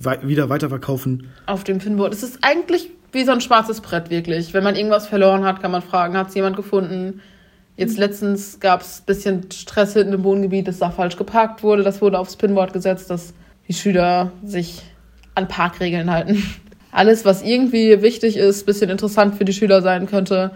wei 0.00 0.18
wieder 0.22 0.48
weiterverkaufen. 0.48 1.28
auf 1.46 1.62
dem 1.62 1.78
Pinboard. 1.78 2.12
Es 2.12 2.24
ist 2.24 2.38
eigentlich 2.42 2.90
wie 3.12 3.24
so 3.24 3.32
ein 3.32 3.40
schwarzes 3.40 3.80
Brett, 3.80 4.10
wirklich. 4.10 4.54
Wenn 4.54 4.64
man 4.64 4.76
irgendwas 4.76 5.06
verloren 5.06 5.44
hat, 5.44 5.62
kann 5.62 5.70
man 5.70 5.82
fragen, 5.82 6.16
hat 6.16 6.28
es 6.28 6.34
jemand 6.34 6.56
gefunden? 6.56 7.20
Jetzt 7.76 7.96
letztens 7.96 8.60
gab 8.60 8.80
es 8.80 9.00
ein 9.00 9.06
bisschen 9.06 9.50
Stress 9.52 9.92
hinten 9.92 10.12
im 10.12 10.24
Wohngebiet, 10.24 10.66
das 10.68 10.78
da 10.78 10.90
falsch 10.90 11.16
geparkt 11.16 11.62
wurde. 11.62 11.82
Das 11.82 12.02
wurde 12.02 12.18
aufs 12.18 12.36
Pinboard 12.36 12.72
gesetzt, 12.72 13.08
dass 13.08 13.34
die 13.68 13.72
Schüler 13.72 14.32
sich 14.44 14.82
an 15.34 15.48
Parkregeln 15.48 16.10
halten. 16.10 16.42
Alles, 16.90 17.24
was 17.24 17.42
irgendwie 17.42 18.02
wichtig 18.02 18.36
ist, 18.36 18.66
bisschen 18.66 18.90
interessant 18.90 19.36
für 19.36 19.44
die 19.44 19.52
Schüler 19.52 19.82
sein 19.82 20.06
könnte, 20.06 20.52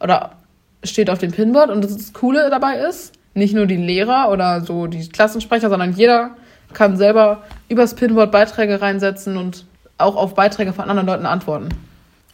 oder 0.00 0.32
steht 0.82 1.10
auf 1.10 1.18
dem 1.18 1.30
Pinboard. 1.30 1.70
Und 1.70 1.84
das 1.84 2.12
Coole 2.12 2.50
dabei 2.50 2.78
ist, 2.78 3.12
nicht 3.34 3.54
nur 3.54 3.66
die 3.66 3.76
Lehrer 3.76 4.30
oder 4.30 4.60
so 4.60 4.86
die 4.86 5.08
Klassensprecher, 5.08 5.68
sondern 5.68 5.92
jeder 5.92 6.36
kann 6.72 6.96
selber 6.96 7.42
übers 7.68 7.94
Pinboard 7.94 8.32
Beiträge 8.32 8.80
reinsetzen 8.80 9.36
und 9.36 9.64
auch 9.98 10.16
auf 10.16 10.34
Beiträge 10.34 10.72
von 10.72 10.90
anderen 10.90 11.06
Leuten 11.06 11.26
antworten. 11.26 11.68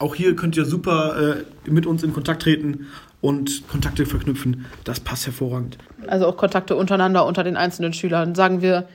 Auch 0.01 0.15
hier 0.15 0.35
könnt 0.35 0.57
ihr 0.57 0.65
super 0.65 1.45
äh, 1.67 1.71
mit 1.71 1.85
uns 1.87 2.03
in 2.03 2.15
Kontakt 2.15 2.43
treten 2.43 2.87
und 3.21 3.69
Kontakte 3.69 4.07
verknüpfen. 4.07 4.65
Das 4.85 4.99
passt 4.99 5.27
hervorragend. 5.27 5.77
Also 6.07 6.27
auch 6.27 6.39
Kontakte 6.39 6.75
untereinander 6.75 7.27
unter 7.27 7.45
den 7.45 7.57
einzelnen 7.57 7.93
Schülern. 7.93 8.35
Sagen 8.35 8.63
wir, 8.63 8.89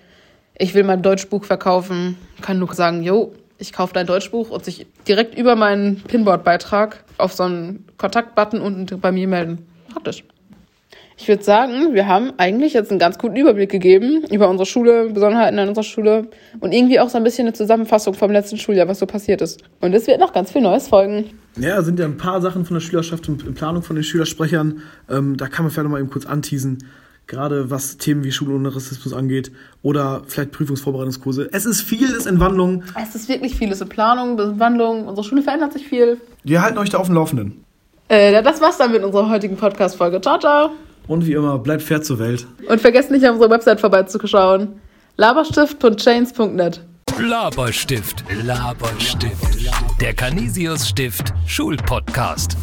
ich 0.58 0.74
will 0.74 0.84
mein 0.84 1.03
Deutschbuch 1.03 1.45
verkaufen, 1.45 2.18
kann 2.41 2.60
Luke 2.60 2.74
sagen, 2.74 3.03
jo, 3.03 3.34
ich 3.60 3.72
kaufe 3.72 3.93
dein 3.93 4.08
Deutschbuch 4.08 4.49
und 4.49 4.66
sich 4.66 4.88
direkt 5.08 5.38
über 5.38 5.56
meinen 5.56 5.97
Pinboard-Beitrag 6.01 7.03
auf 7.20 7.34
so 7.34 7.43
einen 7.43 7.86
Kontaktbutton 7.97 8.60
unten 8.60 8.99
bei 8.99 9.12
mir 9.12 9.28
melden. 9.28 9.66
Praktisch. 9.93 10.24
Ich 11.18 11.28
würde 11.30 11.43
sagen, 11.43 11.93
wir 11.93 12.07
haben 12.07 12.34
eigentlich 12.38 12.74
jetzt 12.74 12.91
einen 12.91 12.99
ganz 12.99 13.18
guten 13.18 13.38
Überblick 13.38 13.72
gegeben 13.72 14.26
über 14.32 14.49
unsere 14.49 14.66
Schule, 14.66 15.09
Besonderheiten 15.09 15.57
an 15.59 15.70
unserer 15.70 15.84
Schule 15.84 16.28
und 16.59 16.74
irgendwie 16.74 16.99
auch 16.99 17.09
so 17.09 17.18
ein 17.18 17.24
bisschen 17.24 17.47
eine 17.47 17.53
Zusammenfassung 17.53 18.13
vom 18.13 18.32
letzten 18.32 18.57
Schuljahr, 18.57 18.88
was 18.88 18.99
so 18.99 19.05
passiert 19.05 19.41
ist. 19.41 19.61
Und 19.80 19.93
es 19.93 20.07
wird 20.07 20.20
noch 20.20 20.34
ganz 20.34 20.51
viel 20.51 20.61
Neues 20.61 20.89
folgen. 20.89 21.30
Ja, 21.57 21.82
sind 21.82 21.99
ja 21.99 22.05
ein 22.05 22.18
paar 22.18 22.41
Sachen 22.41 22.66
von 22.66 22.76
der 22.76 22.82
Schülerschaft 22.82 23.30
und 23.30 23.43
in 23.43 23.53
Planung 23.53 23.82
von 23.82 23.95
den 23.95 24.03
Schülersprechern. 24.03 24.82
Ähm, 25.09 25.38
da 25.38 25.47
kann 25.47 25.63
man 25.63 25.72
vielleicht 25.72 25.86
noch 25.86 25.91
mal 25.91 26.01
eben 26.01 26.09
kurz 26.09 26.26
anteasen. 26.26 26.80
Gerade 27.28 27.72
was 27.72 27.97
Themen 27.97 28.24
wie 28.24 28.32
Schule 28.32 28.53
ohne 28.53 28.76
Rassismus 28.76 29.13
angeht 29.13 29.51
oder 29.82 30.22
vielleicht 30.28 30.51
Prüfungsvorbereitungskurse. 30.51 31.49
Es 31.53 31.66
ist 31.66 31.82
vieles 31.82 32.26
in 32.26 32.39
Wandlung. 32.39 32.84
Es 33.01 33.16
ist 33.16 33.30
wirklich 33.30 33.55
vieles 33.55 33.82
in 33.82 33.89
Planung, 33.89 34.38
in 34.38 34.59
Wandlung. 34.59 35.07
Unsere 35.07 35.26
Schule 35.26 35.41
verändert 35.41 35.74
sich 35.74 35.88
viel. 35.88 36.20
Wir 36.43 36.61
halten 36.61 36.78
euch 36.78 36.89
da 36.89 36.99
auf 36.99 37.07
dem 37.07 37.16
Laufenden. 37.16 37.63
Äh, 38.09 38.43
das 38.43 38.61
war's 38.61 38.78
dann 38.78 38.91
mit 38.91 39.03
unserer 39.03 39.30
heutigen 39.30 39.55
Podcast-Folge. 39.55 40.22
Ciao, 40.22 40.38
ciao. 40.38 40.72
Und 41.08 41.26
wie 41.26 41.34
immer, 41.34 41.60
bleibt 41.60 41.84
fair 41.84 42.01
zur 42.01 42.20
Welt. 42.20 42.47
Und 42.68 42.82
vergesst 42.82 43.12
nicht, 43.12 43.26
auf 43.26 43.34
unserer 43.34 43.51
Website 43.51 43.80
vorbeizuschauen. 43.80 44.80
laberstift.chains.net 45.18 46.82
Laberstift, 47.20 48.26
Laberstift. 48.43 49.72
Der 50.01 50.14
Canisius 50.14 50.89
Stift 50.89 51.34
Schulpodcast. 51.47 52.58